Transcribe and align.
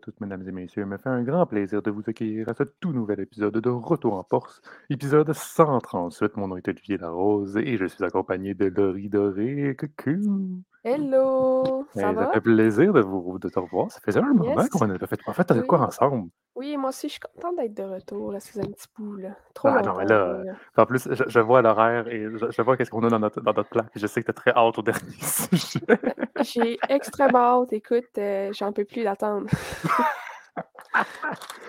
toutes, 0.00 0.20
mesdames 0.20 0.46
et 0.48 0.52
messieurs. 0.52 0.82
Il 0.82 0.88
me 0.88 0.98
fait 0.98 1.08
un 1.08 1.22
grand 1.22 1.46
plaisir 1.46 1.82
de 1.82 1.90
vous 1.90 2.02
accueillir 2.06 2.48
à 2.48 2.54
ce 2.54 2.64
tout 2.64 2.92
nouvel 2.92 3.20
épisode 3.20 3.56
de 3.58 3.70
Retour 3.70 4.14
en 4.14 4.24
Force, 4.24 4.60
épisode 4.90 5.32
138. 5.32 6.36
Mon 6.36 6.48
nom 6.48 6.56
est 6.56 6.68
Olivier 6.68 6.98
Larose 6.98 7.56
et 7.56 7.76
je 7.76 7.86
suis 7.86 8.04
accompagné 8.04 8.54
de 8.54 8.66
Laurie 8.66 9.08
Doré. 9.08 9.76
Coucou! 9.78 10.62
Hello! 10.82 11.84
Ça 11.94 12.12
va? 12.12 12.30
fait 12.32 12.40
plaisir 12.40 12.92
de, 12.94 13.00
vous, 13.00 13.38
de 13.38 13.48
te 13.50 13.58
revoir. 13.58 13.90
Ça 13.90 14.00
faisait 14.00 14.20
un 14.20 14.32
moment 14.32 14.66
qu'on 14.68 14.86
n'avait 14.86 15.06
fait 15.06 15.22
pas 15.22 15.34
fait 15.34 15.52
de 15.52 15.60
quoi 15.60 15.78
Oui. 15.78 15.84
ensemble? 15.84 16.30
Oui, 16.56 16.76
moi 16.78 16.88
aussi, 16.88 17.08
je 17.08 17.12
suis 17.12 17.20
contente 17.20 17.56
d'être 17.56 17.74
de 17.74 17.82
retour. 17.82 18.32
Là, 18.32 18.40
ça 18.40 18.50
faisait 18.50 18.64
un 18.64 18.70
petit 18.70 18.86
bout, 18.98 19.16
là. 19.16 19.30
Trop 19.54 19.68
Ah 19.68 19.82
non, 19.82 19.94
mais 19.98 20.06
là, 20.06 20.42
là. 20.44 20.54
En 20.78 20.86
plus, 20.86 21.06
je, 21.10 21.24
je 21.26 21.40
vois 21.40 21.60
l'horaire 21.62 22.08
et 22.08 22.22
je, 22.34 22.50
je 22.50 22.62
vois 22.62 22.76
qu'est-ce 22.76 22.90
qu'on 22.90 23.02
a 23.04 23.08
dans 23.10 23.18
notre, 23.18 23.40
dans 23.42 23.52
notre 23.52 23.68
plan. 23.68 23.84
Je 23.94 24.06
sais 24.06 24.22
que 24.22 24.32
tu 24.32 24.34
très 24.34 24.52
hâte 24.52 24.78
au 24.78 24.82
dernier 24.82 25.00
sujet. 25.20 25.80
J'ai 26.40 26.78
extrêmement 26.88 27.62
hâte. 27.62 27.72
Écoute, 27.74 28.04
euh, 28.18 28.50
j'en 28.52 28.72
peux 28.72 28.84
plus 28.84 29.04
d'attendre. 29.04 29.46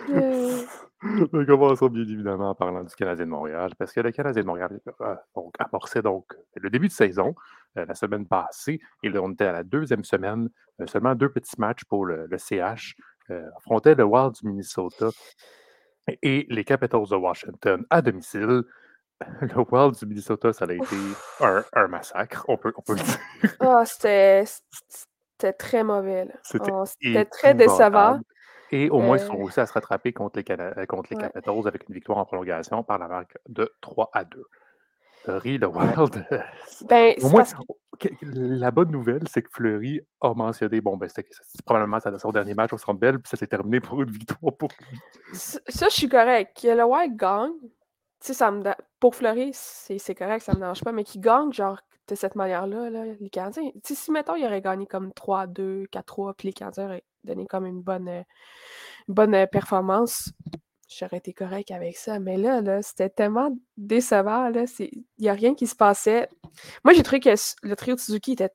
Euh, 0.10 0.58
Nous 1.04 1.46
commençons 1.46 1.88
bien 1.88 2.02
évidemment 2.04 2.50
en 2.50 2.56
parlant 2.56 2.84
du 2.84 2.94
Canadien 2.96 3.26
de 3.26 3.30
Montréal, 3.30 3.72
parce 3.78 3.94
que 3.94 4.02
le 4.02 4.12
Canadien 4.12 4.42
de 4.42 4.48
Montréal 4.48 4.80
euh, 5.02 5.16
donc, 5.36 5.54
amorçait 5.60 6.02
donc 6.02 6.26
le 6.56 6.70
début 6.72 6.88
de 6.88 6.92
saison 6.94 7.36
euh, 7.78 7.86
la 7.86 7.96
semaine 7.96 8.28
passée, 8.28 8.80
et 9.04 9.10
là, 9.10 9.22
on 9.22 9.32
était 9.32 9.46
à 9.46 9.52
la 9.52 9.64
deuxième 9.64 10.04
semaine, 10.04 10.50
euh, 10.80 10.88
seulement 10.88 11.16
deux 11.16 11.30
petits 11.30 11.60
matchs 11.60 11.84
pour 11.86 12.06
le, 12.06 12.26
le 12.28 12.38
CH, 12.38 12.96
euh, 13.30 13.48
affrontait 13.58 13.96
le 13.96 14.04
Wild 14.04 14.34
du 14.34 14.48
Minnesota 14.48 15.08
et, 16.22 16.46
les 16.50 16.64
Capitals 16.64 17.08
de 17.10 17.16
Washington 17.16 17.86
à 17.90 18.02
domicile. 18.02 18.64
Le 19.42 19.62
Wild 19.72 19.96
du 19.96 20.08
Minnesota, 20.08 20.52
ça 20.52 20.66
a 20.66 20.74
été 20.74 20.96
un, 21.42 21.64
un 21.74 21.88
massacre, 21.88 22.44
on 22.48 22.58
peut, 22.58 22.74
on 22.76 22.82
peut 22.82 22.96
le 22.96 23.04
dire. 23.04 23.56
Ah, 23.60 23.86
c'était 23.86 24.44
c'était 24.46 25.54
très 25.54 25.84
mauvais. 25.84 26.28
C'était 26.42 26.72
Oh, 26.72 26.84
très 27.30 27.54
décevant. 27.54 28.20
Et 28.72 28.90
au 28.90 29.00
moins, 29.00 29.18
ils 29.18 29.24
sont 29.24 29.38
réussi 29.38 29.60
à 29.60 29.68
se 29.68 29.74
rattraper 29.74 30.12
contre 30.12 30.40
les, 30.40 30.44
Cana- 30.44 30.86
contre 30.88 31.10
les 31.12 31.18
Ouais. 31.18 31.30
Capitals 31.30 31.68
avec 31.68 31.88
une 31.88 31.94
victoire 31.94 32.18
en 32.18 32.26
prolongation 32.26 32.84
par 32.84 32.98
la 32.98 33.08
marque 33.08 33.38
de 33.48 33.72
3 33.82 34.10
à 34.14 34.24
2. 34.24 34.44
Fleury, 35.24 35.58
le 35.58 35.68
Wild. 35.68 36.26
Ben, 36.88 37.14
Au 37.22 37.30
moins, 37.30 37.44
que 38.00 38.08
la 38.24 38.72
bonne 38.72 38.90
nouvelle, 38.90 39.28
c'est 39.28 39.44
que 39.44 39.50
Fleury 39.52 40.02
a 40.20 40.34
mentionné, 40.34 40.82
bon, 40.82 40.98
ben, 40.98 41.08
c'est 41.14 41.26
probablement 41.64 42.00
ça- 42.00 42.18
son 42.18 42.32
dernier 42.32 42.56
match 42.56 42.74
au 42.74 42.78
Centre 42.80 43.00
Bell, 43.00 43.20
puis 43.20 43.30
ça 43.30 43.38
s'est 43.38 43.46
terminé 43.46 43.80
pour 43.80 44.02
une 44.02 44.10
victoire 44.10 44.56
pour 44.58 44.70
lui. 44.80 44.98
ça, 45.34 45.60
je 45.90 45.96
suis 45.96 46.10
correct. 46.10 46.60
Que 46.60 46.70
le 46.70 46.84
Wild 46.84 47.16
gagne, 47.16 47.52
tu 48.20 48.34
sais, 48.34 48.52
me 48.52 48.64
pour 49.00 49.16
Fleury, 49.16 49.52
c'est 49.54 50.16
correct, 50.16 50.42
ça 50.42 50.54
me 50.54 50.60
dérange 50.60 50.84
pas, 50.84 50.92
mais 50.92 51.04
qu'il 51.04 51.22
gagne, 51.22 51.54
genre, 51.54 51.80
de 52.08 52.16
cette 52.16 52.36
manière-là, 52.36 52.90
là, 52.90 53.06
les 53.20 53.30
Canadiens. 53.30 53.70
Tu 53.86 53.94
sais, 53.94 53.96
si, 53.96 54.12
mettons, 54.12 54.36
il 54.36 54.46
aurait 54.46 54.62
gagné 54.62 54.86
comme 54.88 55.12
3-2, 55.14 55.86
4-3, 55.92 56.34
puis 56.34 56.48
les 56.48 56.54
Canadiens 56.54 56.86
auraient 56.86 57.04
donné 57.24 57.46
comme 57.46 57.66
une 57.66 57.82
bonne, 57.82 58.10
euh, 58.10 58.24
une 59.08 59.14
bonne 59.14 59.36
euh, 59.36 59.46
performance, 59.46 60.32
j'aurais 60.98 61.18
été 61.18 61.34
correct 61.34 61.72
avec 61.72 61.98
ça. 61.98 62.20
Mais 62.20 62.38
là, 62.38 62.62
là 62.62 62.82
c'était 62.82 63.10
tellement 63.10 63.56
décevant, 63.78 64.52
Il 64.80 65.04
n'y 65.20 65.30
a 65.30 65.34
rien 65.34 65.56
qui 65.56 65.68
se 65.68 65.76
passait. 65.76 66.30
Moi, 66.84 66.94
j'ai 66.94 67.04
trouvé 67.04 67.20
que 67.20 67.30
le 67.64 67.76
trio 67.76 67.96
de 67.96 68.00
Suzuki 68.00 68.34
était 68.34 68.52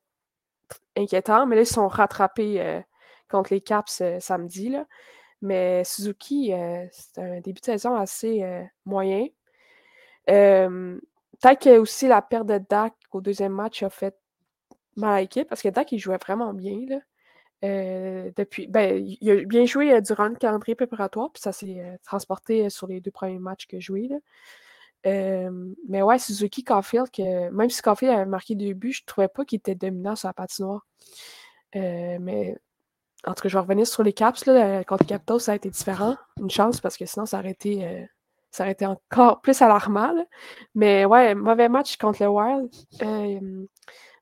inquiétant, 0.96 1.46
mais 1.46 1.56
là, 1.56 1.62
ils 1.62 1.66
sont 1.66 1.88
rattrapés 1.88 2.60
euh, 2.60 2.80
contre 3.28 3.52
les 3.52 3.60
Caps 3.60 4.00
euh, 4.00 4.20
samedi, 4.20 4.70
là. 4.70 4.86
Mais 5.42 5.84
Suzuki, 5.84 6.52
euh, 6.52 6.86
c'est 6.92 7.20
un 7.20 7.40
début 7.40 7.60
de 7.60 7.66
saison 7.66 7.94
assez 7.94 8.42
moyen. 8.86 9.26
Peut-être 10.26 11.62
que 11.62 11.78
aussi 11.78 12.08
la 12.08 12.22
perte 12.22 12.46
de 12.46 12.58
Dak 12.58 12.94
au 13.12 13.20
deuxième 13.20 13.52
match 13.52 13.82
a 13.82 13.90
fait 13.90 14.16
mal 14.96 15.14
à 15.14 15.20
l'équipe 15.20 15.46
parce 15.48 15.62
que 15.62 15.68
Dak, 15.68 15.92
il 15.92 15.98
jouait 15.98 16.16
vraiment 16.16 16.54
bien. 16.54 16.78
Là. 16.88 17.00
Euh, 17.64 18.30
depuis, 18.36 18.66
ben, 18.66 19.02
il 19.20 19.30
a 19.30 19.44
bien 19.44 19.64
joué 19.64 19.92
euh, 19.92 20.00
durant 20.00 20.28
le 20.28 20.34
calendrier 20.34 20.74
préparatoire, 20.74 21.30
puis 21.32 21.42
ça 21.42 21.52
s'est 21.52 21.80
euh, 21.80 21.96
transporté 22.04 22.68
sur 22.68 22.86
les 22.86 23.00
deux 23.00 23.10
premiers 23.10 23.38
matchs 23.38 23.66
que 23.66 23.78
j'ai 23.78 23.80
joués. 23.80 24.08
là. 24.08 24.16
Mais 25.88 26.02
ouais, 26.02 26.18
Suzuki 26.18 26.64
Caulfield, 26.64 27.10
que, 27.10 27.48
même 27.50 27.70
si 27.70 27.80
Caulfield 27.80 28.12
avait 28.12 28.26
marqué 28.26 28.56
deux 28.56 28.74
buts, 28.74 28.92
je 28.92 29.04
trouvais 29.04 29.28
pas 29.28 29.44
qu'il 29.44 29.58
était 29.58 29.76
dominant 29.76 30.16
sur 30.16 30.28
la 30.28 30.32
patinoire. 30.32 30.84
Mais 31.74 32.56
en 33.24 33.34
tout 33.34 33.42
cas, 33.42 33.48
je 33.48 33.54
vais 33.56 33.60
revenir 33.60 33.86
sur 33.86 34.02
les 34.02 34.12
Caps. 34.12 34.46
Là, 34.46 34.82
contre 34.82 35.06
Capitals, 35.06 35.40
ça 35.40 35.52
a 35.52 35.54
été 35.54 35.70
différent. 35.70 36.16
Une 36.40 36.50
chance 36.50 36.80
parce 36.80 36.96
que 36.96 37.06
sinon, 37.06 37.24
ça 37.24 37.38
aurait 37.38 37.52
été, 37.52 38.08
ça 38.50 38.64
aurait 38.64 38.72
été 38.72 38.84
encore 38.84 39.40
plus 39.42 39.62
alarmant. 39.62 40.12
Mais 40.74 41.04
ouais, 41.04 41.36
mauvais 41.36 41.68
match 41.68 41.96
contre 41.98 42.24
le 42.24 42.28
Wild. 42.28 42.74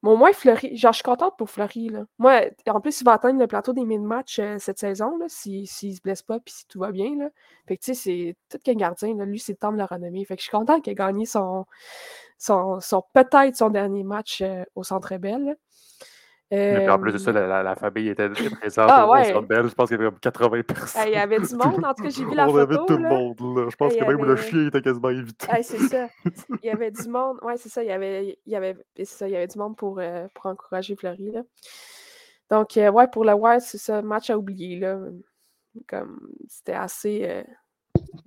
Au 0.04 0.16
moins, 0.16 0.32
Fleury, 0.34 0.76
genre, 0.76 0.92
je 0.92 0.96
suis 0.96 1.02
contente 1.02 1.36
pour 1.38 1.48
Fleury. 1.48 1.88
Là. 1.88 2.04
Moi, 2.18 2.42
en 2.68 2.80
plus, 2.80 3.00
il 3.00 3.04
va 3.04 3.12
atteindre 3.14 3.40
le 3.40 3.46
plateau 3.46 3.72
des 3.72 3.86
mid-match 3.86 4.38
euh, 4.38 4.58
cette 4.58 4.78
saison, 4.78 5.18
s'il 5.28 5.66
si, 5.66 5.94
se 5.94 6.02
blesse 6.02 6.22
pas 6.22 6.38
puis 6.40 6.52
si 6.52 6.66
tout 6.66 6.78
va 6.78 6.92
bien. 6.92 7.16
Là. 7.16 7.30
Fait 7.66 7.78
que, 7.78 7.82
tu 7.84 7.94
sais, 7.94 8.00
c'est 8.02 8.36
tout 8.50 8.58
qu'un 8.62 8.74
gardien. 8.74 9.16
Là, 9.16 9.24
lui, 9.24 9.38
c'est 9.38 9.52
le 9.52 9.58
temps 9.58 9.72
de 9.72 9.78
le 9.78 9.84
renommer. 9.84 10.24
Fait 10.26 10.36
que 10.36 10.42
je 10.42 10.44
suis 10.48 10.50
contente 10.56 10.82
qu'il 10.82 10.92
ait 10.92 10.94
gagné 10.94 11.24
son, 11.24 11.64
son, 12.36 12.80
son 12.80 13.02
peut-être 13.14 13.56
son 13.56 13.70
dernier 13.70 14.04
match 14.04 14.42
euh, 14.42 14.64
au 14.74 14.82
Centre 14.84 15.16
Bell. 15.16 15.56
En 16.52 16.98
plus 16.98 17.12
de 17.12 17.16
Euh, 17.16 17.18
ça, 17.18 17.32
la, 17.32 17.46
la- 17.46 17.62
la 17.62 17.74
famille 17.74 18.08
était 18.08 18.28
présente 18.28 18.88
Ah 18.90 19.08
ouais. 19.08 19.24
Centre 19.32 19.46
Bell. 19.46 19.68
Je 19.68 19.74
pense 19.74 19.88
qu'il 19.88 19.98
y 19.98 20.00
avait 20.00 20.10
comme 20.10 20.20
80 20.20 20.62
personnes. 20.62 21.02
Il 21.06 21.12
y 21.12 21.16
avait 21.16 21.40
du 21.40 21.54
monde. 21.54 21.84
En 21.84 21.94
tout 21.94 22.02
cas, 22.04 22.08
j'ai 22.10 22.24
vu 22.24 22.34
la 22.34 22.48
On 22.48 22.56
avait 22.56 22.76
tout 22.76 22.86
là. 22.88 22.96
le 22.96 23.08
monde. 23.08 23.40
Là. 23.58 23.66
Je 23.70 23.76
pense 23.76 23.94
que 23.96 24.04
même 24.04 24.24
le 24.24 24.36
chien 24.36 24.66
était 24.68 24.82
quasiment. 24.82 25.08
Hey, 25.10 25.64
c'est 25.64 25.78
ça. 25.78 26.08
Il 26.62 26.66
y 26.66 26.70
avait 26.70 26.90
du 26.90 27.08
monde. 27.08 27.38
Ouais, 27.42 27.56
c'est 27.56 27.68
ça. 27.70 27.82
Il 27.82 27.88
y 27.88 27.92
avait, 27.92 28.38
il 28.46 28.52
y 28.52 28.56
avait, 28.56 28.76
ça, 29.04 29.26
il 29.26 29.32
y 29.32 29.36
avait 29.36 29.46
du 29.48 29.58
monde 29.58 29.76
pour, 29.76 29.98
euh, 29.98 30.26
pour 30.34 30.46
encourager 30.46 30.94
Fleury. 30.96 31.30
Là. 31.32 31.42
Donc, 32.50 32.76
euh, 32.76 32.90
ouais, 32.90 33.08
pour 33.08 33.24
le 33.24 33.32
Wild, 33.32 33.60
c'est 33.62 33.78
ça. 33.78 34.02
Match 34.02 34.28
à 34.30 34.38
oublier. 34.38 34.78
Là. 34.78 34.98
Comme 35.88 36.20
c'était 36.48 36.74
assez. 36.74 37.44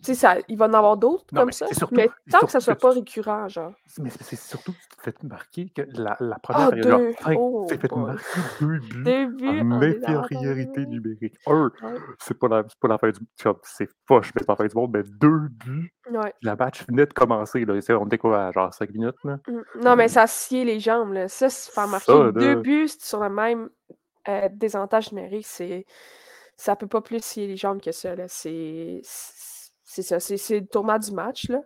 Tu 0.04 0.14
sais, 0.14 0.44
il 0.48 0.58
va 0.58 0.66
en 0.68 0.74
avoir 0.74 0.96
d'autres 0.96 1.26
comme 1.34 1.48
mais 1.48 1.52
ça. 1.52 1.66
c'est 1.70 1.74
surtout- 1.76 1.96
mais 1.96 2.08
c'est 2.28 2.32
tant 2.38 2.46
que 2.46 2.52
ça 2.52 2.60
surtout 2.60 2.80
soit 2.80 2.90
pas 2.92 2.96
récurrent, 2.96 3.48
genre. 3.48 3.74
Mais 4.00 4.10
c'est 4.12 4.24
c'est 4.24 4.36
surtout 4.36 4.72
que 4.72 4.78
tu 4.78 4.96
te 4.98 5.02
fais 5.02 5.14
marquer 5.24 5.70
que 5.76 5.82
la, 5.94 6.16
la 6.20 6.38
première 6.38 6.68
Ah, 6.68 6.72
période, 6.72 7.16
Oh 7.36 7.68
fait 7.68 7.88
boy. 7.90 8.00
marquer 8.04 8.22
deux 8.62 8.78
buts 8.78 9.04
Deux 9.04 9.26
buts 9.28 9.60
en 9.62 9.82
infériorité 9.82 10.86
numérique. 10.86 11.36
Un, 11.48 11.72
Ouais. 11.82 11.94
c'est 12.20 12.38
pas, 12.38 12.48
la, 12.48 12.64
c'est 12.70 12.80
pas 12.80 12.88
la 12.90 12.98
fin 13.00 13.10
du 13.10 13.20
genre, 13.42 13.60
c'est 13.64 13.90
poche, 14.06 14.28
mais 14.36 14.42
c'est 14.42 14.46
pas 14.46 14.54
la 14.54 14.58
fin 14.58 14.66
du 14.68 14.76
monde, 14.76 14.92
mais 14.94 15.04
deux 15.04 15.48
buts. 15.66 15.92
Ouais. 16.12 16.34
La 16.44 16.56
match 16.56 16.86
venait 16.88 17.06
de 17.08 17.14
commencer. 17.14 17.66
Là. 17.66 17.82
C'est- 17.82 17.94
On 17.94 18.06
était 18.06 18.18
quoi, 18.20 18.48
à 18.48 18.52
genre 18.52 18.72
5 18.74 18.92
minutes? 18.92 19.16
Là? 19.24 19.40
Mm. 19.48 19.62
Non, 19.84 19.96
mais 19.96 20.08
ça 20.10 20.28
scié 20.28 20.64
les 20.64 20.80
jambes. 20.80 21.14
Là. 21.14 21.28
Ça, 21.28 21.50
se 21.50 21.72
faire 21.72 21.88
marquer 21.88 22.12
Ça, 22.12 22.32
deux 22.32 22.54
là. 22.54 22.62
buts 22.62 22.88
sur 23.00 23.20
le 23.22 23.30
même 23.30 23.70
euh, 24.30 24.48
désavantage 24.54 25.12
numérique, 25.12 25.48
c'est. 25.48 25.86
Ça 26.60 26.76
peut 26.76 26.88
pas 26.88 27.02
plus 27.02 27.24
scier 27.24 27.46
les 27.48 27.56
jambes 27.56 27.80
que 27.82 27.92
ça. 27.92 28.16
là. 28.16 28.26
C'est. 28.28 29.02
C'est 29.90 30.02
ça. 30.04 30.20
C'est 30.20 30.60
le 30.60 30.66
tournant 30.68 31.00
du 31.00 31.12
match. 31.14 31.48
Là. 31.48 31.60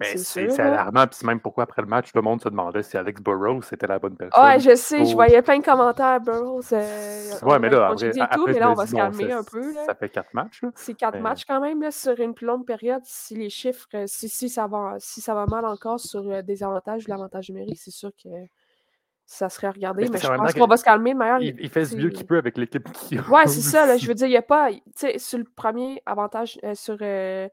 Mais 0.00 0.16
C'est 0.16 0.46
là. 0.48 0.66
alarmant. 0.66 1.06
Puis 1.06 1.18
c'est 1.20 1.26
même 1.26 1.38
pourquoi 1.40 1.62
après 1.62 1.80
le 1.82 1.86
match, 1.88 2.10
tout 2.10 2.18
le 2.18 2.22
monde 2.22 2.42
se 2.42 2.48
demandait 2.48 2.82
si 2.82 2.96
Alex 2.96 3.20
Burrows 3.22 3.62
c'était 3.62 3.86
la 3.86 4.00
bonne 4.00 4.16
personne. 4.16 4.42
Ouais, 4.44 4.58
je 4.58 4.74
sais, 4.74 5.04
je 5.04 5.14
voyais 5.14 5.40
plein 5.40 5.60
de 5.60 5.64
commentaires, 5.64 6.20
Burroughs. 6.20 6.72
euh, 6.72 7.30
Ouais, 7.42 7.60
mais 7.60 7.70
là, 7.70 7.86
après, 7.86 8.08
après, 8.20 8.36
tout, 8.36 8.46
mais 8.48 8.58
là, 8.58 8.72
on 8.72 8.74
va 8.74 8.86
se 8.88 8.94
calmer 8.96 9.32
un 9.32 9.44
peu. 9.44 9.72
Là. 9.72 9.84
Ça 9.86 9.94
fait 9.94 10.08
quatre 10.08 10.34
matchs. 10.34 10.62
Là. 10.62 10.70
C'est 10.74 10.94
quatre 10.94 11.14
Mais- 11.14 11.20
matchs 11.20 11.44
quand 11.46 11.60
même 11.60 11.80
là, 11.80 11.92
sur 11.92 12.18
une 12.18 12.34
plus 12.34 12.46
longue 12.46 12.66
période. 12.66 13.02
Si 13.04 13.36
les 13.36 13.48
chiffres, 13.50 13.86
si, 14.06 14.28
si, 14.28 14.48
ça 14.48 14.66
va, 14.66 14.96
si 14.98 15.20
ça 15.20 15.34
va 15.34 15.46
mal 15.46 15.64
encore 15.64 16.00
sur 16.00 16.28
euh, 16.28 16.42
des 16.42 16.64
avantages 16.64 17.04
ou 17.06 17.10
l'avantage 17.10 17.48
numérique, 17.50 17.78
c'est 17.78 17.92
sûr 17.92 18.10
que 18.22 18.28
ça 19.30 19.48
serait 19.48 19.68
à 19.68 19.70
regarder. 19.70 20.02
Mais 20.02 20.10
Mais, 20.10 20.18
je 20.18 20.26
pense 20.26 20.54
qu'on 20.54 20.66
va 20.66 20.76
se 20.76 20.82
calmer. 20.82 21.12
Le 21.12 21.18
meilleur, 21.18 21.40
Il, 21.40 21.54
il 21.60 21.68
fait 21.70 21.84
du 21.94 22.02
mieux 22.02 22.10
qu'il 22.10 22.26
peut 22.26 22.36
avec 22.36 22.58
l'équipe 22.58 22.90
qui 22.90 23.16
a. 23.16 23.22
Ouais, 23.30 23.46
c'est 23.46 23.60
ça. 23.60 23.86
Là, 23.86 23.96
je 23.96 24.04
veux 24.08 24.14
dire, 24.14 24.26
il 24.26 24.30
n'y 24.30 24.36
a 24.36 24.42
pas. 24.42 24.72
Tu 24.72 24.80
sais, 24.96 25.18
sur 25.18 25.38
le 25.38 25.44
premier 25.44 26.02
avantage, 26.04 26.58
euh, 26.64 26.74
sur 26.74 26.96
euh, 27.00 27.48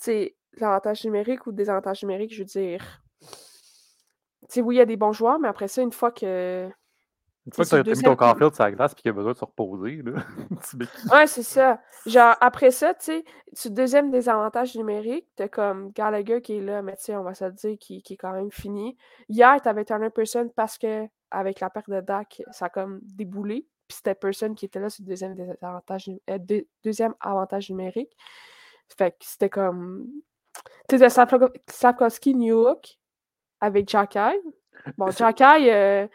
tu 0.00 0.04
sais, 0.04 0.36
l'avantage 0.56 1.04
numérique 1.04 1.46
ou 1.46 1.50
le 1.50 1.56
désavantage 1.56 2.04
numérique, 2.04 2.32
je 2.32 2.38
veux 2.38 2.44
dire. 2.44 3.02
Tu 3.20 3.26
sais, 4.48 4.60
oui, 4.60 4.76
il 4.76 4.78
y 4.78 4.80
a 4.80 4.86
des 4.86 4.96
bons 4.96 5.10
joueurs, 5.10 5.40
mais 5.40 5.48
après 5.48 5.66
ça, 5.66 5.82
une 5.82 5.90
fois 5.90 6.12
que. 6.12 6.68
Une 7.48 7.52
fois 7.54 7.64
que 7.64 7.70
tu 7.70 7.74
as 7.76 7.94
mis 7.94 8.02
ton 8.02 8.16
Caulfield 8.16 8.54
sur 8.54 8.64
la 8.64 8.72
glace 8.72 8.92
et 8.92 8.94
qu'il 8.94 9.08
a 9.10 9.12
besoin 9.14 9.32
de 9.32 9.38
se 9.38 9.44
reposer, 9.44 10.02
là, 10.02 10.12
tu? 10.70 10.76
Ouais, 11.10 11.26
c'est 11.26 11.42
ça. 11.42 11.80
Genre, 12.06 12.36
après 12.40 12.70
ça, 12.70 12.92
tu 12.94 13.04
sais, 13.06 13.24
le 13.64 13.70
deuxième 13.70 14.10
désavantage 14.10 14.74
numérique, 14.76 15.26
t'as 15.34 15.48
comme 15.48 15.90
Gallagher 15.92 16.42
qui 16.42 16.56
est 16.58 16.60
là, 16.60 16.82
mais 16.82 16.96
tu 16.96 17.04
sais, 17.04 17.16
on 17.16 17.22
va 17.22 17.34
se 17.34 17.46
dire, 17.46 17.76
qui, 17.78 18.02
qui 18.02 18.14
est 18.14 18.16
quand 18.16 18.32
même 18.32 18.50
fini. 18.50 18.96
Hier, 19.28 19.60
t'avais 19.62 19.84
Turner 19.84 20.10
Person 20.10 20.48
parce 20.54 20.76
que, 20.78 21.06
avec 21.30 21.60
la 21.60 21.70
perte 21.70 21.88
de 21.90 22.00
Dak, 22.00 22.42
ça 22.52 22.66
a 22.66 22.68
comme 22.68 23.00
déboulé. 23.02 23.66
Puis 23.88 23.96
c'était 23.96 24.14
Person 24.14 24.54
qui 24.54 24.66
était 24.66 24.80
là 24.80 24.90
sur 24.90 25.02
le 25.02 25.08
deuxième, 25.08 25.34
désavantage, 25.34 26.10
euh, 26.28 26.36
deux- 26.38 26.66
deuxième 26.84 27.14
avantage 27.20 27.70
numérique. 27.70 28.14
Fait 28.96 29.10
que 29.12 29.16
c'était 29.20 29.48
comme. 29.48 30.06
Tu 30.88 30.98
sais, 30.98 31.06
Slavko- 31.08 31.52
Slavkovski, 31.70 32.34
Newhook 32.34 32.98
avec 33.60 33.88
Jacky. 33.88 34.18
Bon, 34.98 35.10
Jacky, 35.10 35.70
euh, 35.70 36.06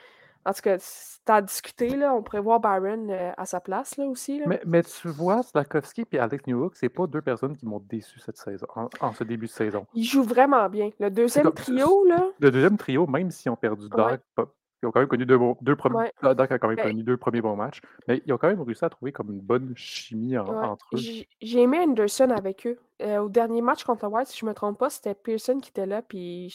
en 0.45 0.53
tout 0.53 0.61
cas, 0.61 0.75
c'est 0.79 1.29
à 1.29 1.41
discuter, 1.41 1.89
là. 1.95 2.13
On 2.13 2.21
pourrait 2.21 2.41
voir 2.41 2.59
Byron 2.59 3.09
euh, 3.09 3.31
à 3.37 3.45
sa 3.45 3.59
place, 3.61 3.95
là, 3.97 4.05
aussi. 4.05 4.39
Là. 4.39 4.45
Mais, 4.47 4.61
mais 4.65 4.83
tu 4.83 5.07
vois, 5.07 5.41
Slakowski 5.43 6.05
et 6.11 6.19
Alex 6.19 6.45
Newhook, 6.47 6.75
c'est 6.75 6.89
pas 6.89 7.07
deux 7.07 7.21
personnes 7.21 7.55
qui 7.55 7.65
m'ont 7.65 7.79
déçu 7.79 8.19
cette 8.19 8.37
saison, 8.37 8.67
en, 8.75 8.89
en 8.99 9.13
ce 9.13 9.23
début 9.23 9.45
de 9.47 9.51
saison. 9.51 9.85
Il 9.93 10.03
joue 10.03 10.23
vraiment 10.23 10.67
bien. 10.69 10.89
Le 10.99 11.09
deuxième 11.09 11.45
comme- 11.45 11.53
trio, 11.53 12.05
là. 12.05 12.27
Le 12.39 12.51
deuxième 12.51 12.77
trio, 12.77 13.07
même 13.07 13.31
s'ils 13.31 13.51
ont 13.51 13.55
perdu 13.55 13.85
Ouais. 13.95 14.17
Pas- 14.35 14.47
Ils 14.81 14.87
ont 14.87 14.91
quand 14.91 14.99
même 14.99 15.07
connu 15.07 15.25
deux, 15.25 15.39
deux 15.61 15.77
premiers. 15.77 15.95
Ouais. 15.95 16.11
a 16.21 16.35
quand 16.35 16.67
même 16.67 16.75
Ben 16.75 16.83
connu 16.89 17.03
deux 17.03 17.15
premiers 17.15 17.39
bons 17.39 17.55
matchs. 17.55 17.79
Mais 18.09 18.21
ils 18.25 18.33
ont 18.33 18.37
quand 18.37 18.49
même 18.49 18.61
réussi 18.61 18.83
à 18.83 18.89
trouver 18.89 19.13
comme 19.13 19.31
une 19.31 19.39
bonne 19.39 19.71
chimie 19.77 20.37
entre 20.37 20.87
eux. 20.93 20.97
J'ai 21.41 21.61
aimé 21.61 21.79
Anderson 21.79 22.31
avec 22.31 22.67
eux. 22.67 22.77
Euh, 23.01 23.19
au 23.19 23.29
dernier 23.29 23.61
match 23.61 23.85
contre 23.85 24.03
le 24.05 24.11
White, 24.11 24.27
si 24.27 24.37
je 24.39 24.45
me 24.45 24.53
trompe 24.53 24.77
pas, 24.77 24.89
c'était 24.89 25.15
Pearson 25.15 25.59
qui 25.61 25.69
était 25.69 25.85
là, 25.85 26.01
puis 26.01 26.53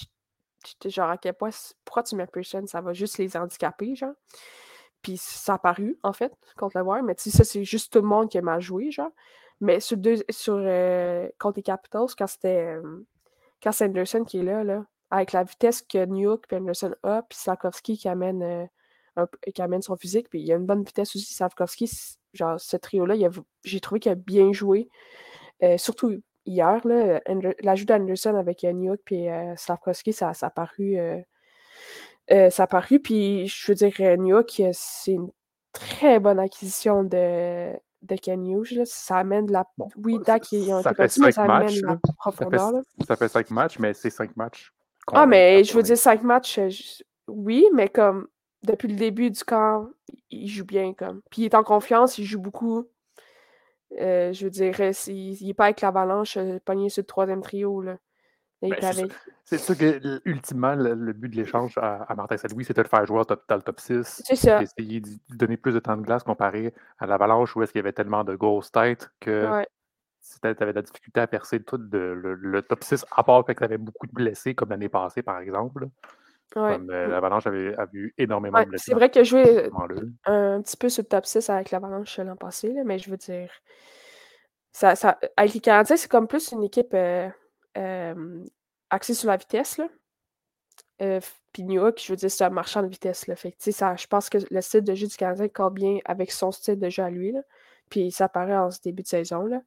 j'étais 0.67 0.91
genre 0.91 1.11
à 1.11 1.19
quel 1.19 1.35
point 1.35 1.51
pourquoi 1.85 2.03
tu 2.03 2.17
Pearson? 2.27 2.65
Ça 2.67 2.81
va 2.81 2.93
juste 2.93 3.19
les 3.19 3.37
handicaper, 3.37 3.95
genre. 3.95 4.15
Puis 5.03 5.17
ça 5.17 5.55
a 5.55 5.59
paru, 5.59 5.99
en 6.03 6.13
fait, 6.13 6.33
contre 6.57 6.79
le 6.79 6.85
Wild. 6.85 7.05
Mais 7.05 7.15
tu 7.15 7.31
sais, 7.31 7.37
ça, 7.37 7.45
c'est 7.45 7.65
juste 7.65 7.93
tout 7.93 8.01
le 8.01 8.07
monde 8.07 8.29
qui 8.29 8.39
a 8.39 8.43
mal 8.43 8.61
joué, 8.61 8.91
genre. 8.91 9.11
Mais 9.61 9.81
sur, 9.81 9.97
deux, 9.97 10.17
sur 10.31 10.57
euh, 10.59 11.29
contre 11.39 11.59
les 11.59 11.63
Capitals, 11.63 12.09
quand 12.17 12.27
c'était 12.27 12.77
euh, 12.77 13.07
quand 13.63 13.73
c'est 13.73 13.87
Anderson 13.87 14.25
qui 14.25 14.39
est 14.39 14.43
là, 14.43 14.63
là, 14.63 14.85
avec 15.11 15.33
la 15.33 15.45
vitesse 15.45 15.83
que 15.83 16.05
New 16.07 16.23
York 16.23 16.45
et 16.51 16.57
Anderson 16.57 16.95
a, 17.03 17.23
puis 17.23 17.39
Sarkovski 17.39 17.99
qui 17.99 18.09
amène, 18.09 18.43
euh, 18.43 19.27
qui 19.53 19.61
amène 19.63 19.83
son 19.83 19.97
physique, 19.97 20.29
puis 20.31 20.41
il 20.41 20.47
y 20.47 20.53
a 20.53 20.57
une 20.57 20.67
bonne 20.67 20.85
vitesse 20.85 21.17
aussi, 21.17 21.35
Sarkovski, 21.35 21.91
genre 22.35 22.61
ce 22.61 22.77
trio-là, 22.77 23.17
j'ai 23.65 23.81
trouvé 23.81 24.01
qu'il 24.01 24.13
a 24.13 24.15
bien 24.15 24.53
joué. 24.53 24.89
surtout 25.77 26.23
hier, 26.49 26.81
l'ajout 27.63 27.85
d'Anderson 27.85 28.35
avec 28.35 28.65
New 28.65 28.85
York 28.85 29.13
et 29.13 29.31
Sarkovski, 29.57 30.13
ça, 30.13 30.35
ça 30.35 30.47
a 30.47 30.51
paru 30.51 30.99
euh, 32.31 32.51
ça 32.51 32.65
a 32.65 32.67
paru. 32.67 33.01
Puis, 33.01 33.47
je 33.49 33.67
veux 33.69 33.75
dire, 33.75 33.93
euh, 34.01 34.17
New 34.17 34.29
York, 34.29 34.61
euh, 34.61 34.71
c'est 34.73 35.13
une 35.13 35.31
très 35.73 36.19
bonne 36.19 36.39
acquisition 36.39 37.03
de, 37.03 37.73
de 38.03 38.17
Ken 38.17 38.45
Hughes. 38.45 38.85
Ça 38.85 39.19
amène 39.19 39.47
de 39.47 39.53
la. 39.53 39.67
oui, 39.97 40.19
Dak, 40.25 40.53
ils 40.53 40.73
ont 40.73 40.83
ça 40.83 40.95
fait 40.95 41.09
cinq 41.09 41.33
ça 41.33 41.43
amène 41.45 41.67
matchs, 41.67 41.81
la 41.81 41.97
profondeur. 42.17 42.73
Ça 43.07 43.17
fait, 43.17 43.29
cinq 43.29 43.51
matchs, 43.51 43.79
mais 43.79 43.95
c'est 43.95 44.11
cinq 44.11 44.37
matchs. 44.37 44.73
Ah, 45.13 45.27
mais 45.27 45.65
je 45.65 45.73
veux 45.73 45.83
dire, 45.83 45.97
cinq 45.97 46.23
matchs, 46.23 46.61
oui, 47.29 47.67
mais 47.73 47.89
comme 47.89 48.29
depuis 48.63 48.89
le 48.89 48.97
début 48.97 49.31
du 49.31 49.43
camp, 49.43 49.89
il 50.31 50.49
joue 50.49 50.67
bien. 50.67 50.93
comme. 50.93 51.23
Puis 51.31 51.43
il 51.43 51.45
est 51.47 51.55
en 51.55 51.63
confiance, 51.65 52.19
il 52.19 52.25
joue 52.25 52.41
beaucoup. 52.41 52.87
Je 53.91 54.45
veux 54.45 54.51
dire, 54.51 54.75
il 55.09 55.47
n'est 55.47 55.55
pas 55.55 55.65
avec 55.67 55.81
l'avalanche, 55.81 56.39
pogné 56.65 56.89
sur 56.89 57.03
le 57.03 57.07
troisième 57.07 57.43
trio. 57.43 57.81
Là. 57.83 57.99
Ben, 58.61 58.75
c'est 59.45 59.59
sûr 59.59 59.79
que, 59.79 60.21
ultimement, 60.25 60.75
le, 60.75 61.13
but 61.13 61.29
de 61.29 61.37
l'échange 61.37 61.79
à, 61.79 62.13
Martin 62.17 62.37
Saint-Louis, 62.37 62.65
c'était 62.65 62.83
de 62.83 62.89
faire 62.89 63.07
jouer 63.07 63.23
dans 63.49 63.57
le 63.57 63.63
top 63.63 63.81
6. 63.81 64.23
C'est 64.25 64.37
ça. 64.37 64.63
Essayer 64.63 65.01
de 65.01 65.11
donner 65.31 65.57
plus 65.57 65.73
de 65.73 65.79
temps 65.79 65.97
de 65.97 66.03
glace 66.03 66.25
comparé 66.25 66.75
à 66.99 67.07
l'Avalanche 67.07 67.55
où 67.55 67.63
est-ce 67.63 67.73
qu'il 67.73 67.79
y 67.79 67.85
avait 67.85 67.93
tellement 67.93 68.25
de 68.25 68.35
grosses 68.35 68.73
têtes 68.73 69.11
que 69.21 69.49
ouais. 69.51 69.67
tu 70.43 70.49
avais 70.63 70.73
de 70.73 70.77
la 70.77 70.83
difficulté 70.83 71.21
à 71.21 71.27
percer 71.29 71.63
tout 71.63 71.79
le, 71.79 72.61
top 72.63 72.83
6, 72.83 73.07
à 73.13 73.23
part 73.23 73.45
que 73.45 73.53
tu 73.53 73.63
avais 73.63 73.79
beaucoup 73.79 74.07
de 74.07 74.13
blessés 74.13 74.55
comme 74.55 74.71
l'année 74.71 74.89
passée, 74.89 75.23
par 75.23 75.39
exemple. 75.39 75.89
Ouais. 76.57 76.75
Euh, 76.75 76.79
mm. 76.79 77.11
l'Avalanche 77.11 77.47
avait, 77.47 77.75
eu 77.93 78.15
énormément 78.17 78.61
de 78.63 78.69
blessés. 78.69 78.87
C'est 78.89 78.95
vrai 78.95 79.11
que 79.11 79.23
je 79.23 79.29
joué 79.29 79.71
un 80.25 80.63
petit 80.63 80.77
peu 80.77 80.89
sur 80.89 81.03
le 81.03 81.09
top 81.09 81.27
6 81.27 81.51
avec 81.51 81.71
l'Avalanche 81.71 82.19
l'an 82.19 82.37
passé, 82.37 82.75
mais 82.85 82.99
je 82.99 83.11
veux 83.11 83.17
dire. 83.17 83.51
Ça, 84.73 84.95
ça, 84.95 85.19
avec 85.37 85.55
les 85.55 85.61
Canadiens, 85.61 85.97
c'est 85.97 86.11
comme 86.11 86.29
plus 86.29 86.53
une 86.53 86.63
équipe. 86.63 86.95
Euh, 87.77 88.45
axé 88.91 89.15
sur 89.15 89.29
la 89.29 89.37
vitesse. 89.37 89.79
Là. 89.79 89.89
Euh, 91.03 91.21
puis 91.53 91.63
New 91.63 91.81
York, 91.81 92.01
je 92.05 92.13
veux 92.13 92.17
dire, 92.17 92.31
c'est 92.31 92.45
un 92.45 92.51
marchand 92.51 92.83
de 92.83 92.89
vitesse. 92.89 93.27
Là. 93.27 93.37
Fait 93.37 93.55
ça, 93.59 93.97
je 93.97 94.07
pense 94.07 94.29
que 94.29 94.39
le 94.51 94.61
style 94.61 94.83
de 94.83 94.95
jeu 94.95 95.07
du 95.07 95.17
Canadien 95.17 95.49
colle 95.49 95.73
bien 95.73 95.99
avec 96.05 96.33
son 96.33 96.51
style 96.53 96.79
de 96.79 96.89
jeu 96.89 97.03
à 97.03 97.11
lui. 97.11 97.33
Là. 97.33 97.41
Puis 97.91 98.11
ça 98.11 98.29
paraît 98.29 98.57
en 98.57 98.71
ce 98.71 98.81
début 98.81 99.03
de 99.03 99.09
saison. 99.09 99.47
Là. 99.47 99.61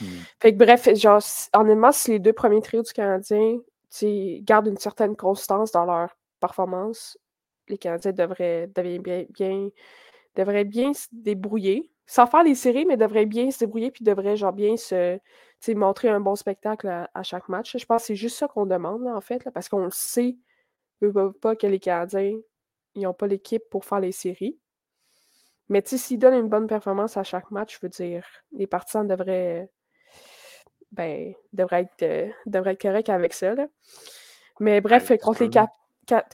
Hmm. 0.00 0.06
Fait 0.40 0.52
que 0.52 0.58
bref, 0.58 0.88
genre, 0.94 1.22
honnêtement, 1.54 1.92
si 1.92 2.12
les 2.12 2.18
deux 2.18 2.32
premiers 2.32 2.62
trios 2.62 2.82
du 2.82 2.92
Canadien 2.92 3.58
gardent 4.42 4.68
une 4.68 4.76
certaine 4.76 5.16
constance 5.16 5.72
dans 5.72 5.84
leur 5.84 6.16
performance, 6.40 7.18
les 7.68 7.78
Canadiens 7.78 8.12
devraient, 8.12 8.66
bien, 10.64 10.94
se 10.94 11.06
débrouiller. 11.12 11.90
Sans 12.06 12.26
faire 12.26 12.42
les 12.42 12.54
séries, 12.54 12.86
mais 12.86 12.96
devraient 12.96 13.26
bien 13.26 13.50
se 13.50 13.58
débrouiller 13.58 13.90
puis 13.90 14.02
devraient 14.02 14.36
genre 14.36 14.54
bien 14.54 14.76
se 14.78 15.18
montrer 15.74 16.08
un 16.08 16.20
bon 16.20 16.36
spectacle 16.36 16.88
à, 16.88 17.22
chaque 17.22 17.48
match. 17.50 17.76
Je 17.76 17.84
pense 17.84 18.02
que 18.02 18.06
c'est 18.08 18.16
juste 18.16 18.38
ça 18.38 18.48
qu'on 18.48 18.64
demande, 18.66 19.06
en 19.06 19.20
fait, 19.20 19.46
parce 19.52 19.68
qu'on 19.68 19.90
sait 19.90 20.36
pas 21.40 21.56
que 21.56 21.66
les 21.66 21.78
Canadiens 21.78 22.38
n'ont 22.96 23.14
pas 23.14 23.26
l'équipe 23.26 23.62
pour 23.70 23.84
faire 23.84 24.00
les 24.00 24.12
séries. 24.12 24.58
Mais 25.68 25.82
s'ils 25.84 26.18
donnent 26.18 26.34
une 26.34 26.48
bonne 26.48 26.66
performance 26.66 27.16
à 27.16 27.24
chaque 27.24 27.50
match, 27.50 27.76
je 27.76 27.80
veux 27.82 27.90
dire, 27.90 28.26
les 28.52 28.66
partisans 28.66 29.06
devraient, 29.06 29.70
ben, 30.92 31.34
devraient, 31.52 31.82
être, 31.82 32.02
euh, 32.02 32.28
devraient 32.46 32.72
être 32.72 32.82
corrects 32.82 33.08
avec 33.08 33.34
ça. 33.34 33.54
Mais 34.60 34.80
bref, 34.80 35.12
contre 35.20 35.42
les 35.42 35.50
Cap 35.50 35.70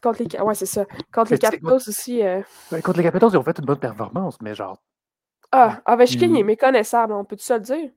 contre 0.00 0.22
les 0.22 0.40
ouais, 0.40 0.54
c'est 0.54 0.66
ça. 0.66 0.86
Contre 1.12 1.32
les 1.32 1.38
Capitals 1.38 1.74
aussi. 1.74 2.22
Euh 2.22 2.42
ben, 2.70 2.80
contre 2.80 2.98
les 2.98 3.04
Capitals, 3.04 3.30
ils 3.32 3.36
ont 3.36 3.42
fait 3.42 3.58
une 3.58 3.64
bonne 3.64 3.78
performance, 3.78 4.40
mais 4.40 4.54
genre. 4.54 4.80
Ah, 5.50 5.82
Ovechkin, 5.86 6.28
il 6.28 6.38
est 6.38 6.44
méconnaissable, 6.44 7.12
on 7.12 7.24
peut 7.24 7.36
tout 7.36 7.44
ça 7.44 7.58
le 7.58 7.64
dire? 7.64 7.90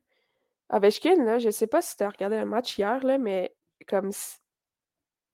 Ovechkin, 0.70 1.24
là, 1.24 1.40
je 1.40 1.50
sais 1.50 1.68
pas 1.68 1.82
si 1.82 1.96
tu 1.96 2.04
as 2.04 2.10
regardé 2.10 2.36
un 2.36 2.46
match 2.46 2.78
hier, 2.78 3.04
là, 3.04 3.18
mais 3.18 3.56
comme 3.88 4.12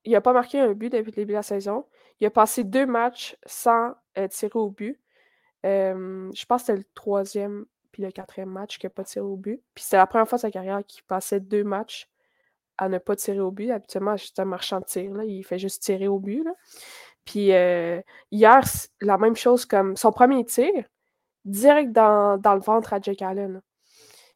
il 0.06 0.16
a 0.16 0.22
pas 0.22 0.34
marqué 0.34 0.60
un 0.60 0.74
but 0.74 0.92
depuis 0.92 1.12
le 1.12 1.16
début 1.16 1.31
de 1.31 1.38
la 1.38 1.44
saison. 1.44 1.86
Il 2.20 2.28
a 2.28 2.30
passé 2.30 2.64
deux 2.64 2.86
matchs 2.86 3.38
sans 3.46 3.94
euh, 4.18 4.28
tirer 4.28 4.60
au 4.60 4.70
but. 4.70 5.00
je 5.64 6.46
pense 6.46 6.64
que 6.64 6.66
c'était 6.68 6.80
le 6.80 6.86
troisième 6.94 7.66
puis 7.94 8.01
le 8.01 8.12
quatrième 8.12 8.50
match 8.50 8.80
qu'il 8.80 8.88
n'a 8.88 8.92
pas 8.92 9.04
tiré 9.06 9.24
au 9.24 9.38
but. 9.38 9.62
Puis 9.75 9.86
c'est 9.88 9.98
la 9.98 10.07
première 10.07 10.28
fois 10.28 10.38
de 10.38 10.42
sa 10.42 10.51
carrière 10.51 10.81
qu'il 10.86 11.04
passait 11.04 11.40
deux 11.40 11.63
matchs 11.63 12.10
à 12.78 12.90
ne 12.90 12.98
pas 12.98 13.16
tirer 13.16 13.40
au 13.40 13.51
but. 13.51 13.69
Habituellement, 13.69 14.18
c'est 14.18 14.40
un 14.40 14.45
marchand 14.45 14.80
de 14.80 14.86
tir. 14.86 15.13
Là. 15.13 15.24
Il 15.24 15.44
fait 15.44 15.60
juste 15.60 15.84
tirer 15.84 16.07
au 16.07 16.19
but. 16.19 16.44
Là. 16.44 16.51
Puis 17.24 17.54
euh, 17.54 18.01
hier, 18.31 18.63
la 19.00 19.18
même 19.19 19.36
chose 19.36 19.66
comme 19.66 19.95
son 19.95 20.12
premier 20.12 20.44
tir, 20.44 20.74
direct 21.45 21.92
dans, 21.92 22.38
dans 22.38 22.56
le 22.56 22.62
ventre 22.62 22.94
à 22.94 23.00
Jake 23.00 23.22
Allen. 23.22 23.62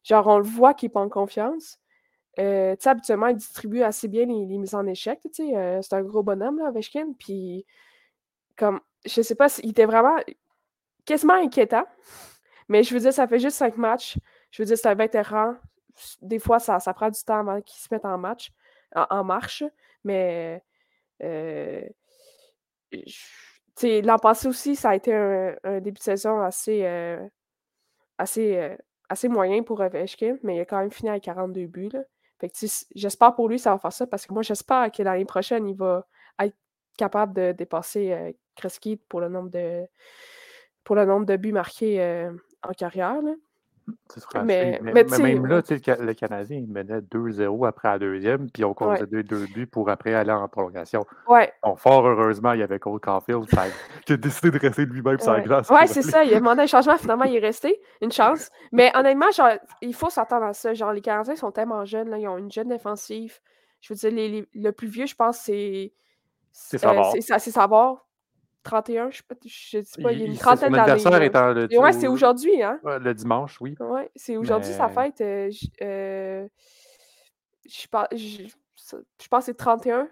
Genre, 0.04 0.26
on 0.28 0.38
le 0.38 0.44
voit 0.44 0.72
qu'il 0.72 0.90
en 0.94 1.08
confiance. 1.08 1.78
Euh, 2.38 2.76
tu 2.76 2.84
sais, 2.84 2.90
habituellement, 2.90 3.26
il 3.26 3.36
distribue 3.36 3.82
assez 3.82 4.06
bien 4.06 4.24
les, 4.24 4.46
mises 4.46 4.76
en 4.76 4.86
échec. 4.86 5.18
Euh, 5.40 5.80
c'est 5.82 5.94
un 5.94 6.02
gros 6.02 6.22
bonhomme, 6.22 6.58
là. 6.58 6.70
Puis, 7.18 7.66
comme, 8.56 8.80
je 9.04 9.20
sais 9.20 9.34
pas, 9.34 9.48
il 9.64 9.70
était 9.70 9.84
vraiment 9.84 10.16
quasiment 11.04 11.34
inquiétant. 11.34 11.84
Mais 12.68 12.82
je 12.82 12.94
veux 12.94 13.00
dire, 13.00 13.12
ça 13.12 13.26
fait 13.26 13.38
juste 13.38 13.56
cinq 13.56 13.76
matchs. 13.76 14.18
Je 14.50 14.62
veux 14.62 14.66
dire, 14.66 14.76
c'est 14.78 14.88
un 14.88 14.94
vétéran. 14.94 15.54
Des 16.22 16.38
fois, 16.38 16.58
ça, 16.58 16.78
ça 16.80 16.94
prend 16.94 17.10
du 17.10 17.22
temps 17.22 17.40
avant 17.40 17.60
qu'il 17.60 17.80
se 17.80 17.88
mette 17.90 18.04
en 18.04 18.18
match, 18.18 18.50
en, 18.94 19.24
marche. 19.24 19.64
Mais, 20.04 20.62
euh, 21.22 21.82
l'an 23.82 24.18
passé 24.18 24.48
aussi, 24.48 24.76
ça 24.76 24.90
a 24.90 24.94
été 24.96 25.14
un, 25.14 25.80
début 25.80 25.98
de 25.98 26.02
saison 26.02 26.40
assez, 26.40 26.84
euh, 26.84 27.26
assez 28.18 28.76
assez 29.08 29.28
moyen 29.28 29.62
pour 29.62 29.80
Ovechkin, 29.80 30.36
mais 30.42 30.56
il 30.56 30.60
a 30.60 30.64
quand 30.64 30.78
même 30.78 30.90
fini 30.90 31.10
avec 31.10 31.24
42 31.24 31.66
buts. 31.66 31.90
Que 32.38 32.46
j'espère 32.94 33.34
pour 33.34 33.48
lui 33.48 33.58
ça 33.58 33.72
va 33.72 33.78
faire 33.78 33.92
ça 33.92 34.06
parce 34.06 34.24
que 34.24 34.32
moi 34.32 34.42
j'espère 34.42 34.92
que 34.92 35.02
l'année 35.02 35.24
prochaine 35.24 35.66
il 35.66 35.74
va 35.74 36.06
être 36.40 36.54
capable 36.96 37.34
de 37.34 37.50
dépasser 37.50 38.12
euh, 38.12 38.32
Kreski 38.54 38.96
pour 38.96 39.20
le 39.20 39.28
nombre 39.28 39.50
de 39.50 39.84
pour 40.84 40.94
le 40.94 41.04
nombre 41.04 41.26
de 41.26 41.36
buts 41.36 41.50
marqués 41.50 42.00
euh, 42.00 42.32
en 42.62 42.72
carrière. 42.72 43.22
Là 43.22 43.32
mais, 44.44 44.80
même 44.82 45.46
là, 45.46 45.62
le 45.68 46.12
Canadien 46.12 46.58
il 46.58 46.68
menait 46.68 47.00
2-0 47.00 47.66
après 47.66 47.88
la 47.88 47.98
deuxième, 47.98 48.50
puis 48.50 48.64
on 48.64 48.74
comptait 48.74 49.06
deux, 49.06 49.22
deux 49.22 49.46
buts 49.46 49.66
pour 49.66 49.88
après 49.90 50.14
aller 50.14 50.32
en 50.32 50.46
prolongation. 50.48 51.04
Ouais. 51.28 51.52
fort 51.76 52.06
heureusement, 52.06 52.52
il 52.52 52.60
y 52.60 52.62
avait 52.62 52.78
Cole 52.78 53.00
Caulfield 53.00 53.46
qui 54.06 54.12
a 54.12 54.16
décidé 54.16 54.50
de 54.50 54.58
rester 54.58 54.84
lui-même 54.84 55.18
sur 55.18 55.32
la 55.32 55.40
glace. 55.40 55.70
Ouais, 55.70 55.86
c'est 55.86 56.02
ça. 56.02 56.24
Il 56.24 56.34
a 56.34 56.38
demandé 56.38 56.62
un 56.62 56.66
changement, 56.66 56.96
finalement, 56.96 57.24
il 57.24 57.36
est 57.36 57.40
resté. 57.40 57.80
Une 58.00 58.12
chance. 58.12 58.50
Mais 58.72 58.92
honnêtement, 58.94 59.30
genre, 59.30 59.52
il 59.80 59.94
faut 59.94 60.10
s'attendre 60.10 60.46
à 60.46 60.52
ça. 60.52 60.74
Genre, 60.74 60.92
les 60.92 61.00
Canadiens 61.00 61.36
sont 61.36 61.52
tellement 61.52 61.84
jeunes, 61.84 62.10
là, 62.10 62.18
ils 62.18 62.28
ont 62.28 62.38
une 62.38 62.52
jeune 62.52 62.68
défensive. 62.68 63.38
Je 63.80 63.94
veux 63.94 64.10
dire, 64.10 64.44
le 64.54 64.70
plus 64.72 64.88
vieux, 64.88 65.06
je 65.06 65.14
pense, 65.14 65.38
c'est. 65.38 65.92
C'est 66.52 66.78
savoir. 66.78 67.12
c'est 67.12 67.50
savoir. 67.50 68.07
31, 68.62 69.10
je 69.10 69.22
sais, 69.48 69.82
sais 69.82 70.02
pas, 70.02 70.12
il 70.12 70.20
y 70.20 70.22
a 70.22 70.26
une 70.26 70.36
trentaine 70.36 70.72
d'années. 70.72 71.78
Ouais, 71.78 71.92
c'est 71.92 72.08
aujourd'hui, 72.08 72.62
hein? 72.62 72.80
le 72.84 73.12
dimanche, 73.12 73.60
oui. 73.60 73.76
Ouais, 73.80 74.10
c'est 74.16 74.36
aujourd'hui 74.36 74.72
sa 74.72 74.88
fête. 74.88 75.20
Euh, 75.20 75.50
euh, 75.82 76.46
je, 77.66 77.86
je, 78.12 79.28
pense 79.28 79.40
que 79.40 79.44
c'est 79.46 79.56
31, 79.56 80.08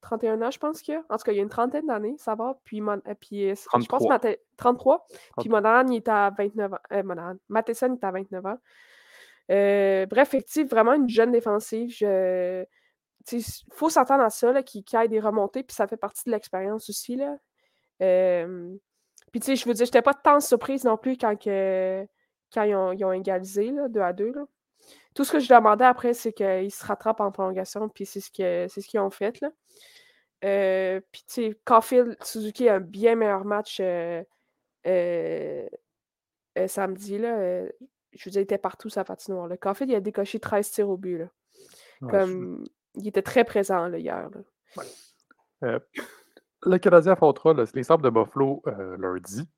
31 0.00 0.42
ans, 0.42 0.50
je 0.50 0.58
pense 0.58 0.80
qu'il 0.80 0.94
y 0.94 0.96
a. 0.96 1.02
En 1.08 1.16
tout 1.16 1.24
cas, 1.24 1.32
il 1.32 1.36
y 1.36 1.38
a 1.40 1.42
une 1.42 1.48
trentaine 1.48 1.86
d'années, 1.86 2.14
ça 2.18 2.34
va. 2.34 2.58
Puis, 2.64 2.80
mon, 2.80 3.00
euh, 3.06 3.14
puis 3.20 3.48
je 3.48 3.86
pense 3.86 4.04
que 4.04 4.38
33. 4.56 5.06
Puis 5.38 5.48
Monan, 5.48 5.86
il 5.88 5.96
est 5.96 6.08
à 6.08 6.30
29 6.36 6.72
ans. 6.72 6.78
Euh. 6.92 7.34
Matheson, 7.48 7.94
est 7.94 8.04
à 8.04 8.10
29 8.10 8.46
ans. 8.46 8.58
bref, 9.48 10.28
effectivement, 10.34 10.68
vraiment 10.68 10.94
une 10.94 11.08
jeune 11.08 11.32
défensive. 11.32 11.94
Il 12.00 12.66
faut 13.72 13.90
s'attendre 13.90 14.22
à 14.22 14.30
ça, 14.30 14.62
qu'il 14.62 14.84
y 14.90 14.96
ait 14.96 15.08
des 15.08 15.20
remontées, 15.20 15.62
puis 15.62 15.74
ça 15.74 15.86
fait 15.86 15.96
partie 15.96 16.24
de 16.26 16.30
l'expérience 16.30 16.88
aussi. 16.88 17.16
Là. 17.16 17.36
Puis, 17.98 19.40
tu 19.40 19.46
sais, 19.46 19.56
je 19.56 19.66
veux 19.66 19.74
dire, 19.74 19.86
j'étais 19.86 20.02
pas 20.02 20.14
tant 20.14 20.40
surprise 20.40 20.84
non 20.84 20.96
plus 20.96 21.16
quand, 21.18 21.36
que, 21.36 22.06
quand 22.52 22.62
ils, 22.62 22.74
ont, 22.74 22.92
ils 22.92 23.04
ont 23.04 23.12
égalisé, 23.12 23.70
là, 23.70 23.88
2 23.88 24.00
à 24.00 24.12
2. 24.12 24.32
Là. 24.32 24.44
Tout 25.14 25.24
ce 25.24 25.32
que 25.32 25.40
je 25.40 25.52
demandais 25.52 25.84
après, 25.84 26.14
c'est 26.14 26.32
qu'ils 26.32 26.70
se 26.70 26.84
rattrapent 26.84 27.20
en 27.20 27.30
prolongation, 27.30 27.88
puis 27.88 28.06
c'est 28.06 28.20
ce 28.20 28.30
qu'ils 28.30 28.70
ce 28.70 28.98
ont 28.98 29.10
fait. 29.10 29.40
Là. 29.40 29.50
Euh, 30.44 31.00
puis, 31.12 31.24
tu 31.26 31.34
sais, 31.34 31.60
Caulfield, 31.64 32.16
Suzuki 32.22 32.68
a 32.68 32.76
un 32.76 32.80
bien 32.80 33.16
meilleur 33.16 33.44
match 33.44 33.78
euh, 33.80 34.22
euh, 34.86 35.66
samedi. 36.66 37.18
Là, 37.18 37.64
je 38.12 38.24
vous 38.24 38.30
disais, 38.30 38.40
il 38.40 38.44
était 38.44 38.58
partout 38.58 38.88
sa 38.88 39.04
patinoire. 39.04 39.48
Là. 39.48 39.56
Caulfield, 39.56 39.90
il 39.90 39.96
a 39.96 40.00
décoché 40.00 40.38
13 40.38 40.70
tirs 40.70 40.88
au 40.88 40.96
but. 40.96 41.18
Là. 41.18 41.28
Comme, 42.08 42.64
Il 42.94 43.08
était 43.08 43.22
très 43.22 43.44
présent 43.44 43.88
là, 43.88 43.98
hier. 43.98 44.30
Le 46.62 46.78
Canadien 46.78 47.12
affrontera 47.12 47.54
les 47.74 47.82
Sables 47.82 48.02
de 48.02 48.10
Buffalo 48.10 48.62
lundi. 48.98 49.48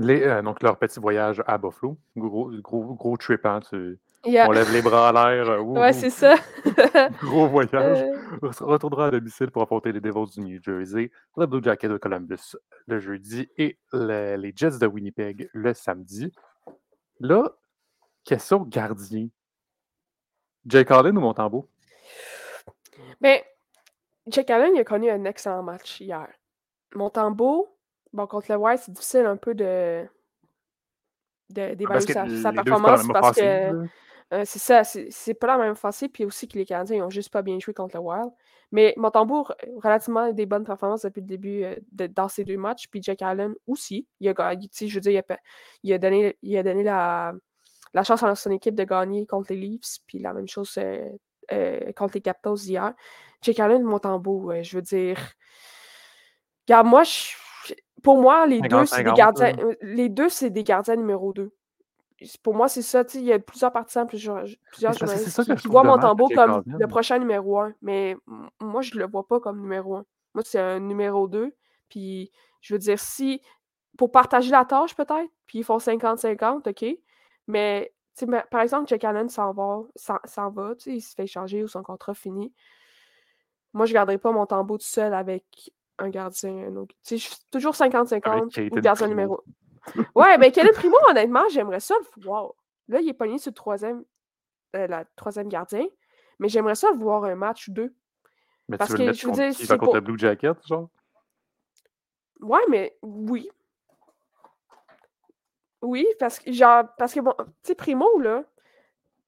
Les, 0.00 0.42
donc, 0.42 0.62
leur 0.62 0.76
petit 0.78 0.98
voyage 0.98 1.42
à 1.46 1.56
Buffalo. 1.56 1.98
Gros, 2.16 2.50
gros, 2.60 2.94
gros 2.94 3.16
trip, 3.16 3.46
hein, 3.46 3.60
tu, 3.60 3.98
on 4.26 4.52
lève 4.52 4.72
les 4.72 4.82
bras 4.82 5.10
à 5.10 5.12
l'air. 5.12 5.50
Euh, 5.50 5.58
ouais, 5.62 5.92
c'est 5.92 6.10
ça. 6.10 6.36
Gros 7.22 7.48
voyage. 7.48 8.02
Euh. 8.02 8.50
On 8.60 8.66
retournera 8.66 9.06
à 9.06 9.10
domicile 9.10 9.50
pour 9.50 9.62
affronter 9.62 9.92
les 9.92 10.00
Devils 10.00 10.32
du 10.34 10.40
New 10.40 10.62
Jersey, 10.62 11.10
les 11.36 11.46
Blue 11.46 11.62
Jackets 11.62 11.88
de 11.88 11.98
Columbus 11.98 12.56
le 12.86 13.00
jeudi 13.00 13.48
et 13.56 13.78
les 13.92 14.52
Jets 14.54 14.78
de 14.78 14.86
Winnipeg 14.86 15.48
le 15.52 15.74
samedi. 15.74 16.32
Là, 17.20 17.50
question 18.24 18.62
gardien. 18.62 19.28
Jake 20.66 20.90
Allen 20.90 21.16
ou 21.16 21.20
Montembeau? 21.20 21.68
Ben, 23.20 23.40
Jake 24.26 24.50
Allen, 24.50 24.74
il 24.74 24.80
a 24.80 24.84
connu 24.84 25.10
un 25.10 25.24
excellent 25.24 25.62
match 25.62 26.00
hier. 26.00 26.28
Montembeau, 26.94 27.68
bon, 28.12 28.26
contre 28.26 28.52
le 28.52 28.58
White, 28.58 28.80
c'est 28.84 28.92
difficile 28.92 29.26
un 29.26 29.36
peu 29.36 29.54
de 29.54 30.06
d'évaluer 31.50 32.00
sa, 32.00 32.26
sa 32.28 32.52
performance 32.52 33.06
parce 33.12 33.36
que 33.36 33.86
euh, 34.32 34.42
c'est 34.44 34.58
ça, 34.58 34.82
c'est 34.84 35.34
pas 35.34 35.46
la 35.46 35.58
même 35.58 35.72
offensive, 35.72 36.08
puis 36.08 36.24
aussi 36.24 36.48
que 36.48 36.58
les 36.58 36.64
Canadiens 36.64 36.98
n'ont 37.00 37.10
juste 37.10 37.30
pas 37.30 37.42
bien 37.42 37.58
joué 37.60 37.74
contre 37.74 37.96
le 37.96 38.02
Wild. 38.02 38.30
Mais 38.72 38.94
Montembourg, 38.96 39.54
relativement 39.82 40.32
des 40.32 40.46
bonnes 40.46 40.64
performances 40.64 41.02
depuis 41.02 41.20
le 41.20 41.26
début 41.26 41.62
euh, 41.62 41.76
dans 42.08 42.28
ces 42.28 42.44
deux 42.44 42.56
matchs, 42.56 42.88
puis 42.90 43.02
Jack 43.02 43.22
Allen 43.22 43.54
aussi. 43.66 44.08
Il 44.20 44.28
a, 44.28 44.34
je 44.34 44.94
veux 44.94 45.00
dire, 45.00 45.22
il 45.82 45.92
a, 45.92 45.98
donné, 45.98 46.36
il 46.42 46.56
a 46.56 46.62
donné 46.62 46.82
la, 46.82 47.34
la 47.92 48.02
chance 48.02 48.22
à 48.22 48.34
son 48.34 48.50
équipe 48.50 48.74
de 48.74 48.84
gagner 48.84 49.26
contre 49.26 49.52
les 49.52 49.60
Leafs, 49.60 49.98
puis 50.06 50.18
la 50.18 50.32
même 50.32 50.48
chose 50.48 50.76
euh, 50.78 51.92
contre 51.92 52.14
les 52.14 52.22
Capitals 52.22 52.58
hier. 52.64 52.94
Jack 53.44 53.60
Allen, 53.60 53.82
Montembourg, 53.82 54.52
je 54.62 54.76
veux 54.76 54.82
dire. 54.82 55.18
Regarde, 56.66 56.86
moi, 56.86 57.02
pour 58.02 58.20
moi, 58.20 58.46
les 58.46 58.60
deux, 58.60 58.86
c'est 58.86 59.04
des 59.04 59.12
gardiens. 59.12 59.52
Les 59.82 60.08
deux, 60.08 60.28
c'est 60.28 60.50
des 60.50 60.64
gardiens 60.64 60.96
numéro 60.96 61.32
2 61.32 61.52
pour 62.42 62.54
moi, 62.54 62.68
c'est 62.68 62.82
ça. 62.82 63.02
Il 63.14 63.24
y 63.24 63.32
a 63.32 63.38
plusieurs 63.38 63.72
partisans, 63.72 64.06
plusieurs, 64.06 64.44
plusieurs 64.70 64.92
journalistes 64.92 65.56
qui, 65.56 65.68
voient 65.68 65.84
Montembeau 65.84 66.28
comme 66.28 66.62
le 66.66 66.86
prochain 66.86 67.18
numéro 67.18 67.58
un. 67.60 67.74
Mais 67.82 68.16
moi, 68.60 68.82
je 68.82 68.94
ne 68.94 69.00
le 69.00 69.06
vois 69.06 69.26
pas 69.26 69.40
comme 69.40 69.60
numéro 69.60 69.96
un. 69.96 70.04
Moi, 70.34 70.42
c'est 70.44 70.60
un 70.60 70.80
numéro 70.80 71.28
2. 71.28 71.54
Puis, 71.88 72.30
je 72.60 72.74
veux 72.74 72.78
dire, 72.78 72.98
si, 72.98 73.40
pour 73.96 74.10
partager 74.10 74.50
la 74.50 74.64
tâche, 74.64 74.94
peut-être, 74.94 75.30
puis 75.46 75.58
ils 75.58 75.64
font 75.64 75.78
50-50, 75.78 76.68
OK. 76.68 76.98
Mais, 77.46 77.92
par 78.50 78.60
exemple, 78.60 78.88
Jack 78.88 79.04
Allen 79.04 79.28
s'en 79.28 79.52
va, 79.52 79.82
s'en 79.96 80.50
va, 80.50 80.72
il 80.86 81.02
se 81.02 81.14
fait 81.14 81.26
changer 81.26 81.62
ou 81.62 81.68
son 81.68 81.82
contrat 81.82 82.14
fini. 82.14 82.52
Moi, 83.74 83.86
je 83.86 83.90
ne 83.90 83.94
garderai 83.94 84.18
pas 84.18 84.32
mon 84.32 84.46
tambour 84.46 84.78
tout 84.78 84.86
seul 84.86 85.12
avec 85.12 85.72
un 85.98 86.08
gardien. 86.08 86.70
Donc, 86.70 86.90
je 87.08 87.16
suis 87.16 87.36
toujours 87.50 87.74
50-50 87.74 88.70
ou 88.70 88.80
gardien 88.80 89.08
numéro 89.08 89.42
Ouais, 90.14 90.38
mais 90.38 90.50
quel 90.50 90.66
est 90.66 90.72
Primo, 90.72 90.96
honnêtement, 91.10 91.46
j'aimerais 91.50 91.80
ça 91.80 91.94
le 91.98 92.22
voir. 92.22 92.52
Là, 92.88 93.00
il 93.00 93.08
est 93.08 93.14
pogné 93.14 93.38
sur 93.38 93.50
le 93.50 93.54
troisième, 93.54 94.04
euh, 94.76 94.86
la 94.86 95.04
troisième 95.16 95.48
gardien, 95.48 95.86
mais 96.38 96.48
j'aimerais 96.48 96.74
ça 96.74 96.90
le 96.90 96.96
voir 96.98 97.24
un 97.24 97.34
match 97.34 97.68
ou 97.68 97.72
deux. 97.72 97.94
Mais 98.68 98.78
Parce 98.78 98.90
tu 98.90 98.96
veux 98.96 99.06
que, 99.06 99.12
je 99.12 99.26
veux 99.26 99.32
dire, 99.66 99.78
contre 99.78 99.94
le 99.94 100.00
Blue 100.00 100.18
Jacket, 100.18 100.56
genre? 100.66 100.88
Ouais, 102.40 102.62
mais 102.68 102.96
oui. 103.02 103.50
Oui, 105.82 106.06
parce 106.18 106.38
que, 106.38 106.50
genre, 106.50 106.84
parce 106.96 107.12
que, 107.12 107.20
bon, 107.20 107.34
tu 107.38 107.44
sais, 107.62 107.74
Primo, 107.74 108.18
là, 108.20 108.44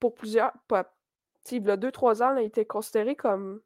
pour 0.00 0.14
plusieurs, 0.14 0.52
tu 0.52 0.76
sais, 1.42 1.56
il 1.56 1.66
y 1.66 1.70
a 1.70 1.76
deux, 1.76 1.92
trois 1.92 2.22
ans, 2.22 2.30
là, 2.30 2.42
il 2.42 2.46
était 2.46 2.64
considéré 2.64 3.14
comme, 3.14 3.60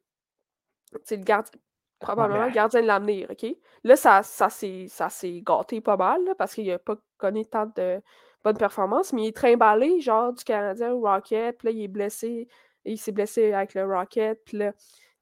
sais, 1.03 1.17
le 1.17 1.23
gardien, 1.23 1.59
Probablement 2.01 2.45
le 2.47 2.51
gardien 2.51 2.81
de 2.81 2.87
l'avenir, 2.87 3.27
OK? 3.29 3.45
Là, 3.83 3.95
ça, 3.95 4.23
ça 4.23 4.49
s'est 4.49 5.43
gâté 5.45 5.81
pas 5.81 5.97
mal, 5.97 6.19
parce 6.37 6.55
qu'il 6.55 6.67
n'a 6.67 6.79
pas 6.79 6.95
connu 7.19 7.45
tant 7.45 7.71
de 7.75 8.01
bonnes 8.43 8.57
performances, 8.57 9.13
mais 9.13 9.23
il 9.23 9.27
est 9.27 9.35
trimballé, 9.35 10.01
genre, 10.01 10.33
du 10.33 10.43
Canadien 10.43 10.93
au 10.93 11.01
Rocket, 11.01 11.59
puis 11.59 11.67
là, 11.67 11.71
il 11.71 11.83
est 11.83 11.87
blessé, 11.87 12.47
il 12.85 12.97
s'est 12.97 13.11
blessé 13.11 13.53
avec 13.53 13.75
le 13.75 13.85
Rocket, 13.85 14.41
puis 14.43 14.57
là, 14.57 14.73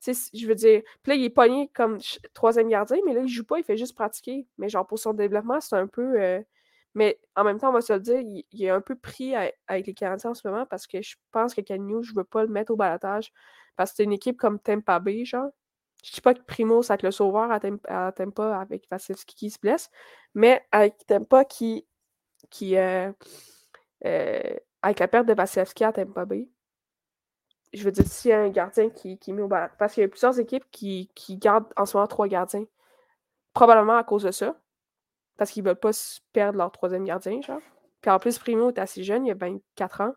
tu 0.02 0.14
sais, 0.14 0.30
je 0.34 0.48
veux 0.48 0.56
dire, 0.56 0.82
puis 1.04 1.12
là, 1.12 1.16
il 1.16 1.26
est 1.26 1.30
pogné 1.30 1.70
comme 1.74 1.98
troisième 2.34 2.70
gardien, 2.70 2.98
mais 3.06 3.14
là, 3.14 3.22
il 3.22 3.28
joue 3.28 3.44
pas, 3.44 3.60
il 3.60 3.64
fait 3.66 3.76
juste 3.76 3.96
pratiquer. 3.96 4.48
Mais 4.58 4.70
genre, 4.70 4.88
pour 4.88 4.98
son 4.98 5.14
développement, 5.14 5.60
c'est 5.60 5.76
un 5.76 5.88
peu... 5.88 6.22
Euh, 6.22 6.42
mais 6.96 7.20
en 7.36 7.44
même 7.44 7.60
temps, 7.60 7.70
on 7.70 7.74
va 7.74 7.82
se 7.82 7.94
le 7.94 8.00
dire, 8.00 8.20
il, 8.22 8.64
est 8.64 8.70
un 8.70 8.82
peu 8.82 8.96
pris 8.96 9.36
avec 9.36 9.88
les 9.88 9.94
Canadiens 9.94 10.32
en 10.32 10.34
ce 10.34 10.48
moment 10.48 10.66
parce 10.66 10.88
que 10.88 11.02
je 11.02 11.18
pense 11.32 11.54
que 11.54 11.62
Canyon, 11.62 12.02
je 12.02 12.14
veux 12.16 12.24
pas 12.24 12.44
le 12.44 12.50
mettre 12.50 12.72
au 12.72 12.78
balatage 12.78 13.34
parce 13.76 13.92
que 13.92 13.98
c'est 13.98 14.04
une 14.06 14.14
équipe 14.14 14.38
comme 14.38 14.60
Tampa 14.60 15.00
Bay, 15.00 15.26
genre. 15.26 15.52
Je 16.04 16.14
dis 16.14 16.22
pas 16.22 16.34
que 16.34 16.42
Primo, 16.42 16.82
ça 16.82 16.94
va 16.94 16.96
être 16.96 17.04
le 17.04 17.12
sauveur 17.12 17.52
à, 17.52 18.12
Tempa 18.12 18.60
avec 18.60 18.88
Vasilevski 18.90 19.36
qui 19.36 19.50
se 19.50 19.60
blesse, 19.60 19.90
mais 20.34 20.66
avec 20.72 21.06
Tempa 21.06 21.46
qui. 21.46 21.86
qui 22.50 22.78
euh, 22.78 23.12
euh, 24.06 24.56
avec 24.82 25.00
la 25.00 25.08
perte 25.10 25.26
de 25.28 25.34
Vasilevski 25.34 25.84
à 25.84 25.92
Tempa 25.92 26.26
Bay, 26.26 26.48
je 27.74 27.84
veux 27.84 27.92
dire, 27.92 28.06
s'il 28.08 28.32
y 28.32 28.34
a 28.34 28.40
un 28.40 28.50
gardien 28.50 28.90
qui, 28.90 29.18
qui 29.18 29.34
met 29.34 29.42
au 29.42 29.48
bas. 29.48 29.70
Parce 29.78 29.94
qu'il 29.94 30.02
y 30.02 30.06
a 30.06 30.10
plusieurs 30.10 30.40
équipes 30.40 30.66
qui, 30.72 31.12
qui, 31.16 31.38
gardent 31.38 31.72
en 31.76 31.86
ce 31.86 31.98
moment 31.98 32.08
trois 32.08 32.28
gardiens. 32.28 32.66
Probablement 33.54 33.98
à 33.98 34.04
cause 34.04 34.24
de 34.24 34.32
ça. 34.32 34.56
Parce 35.38 35.52
qu'ils 35.52 35.64
veulent 35.64 35.76
pas 35.76 35.92
perdre 36.34 36.58
leur 36.58 36.72
troisième 36.72 37.04
gardien, 37.04 37.42
genre. 37.42 37.62
Puis 38.02 38.12
en 38.12 38.20
plus, 38.20 38.40
Primo 38.40 38.70
est 38.70 38.80
assez 38.80 39.04
jeune, 39.04 39.26
il 39.26 39.32
a 39.32 39.36
24 39.36 40.02
ans. 40.02 40.14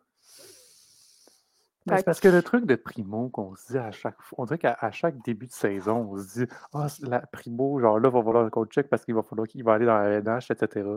C'est 1.89 2.05
parce 2.05 2.21
que 2.21 2.29
le 2.29 2.43
truc 2.43 2.65
de 2.65 2.77
Primo 2.77 3.29
qu'on 3.29 3.57
se 3.57 3.73
dit 3.73 3.79
à 3.79 3.91
chaque 3.91 4.21
fois, 4.23 4.39
on 4.41 4.45
dirait 4.45 4.59
qu'à 4.59 4.91
chaque 4.93 5.21
début 5.23 5.47
de 5.47 5.53
saison, 5.53 6.09
on 6.13 6.17
se 6.17 6.45
dit 6.45 6.53
Ah, 6.73 6.87
la 7.01 7.21
Primo, 7.21 7.81
genre 7.81 7.99
là, 7.99 8.09
va 8.09 8.23
falloir 8.23 8.45
un 8.45 8.51
coach 8.51 8.71
check 8.71 8.89
parce 8.89 9.05
qu'il 9.05 9.15
va 9.15 9.23
falloir 9.23 9.49
qu'il 9.49 9.65
va 9.65 9.75
aller 9.75 9.87
dans 9.87 9.99
la 9.99 10.21
NH, 10.21 10.51
etc. 10.51 10.89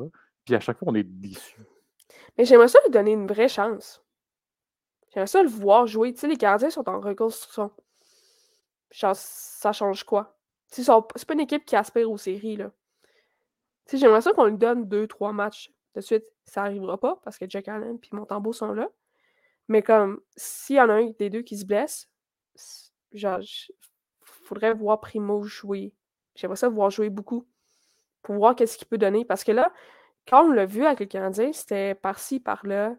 Puis 0.46 0.54
à 0.54 0.60
chaque 0.60 0.77
fois, 0.77 0.89
on 0.92 0.96
est 0.96 1.04
déçu. 1.04 1.60
Mais 2.38 2.46
j'aimerais 2.46 2.68
ça 2.68 2.80
lui 2.86 2.92
donner 2.92 3.13
une 3.13 3.25
vraie 3.27 3.48
chance. 3.48 4.04
J'aimerais 5.13 5.27
ça 5.27 5.42
le 5.42 5.50
voir 5.50 5.88
jouer. 5.88 6.13
Tu 6.13 6.20
sais, 6.20 6.27
les 6.27 6.38
gardiens 6.38 6.70
sont 6.70 6.88
en 6.88 7.00
reconstruction. 7.00 7.72
Genre, 8.92 9.15
ça 9.15 9.72
change 9.72 10.04
quoi? 10.04 10.38
C'est 10.68 10.86
pas 10.86 11.34
une 11.34 11.39
équipe 11.39 11.65
qui 11.65 11.75
aspire 11.75 12.12
aux 12.12 12.18
séries, 12.18 12.58
là. 12.58 12.72
Tu 13.86 13.92
sais, 13.92 13.98
j'aimerais 13.98 14.22
ça 14.22 14.34
qu'on 14.34 14.46
lui 14.46 14.58
donne 14.58 14.88
deux, 14.88 15.08
trois 15.08 15.32
matchs 15.32 15.74
de 15.96 16.01
suite. 16.01 16.25
Ça 16.44 16.63
arrivera 16.63 17.00
pas 17.00 17.20
parce 17.24 17.38
que 17.38 17.46
Jack 17.50 17.68
Allen 17.68 17.98
et 17.98 18.15
Montembeau 18.15 18.54
sont 18.54 18.74
là. 18.74 18.89
Mais 19.67 19.81
comme, 19.81 20.22
s'il 20.36 20.77
y 20.77 20.81
en 20.81 20.89
a 20.89 20.93
un 20.93 21.12
des 21.17 21.29
deux 21.29 21.41
qui 21.41 21.57
se 21.57 21.65
blesse, 21.65 22.10
genre, 23.13 23.39
faudrait 24.22 24.74
voir 24.74 25.00
Primo 25.01 25.43
jouer. 25.43 25.93
J'aimerais 26.36 26.57
ça 26.57 26.69
voir 26.69 26.89
jouer 26.89 27.10
beaucoup 27.10 27.48
pour 28.22 28.36
voir 28.36 28.55
qu'est-ce 28.55 28.77
qu'il 28.77 28.88
peut 28.88 28.98
donner. 28.98 29.25
Parce 29.25 29.43
que 29.43 29.51
là, 29.51 29.72
quand 30.27 30.45
on 30.45 30.51
l'a 30.51 30.65
vu 30.65 30.86
avec 30.86 31.00
le 31.00 31.05
Canadien, 31.05 31.51
c'était 31.53 31.95
par-ci, 31.95 32.39
par-là. 32.39 32.95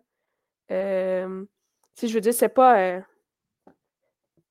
si 0.69 2.09
je 2.09 2.15
veux 2.15 2.21
dire, 2.21 2.35
c'est 2.35 2.49
pas. 2.49 2.81
Euh, 2.81 3.01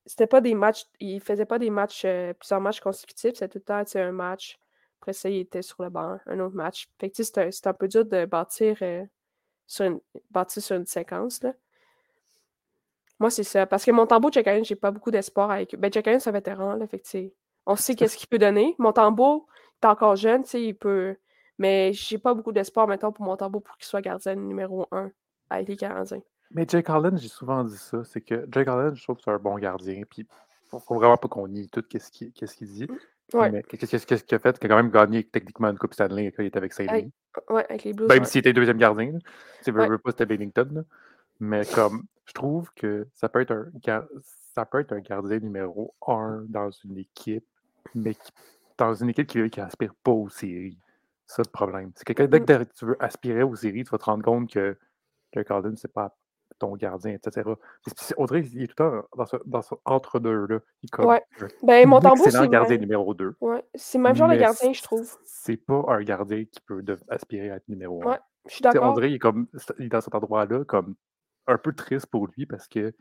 c'était 0.06 0.28
pas 0.28 0.42
des 0.42 0.54
matchs. 0.54 0.86
Il 1.00 1.20
faisait 1.20 1.46
pas 1.46 1.60
des 1.60 1.70
matchs, 1.70 2.04
euh, 2.06 2.34
plusieurs 2.34 2.62
matchs 2.62 2.80
consécutifs. 2.80 3.36
C'était 3.36 3.48
tout 3.48 3.58
le 3.58 3.64
temps 3.64 4.00
un 4.00 4.12
match. 4.12 4.60
Après 5.02 5.14
ça, 5.14 5.30
il 5.30 5.40
était 5.40 5.62
sur 5.62 5.84
le 5.84 5.90
banc, 5.90 6.20
un 6.26 6.40
autre 6.40 6.56
match. 6.56 6.88
Fait 7.00 7.10
que 7.10 7.24
c'est 7.24 7.68
un, 7.68 7.74
peu 7.74 7.88
dur 7.88 8.06
de 8.06 8.26
bâtir, 8.26 8.78
euh, 8.82 9.06
sur, 9.68 9.86
une, 9.86 10.00
bâtir 10.32 10.64
sur 10.64 10.76
une 10.76 10.86
séquence. 10.86 11.44
Là. 11.44 11.54
Moi, 13.20 13.30
c'est 13.30 13.44
ça. 13.44 13.66
Parce 13.66 13.86
que 13.86 13.92
mon 13.92 14.06
tambour, 14.06 14.32
Jack 14.32 14.48
Allen, 14.48 14.66
j'ai 14.66 14.76
pas 14.76 14.92
beaucoup 14.92 15.12
d'espoir 15.12 15.52
avec. 15.52 15.76
Ben, 15.80 15.92
Jack 15.92 16.08
Allen, 16.08 16.20
c'est 16.20 16.30
un 16.30 16.34
vétéran, 16.34 16.76
là. 16.76 16.88
Fait 16.88 17.00
que, 17.00 17.32
on 17.66 17.76
sait 17.76 17.96
qu'est-ce 17.96 18.18
qu'il 18.18 18.28
peut 18.28 18.38
donner. 18.38 18.76
Mon 18.78 18.92
tambour, 18.92 19.48
il 19.82 19.86
est 19.86 19.90
encore 19.90 20.16
jeune, 20.16 20.44
tu 20.44 20.50
sais, 20.50 20.64
il 20.64 20.74
peut. 20.74 21.16
Mais 21.58 21.94
j'ai 21.94 22.18
pas 22.18 22.34
beaucoup 22.34 22.52
d'espoir 22.52 22.88
maintenant 22.88 23.12
pour 23.12 23.26
mon 23.26 23.38
tambour 23.38 23.64
pour 23.64 23.78
qu'il 23.78 23.86
soit 23.86 24.02
gardien 24.02 24.36
numéro 24.36 24.88
un 24.92 25.12
avec 25.50 25.70
les 25.70 25.78
Canadiens. 25.78 26.22
Mais 26.52 26.66
Jake 26.68 26.90
Allen, 26.90 27.18
j'ai 27.18 27.30
souvent 27.30 27.64
dit 27.64 27.78
ça, 27.78 28.04
c'est 28.04 28.22
que 28.22 28.46
Jake 28.52 28.68
Allen, 28.68 28.94
je 28.94 29.04
trouve 29.04 29.16
que 29.16 29.24
c'est 29.24 29.32
un 29.32 29.40
bon 29.40 29.58
gardien. 29.58 30.04
Puis, 30.10 30.28
faut, 30.70 30.80
faut 30.80 30.96
vraiment 30.96 31.18
pas 31.18 31.28
qu'on 31.28 31.48
nie 31.48 31.70
tout 31.70 31.84
ce 31.98 32.12
qu'il 32.12 32.34
qu 32.34 32.46
dit. 32.66 32.88
Mmh, 32.88 33.38
ouais. 33.38 33.52
Mais 33.52 33.64
qu'est-ce 33.64 34.06
qu'il 34.06 34.36
a 34.36 34.40
fait? 34.40 34.58
Il 34.62 34.66
a 34.66 34.70
quand 34.70 34.76
même 34.76 34.92
gagné 34.92 35.24
techniquement 35.24 35.70
une 35.70 35.78
Coupe 35.78 35.94
Stanley 35.94 36.32
quand 36.32 36.44
il 36.44 36.48
était 36.48 36.58
avec 36.58 36.74
Saint-Louis. 36.74 37.12
Ouais, 37.50 37.66
avec 37.70 37.84
les 37.84 37.94
Blues. 37.94 38.10
Même 38.10 38.26
s'il 38.26 38.40
était 38.40 38.54
deuxième 38.54 38.78
gardien. 38.78 39.14
Tu 39.64 39.74
pas, 39.74 39.88
c'était 40.08 40.26
Bennington. 40.26 40.86
Mais 41.40 41.66
comme, 41.66 42.06
je 42.26 42.34
trouve 42.34 42.72
que 42.76 43.08
ça 43.14 43.30
peut 43.30 43.42
être 43.42 43.52
un, 43.52 44.08
ça 44.54 44.66
peut 44.66 44.80
être 44.80 44.94
un 44.94 45.00
gardien 45.00 45.40
numéro 45.40 45.94
un 46.08 46.46
dans 46.48 46.72
une 46.72 46.98
équipe, 46.98 47.46
mais 47.94 48.16
dans 48.78 48.94
une 48.94 49.10
équipe 49.10 49.28
qui 49.28 49.60
n'aspire 49.60 49.94
pas 49.96 50.12
aux 50.12 50.30
séries. 50.30 50.78
C'est 51.28 51.38
ça 51.38 51.42
le 51.46 51.52
problème. 51.52 51.92
C'est 51.96 52.06
que 52.06 52.24
dès 52.24 52.40
mmh. 52.40 52.46
que 52.46 52.74
tu 52.78 52.86
veux 52.86 53.04
aspirer 53.04 53.44
aux 53.44 53.56
séries, 53.56 53.84
tu 53.84 53.90
vas 53.90 53.98
te 53.98 54.06
rendre 54.06 54.24
compte 54.24 54.52
que, 54.52 54.78
que 55.32 55.40
Carlin, 55.42 55.74
c'est 55.76 55.92
pas 55.92 56.16
ton 56.60 56.76
gardien, 56.76 57.14
etc. 57.14 57.50
Dirait 58.18 58.44
qu'il 58.44 58.64
est 58.64 58.68
tout 58.68 58.84
le 58.84 59.02
temps 59.02 59.08
dans 59.18 59.26
ce, 59.26 59.38
dans 59.46 59.62
ce 59.62 59.76
entre-deux-là. 59.86 60.60
Ouais. 61.00 61.22
Ben, 61.64 62.00
c'est 62.18 62.42
le 62.42 62.48
gardien 62.48 62.78
numéro 62.78 63.14
2. 63.14 63.36
Ouais. 63.42 63.66
C'est 63.74 63.98
le 63.98 64.04
même 64.04 64.16
genre 64.16 64.30
de 64.30 64.36
gardien, 64.36 64.72
je 64.72 64.84
trouve. 64.84 65.18
C'est 65.24 65.58
pas 65.58 65.84
un 65.88 66.02
gardien 66.04 66.46
qui 66.46 66.62
peut 66.62 66.84
aspirer 67.10 67.50
à 67.50 67.56
être 67.56 67.68
numéro 67.68 68.02
1. 68.04 68.12
Ouais, 68.12 68.20
je 68.48 68.54
suis 68.54 68.62
d'accord. 68.62 68.94
Dirait 68.94 69.08
qu'il 69.08 69.16
est, 69.16 69.20
comme, 69.20 69.48
il 69.80 69.86
est 69.86 69.90
dans 69.90 70.02
cet 70.02 70.16
endroit-là 70.16 70.64
comme 70.66 70.96
un 71.48 71.58
peu 71.58 71.74
triste 71.74 72.08
pour 72.08 72.28
lui 72.28 72.46
parce 72.46 72.68
que 72.68 72.94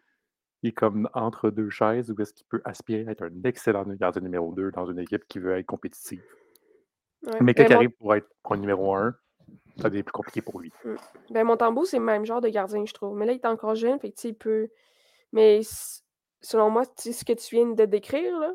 il 0.63 0.69
est 0.69 0.73
comme 0.73 1.11
entre 1.13 1.51
deux 1.51 1.69
chaises 1.69 2.11
où 2.11 2.21
est-ce 2.23 2.33
qu'il 2.33 2.47
peut 2.47 2.63
aspirer 2.65 3.07
à 3.07 3.11
être 3.11 3.23
un 3.23 3.43
excellent 3.45 3.85
gardien 3.85 4.23
numéro 4.23 4.51
2 4.53 4.71
dans 4.71 4.87
une 4.87 4.99
équipe 4.99 5.27
qui 5.29 5.39
veut 5.39 5.59
être 5.59 5.67
compétitive. 5.67 6.25
Mais 7.41 7.53
quand 7.53 7.65
il 7.65 7.73
arrive 7.73 7.91
pour 7.91 8.15
être 8.15 8.29
un 8.51 8.57
numéro 8.57 8.95
1, 8.95 9.15
ça 9.77 9.91
devient 9.91 10.03
plus 10.03 10.13
compliqué 10.13 10.41
pour 10.41 10.61
lui. 10.61 10.73
Mmh. 10.85 10.95
Ben, 11.31 11.45
Montembeau, 11.45 11.85
c'est 11.85 11.99
le 11.99 12.05
même 12.05 12.25
genre 12.25 12.41
de 12.41 12.49
gardien, 12.49 12.85
je 12.87 12.95
trouve. 12.95 13.17
Mais 13.17 13.27
là, 13.27 13.33
il 13.33 13.37
est 13.37 13.47
encore 13.47 13.75
jeune, 13.75 13.99
fait 13.99 14.11
que, 14.11 14.27
il 14.27 14.35
peut. 14.35 14.69
Mais 15.33 15.61
selon 16.41 16.71
moi, 16.71 16.85
ce 16.99 17.25
que 17.25 17.33
tu 17.33 17.57
viens 17.57 17.67
de 17.67 17.85
décrire, 17.85 18.39
là, 18.39 18.55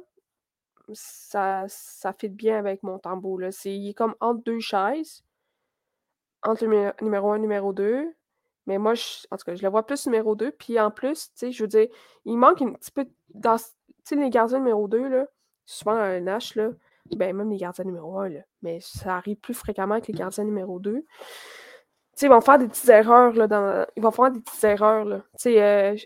ça, 0.93 1.65
ça 1.67 2.13
fit 2.13 2.29
bien 2.29 2.57
avec 2.57 2.83
Montembeau. 2.83 3.37
Là. 3.37 3.49
il 3.65 3.89
est 3.89 3.93
comme 3.93 4.15
entre 4.19 4.43
deux 4.43 4.59
chaises, 4.59 5.23
entre 6.43 6.65
le 6.65 6.91
numéro 7.01 7.31
1 7.31 7.35
et 7.35 7.39
numéro 7.39 7.73
2. 7.73 8.13
Mais 8.69 8.77
moi, 8.77 8.93
je, 8.93 9.25
en 9.31 9.37
tout 9.37 9.45
cas, 9.45 9.55
je 9.55 9.63
le 9.63 9.69
vois 9.69 9.83
plus 9.87 10.05
numéro 10.05 10.35
2. 10.35 10.51
Puis 10.51 10.79
en 10.79 10.91
plus, 10.91 11.31
je 11.41 11.63
veux 11.63 11.67
dire, 11.67 11.87
il 12.25 12.37
manque 12.37 12.61
un 12.61 12.73
petit 12.73 12.91
peu 12.91 13.07
dans. 13.33 13.57
Tu 13.57 13.65
sais, 14.03 14.15
les 14.15 14.29
gardiens 14.29 14.59
numéro 14.59 14.87
2, 14.87 15.07
là, 15.09 15.25
souvent 15.65 15.93
un 15.93 16.21
H, 16.21 16.55
là, 16.55 16.69
ben, 17.15 17.35
même 17.35 17.49
les 17.49 17.57
gardiens 17.57 17.83
numéro 17.83 18.19
1, 18.19 18.29
là, 18.29 18.41
mais 18.61 18.79
ça 18.79 19.17
arrive 19.17 19.37
plus 19.37 19.55
fréquemment 19.55 19.99
que 19.99 20.07
les 20.07 20.13
gardiens 20.13 20.43
numéro 20.43 20.79
2. 20.79 21.01
Tu 21.01 21.05
sais, 22.13 22.27
ils 22.27 22.29
vont 22.29 22.41
faire 22.41 22.59
des 22.59 22.67
petites 22.67 22.89
erreurs, 22.89 23.33
là, 23.33 23.47
dans... 23.47 23.87
ils 23.95 24.03
vont 24.03 24.11
faire 24.11 24.29
des 24.29 24.39
petites 24.39 24.63
erreurs, 24.63 25.05
là. 25.05 25.23
Euh, 25.47 25.97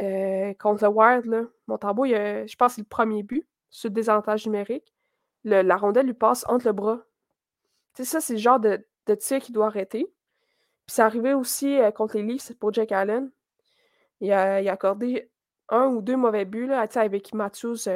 euh, 0.00 0.54
contre 0.54 0.84
le 0.84 0.88
Wild, 0.88 1.26
là, 1.26 1.42
Montembeau, 1.66 2.06
je 2.06 2.56
pense 2.56 2.76
c'est 2.76 2.80
le 2.80 2.86
premier 2.86 3.22
but, 3.22 3.46
sur 3.68 3.90
le 3.90 3.94
désavantage 3.94 4.46
numérique. 4.46 4.94
la 5.44 5.76
rondelle 5.76 6.06
lui 6.06 6.14
passe 6.14 6.46
entre 6.48 6.64
le 6.64 6.72
bras. 6.72 7.02
Tu 7.94 8.04
sais, 8.04 8.10
ça, 8.10 8.20
c'est 8.22 8.32
le 8.32 8.38
genre 8.38 8.58
de, 8.58 8.82
de 9.06 9.14
tir 9.14 9.38
qu'il 9.40 9.54
doit 9.54 9.66
arrêter. 9.66 10.10
Puis 10.86 10.94
c'est 10.94 11.02
arrivé 11.02 11.34
aussi 11.34 11.78
euh, 11.78 11.90
contre 11.90 12.16
les 12.16 12.22
Leafs 12.22 12.52
pour 12.58 12.72
Jack 12.72 12.92
Allen. 12.92 13.30
Il 14.20 14.32
a, 14.32 14.60
il 14.60 14.68
a, 14.68 14.72
accordé 14.72 15.30
un 15.68 15.86
ou 15.86 16.02
deux 16.02 16.16
mauvais 16.16 16.44
buts 16.44 16.66
là, 16.66 16.86
avec 16.94 17.34
Matthews 17.34 17.88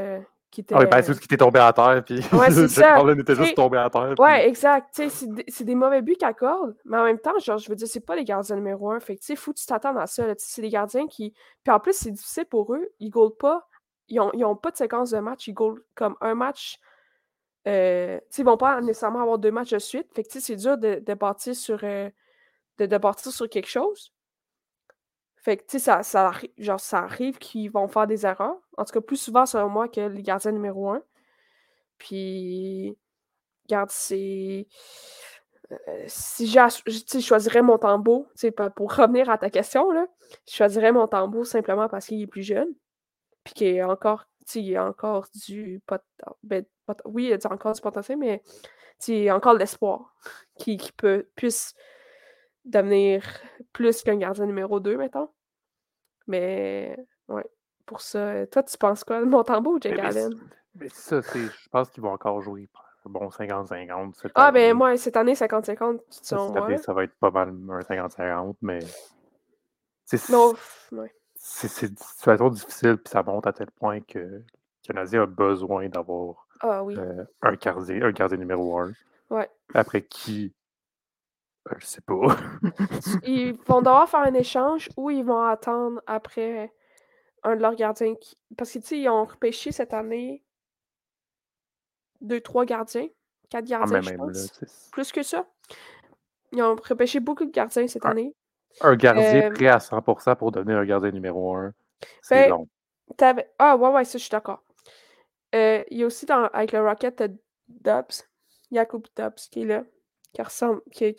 qui 0.50 0.62
était. 0.62 0.74
Ah 0.74 0.80
oui, 0.80 0.86
Matthews 0.90 1.14
qui 1.14 1.24
était 1.24 1.36
tombé 1.36 1.60
à 1.60 1.72
terre, 1.72 2.02
puis 2.04 2.20
ouais, 2.32 2.50
c'est 2.50 2.68
ça. 2.68 3.00
était 3.12 3.34
juste 3.34 3.54
tombé 3.54 3.78
à 3.78 3.90
terre. 3.90 4.14
Puis... 4.14 4.24
Ouais, 4.24 4.48
exact. 4.48 5.00
C'est 5.08 5.64
des, 5.64 5.74
mauvais 5.74 6.02
buts 6.02 6.14
qu'il 6.14 6.26
accorde, 6.26 6.76
mais 6.84 6.96
en 6.96 7.04
même 7.04 7.18
temps, 7.18 7.38
genre, 7.38 7.58
je 7.58 7.68
veux 7.68 7.76
dire, 7.76 7.88
c'est 7.88 8.04
pas 8.04 8.16
les 8.16 8.24
gardiens 8.24 8.56
numéro 8.56 8.90
un. 8.90 9.00
Fait 9.00 9.16
que, 9.16 9.20
tu 9.20 9.26
sais, 9.26 9.36
faut 9.36 9.52
que 9.52 9.58
tu 9.58 9.66
t'attendes 9.66 9.98
à 9.98 10.06
ça. 10.06 10.24
C'est 10.38 10.62
des 10.62 10.70
gardiens 10.70 11.06
qui. 11.06 11.34
Puis 11.64 11.72
en 11.72 11.80
plus, 11.80 11.94
c'est 11.94 12.10
difficile 12.10 12.46
pour 12.46 12.74
eux. 12.74 12.88
Ils 13.00 13.10
goalent 13.10 13.36
pas. 13.36 13.66
Ils 14.08 14.20
ont, 14.20 14.30
ils 14.32 14.44
ont 14.44 14.56
pas 14.56 14.70
de 14.70 14.76
séquence 14.76 15.10
de 15.10 15.18
match. 15.18 15.46
Ils 15.46 15.54
goalent 15.54 15.82
comme 15.94 16.16
un 16.20 16.34
match. 16.34 16.78
Euh, 17.66 18.18
ils 18.36 18.44
vont 18.44 18.56
pas 18.56 18.80
nécessairement 18.80 19.20
avoir 19.20 19.38
deux 19.38 19.50
matchs 19.50 19.70
de 19.70 19.78
suite. 19.78 20.06
Fait 20.14 20.24
que, 20.24 20.40
c'est 20.40 20.56
dur 20.56 20.78
de, 20.78 21.02
de 21.04 21.14
bâtir 21.14 21.54
sur. 21.54 21.80
Euh, 21.82 22.08
de, 22.78 22.98
bâtir 22.98 23.32
sur 23.32 23.48
quelque 23.48 23.68
chose. 23.68 24.12
Fait 25.36 25.56
que, 25.56 25.62
tu 25.62 25.78
sais, 25.78 26.02
ça, 26.02 26.32
genre, 26.58 26.80
ça 26.80 26.98
arrive 26.98 27.38
qu'ils 27.38 27.70
vont 27.70 27.88
faire 27.88 28.06
des 28.06 28.26
erreurs. 28.26 28.60
En 28.76 28.84
tout 28.84 28.92
cas, 28.92 29.00
plus 29.00 29.16
souvent, 29.16 29.46
selon 29.46 29.68
moi, 29.68 29.88
que 29.88 30.00
les 30.00 30.22
gardiens 30.22 30.52
numéro 30.52 30.90
un. 30.90 31.02
Puis, 31.98 32.96
regarde, 33.64 33.90
c'est. 33.90 34.66
Euh, 35.70 36.04
si 36.06 36.46
je 36.46 37.20
choisirais 37.20 37.62
mon 37.62 37.78
tambour, 37.78 38.26
pour 38.74 38.94
revenir 38.94 39.28
à 39.28 39.36
ta 39.36 39.50
question, 39.50 39.90
là, 39.90 40.06
je 40.48 40.54
choisirais 40.54 40.92
mon 40.92 41.06
tambour 41.06 41.46
simplement 41.46 41.88
parce 41.88 42.06
qu'il 42.06 42.22
est 42.22 42.26
plus 42.26 42.42
jeune. 42.42 42.68
Puis 43.44 43.54
qu'il 43.54 43.66
est 43.68 43.82
encore, 43.82 44.24
a 44.56 44.86
encore 44.86 45.26
du 45.46 45.80
pot, 45.86 46.00
ben, 46.42 46.64
oui, 47.04 47.26
il 47.26 47.32
a 47.34 47.52
encore 47.52 47.72
du 47.72 47.80
potentiel, 47.80 48.18
mais 48.18 48.42
il 49.06 49.28
a 49.28 49.36
encore 49.36 49.54
l'espoir 49.54 50.14
qui, 50.58 50.76
qui 50.76 50.92
peut, 50.92 51.28
puisse 51.36 51.74
devenir 52.68 53.24
plus 53.72 54.02
qu'un 54.02 54.16
gardien 54.16 54.46
numéro 54.46 54.80
2, 54.80 54.96
mettons. 54.96 55.28
Mais, 56.26 56.96
ouais, 57.28 57.46
pour 57.86 58.00
ça. 58.00 58.46
Toi, 58.46 58.62
tu 58.62 58.78
penses 58.78 59.02
quoi 59.04 59.20
de 59.20 59.26
Montembeau 59.26 59.76
ou 59.76 59.80
Jake 59.80 59.98
Allen? 59.98 60.34
Mais 60.74 60.88
ça, 60.90 61.22
c'est. 61.22 61.40
Je 61.40 61.68
pense 61.70 61.90
qu'ils 61.90 62.02
vont 62.02 62.12
encore 62.12 62.40
jouer 62.40 62.68
bon 63.08 63.28
50-50. 63.28 64.30
Ah, 64.34 64.52
ben 64.52 64.74
moi, 64.74 64.96
cette 64.96 65.16
année, 65.16 65.34
50-50, 65.34 66.00
selon 66.10 66.52
moi. 66.52 66.76
ça 66.78 66.92
va 66.92 67.04
être 67.04 67.14
pas 67.14 67.30
mal 67.30 67.48
un 67.48 67.80
50-50, 67.80 68.54
mais. 68.62 68.80
C'est 70.04 70.30
ouais. 70.92 71.12
c'est 71.34 71.86
une 71.86 71.96
situation 71.96 72.48
difficile, 72.48 72.96
puis 72.96 73.10
ça 73.10 73.22
monte 73.22 73.46
à 73.46 73.52
tel 73.52 73.70
point 73.70 74.00
que 74.00 74.18
le 74.18 74.44
Canadien 74.82 75.22
a 75.22 75.26
besoin 75.26 75.88
d'avoir 75.88 76.46
ah, 76.60 76.82
oui. 76.82 76.96
euh, 76.96 77.24
un, 77.42 77.52
gardien, 77.52 78.02
un 78.02 78.12
gardien 78.12 78.38
numéro 78.38 78.78
1. 78.78 78.92
Ouais. 79.28 79.50
Après 79.74 80.00
qui 80.00 80.54
euh, 81.70 81.74
je 81.78 81.86
sais 81.86 82.00
pas. 82.00 82.14
ils 83.24 83.54
vont 83.66 83.80
devoir 83.80 84.08
faire 84.08 84.20
un 84.20 84.34
échange 84.34 84.88
ou 84.96 85.10
ils 85.10 85.24
vont 85.24 85.42
attendre 85.42 86.00
après 86.06 86.72
un 87.42 87.56
de 87.56 87.62
leurs 87.62 87.74
gardiens. 87.74 88.14
Parce 88.56 88.72
que, 88.72 88.78
tu 88.78 88.86
sais, 88.86 88.98
ils 89.00 89.08
ont 89.08 89.24
repêché 89.24 89.72
cette 89.72 89.94
année 89.94 90.42
deux, 92.20 92.40
trois 92.40 92.64
gardiens. 92.64 93.08
Quatre 93.48 93.64
ah, 93.72 93.86
gardiens, 93.86 94.00
je 94.02 94.14
pense. 94.14 94.60
Plus 94.92 95.12
que 95.12 95.22
ça. 95.22 95.46
Ils 96.52 96.62
ont 96.62 96.76
repêché 96.76 97.20
beaucoup 97.20 97.44
de 97.44 97.50
gardiens 97.50 97.86
cette 97.86 98.04
année. 98.04 98.34
Un 98.80 98.96
gardien 98.96 99.50
euh, 99.50 99.50
prêt 99.50 99.68
à 99.68 99.78
100% 99.78 100.36
pour 100.36 100.52
devenir 100.52 100.78
un 100.78 100.84
gardien 100.84 101.10
numéro 101.10 101.54
un. 101.54 101.72
C'est 102.22 102.48
ben, 102.48 102.50
long. 102.50 102.68
Ah, 103.58 103.76
ouais, 103.76 103.88
ouais, 103.90 104.04
ça, 104.04 104.18
je 104.18 104.22
suis 104.22 104.30
d'accord. 104.30 104.62
Euh, 105.54 105.82
il 105.90 105.98
y 105.98 106.02
a 106.02 106.06
aussi 106.06 106.26
dans, 106.26 106.44
avec 106.52 106.72
le 106.72 106.82
Rocket 106.82 107.22
Dubs, 107.68 108.24
Jakub 108.70 109.06
Dubs 109.16 109.34
qui 109.50 109.62
est 109.62 109.64
là 109.64 109.84
qui 110.38 110.42
ressemble. 110.42 110.80
Qui, 110.92 111.14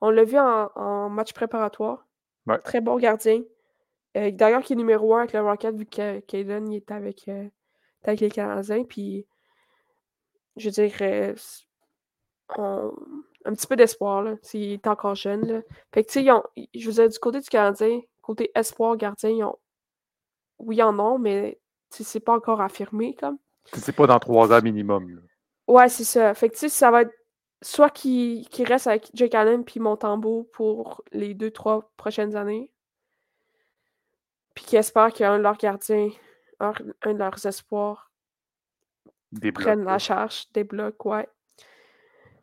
on 0.00 0.10
l'a 0.10 0.24
vu 0.24 0.38
en, 0.38 1.10
match 1.10 1.32
préparatoire. 1.32 2.06
Très 2.64 2.80
bon 2.80 2.96
gardien. 2.96 3.42
Euh, 4.16 4.30
d'ailleurs, 4.32 4.62
qui 4.62 4.72
est 4.72 4.76
numéro 4.76 5.14
1 5.14 5.20
avec 5.20 5.32
le 5.34 5.40
Rocket, 5.40 5.76
vu 5.76 5.86
que 5.86 6.18
Kaden 6.20 6.72
est 6.72 6.90
avec, 6.90 7.28
euh, 7.28 7.46
avec 8.02 8.20
les 8.20 8.30
Canadiens. 8.30 8.82
Puis, 8.82 9.24
je 10.56 10.70
dirais, 10.70 11.34
un 12.56 13.54
petit 13.54 13.66
peu 13.66 13.76
d'espoir. 13.76 14.26
Il 14.54 14.72
est 14.72 14.86
encore 14.86 15.14
jeune. 15.14 15.46
Là. 15.46 15.60
Fait 15.92 16.02
que, 16.02 16.10
tu 16.10 16.24
sais, 16.24 16.66
je 16.74 16.90
vous 16.90 17.00
ai 17.00 17.08
du 17.08 17.18
côté 17.18 17.40
du 17.40 17.48
Canadien, 17.48 18.00
côté 18.22 18.50
espoir, 18.54 18.96
gardien, 18.96 19.30
ils 19.30 19.44
ont, 19.44 19.58
oui, 20.58 20.76
ils 20.76 20.82
en 20.82 20.98
ont, 20.98 21.18
mais 21.18 21.60
c'est 21.90 22.20
pas 22.20 22.34
encore 22.34 22.60
affirmé. 22.60 23.14
comme. 23.14 23.38
C'est 23.74 23.94
pas 23.94 24.06
dans 24.06 24.18
trois 24.18 24.52
ans 24.52 24.62
minimum. 24.62 25.22
Ouais, 25.68 25.88
c'est 25.88 26.04
ça. 26.04 26.34
Fait 26.34 26.48
que, 26.48 26.54
tu 26.54 26.60
sais, 26.60 26.68
ça 26.68 26.90
va 26.90 27.02
être 27.02 27.14
soit 27.62 27.90
qui 27.90 28.46
reste 28.66 28.86
avec 28.86 29.10
Jake 29.14 29.34
Allen 29.34 29.64
puis 29.64 29.80
Montembeau 29.80 30.48
pour 30.52 31.02
les 31.12 31.34
deux, 31.34 31.50
trois 31.50 31.90
prochaines 31.96 32.36
années. 32.36 32.70
Puis 34.54 34.64
qui 34.64 34.76
espère 34.76 35.12
qu'un 35.12 35.38
de 35.38 35.42
leurs 35.42 35.56
gardiens, 35.56 36.10
un, 36.58 36.72
de 36.72 37.18
leurs 37.18 37.44
espoirs, 37.46 38.10
prenne 39.54 39.84
la 39.84 39.98
charge, 39.98 40.50
débloque, 40.52 41.04
ouais. 41.04 41.28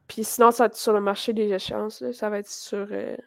Puis 0.08 0.24
sinon, 0.24 0.52
ça 0.52 0.64
va 0.64 0.68
être 0.68 0.76
sur 0.76 0.94
le 0.94 1.02
marché 1.02 1.34
des 1.34 1.52
échanges. 1.52 2.12
Ça 2.12 2.30
va 2.30 2.40
être 2.40 2.50
sur. 2.50 2.88
Euh, 2.92 3.18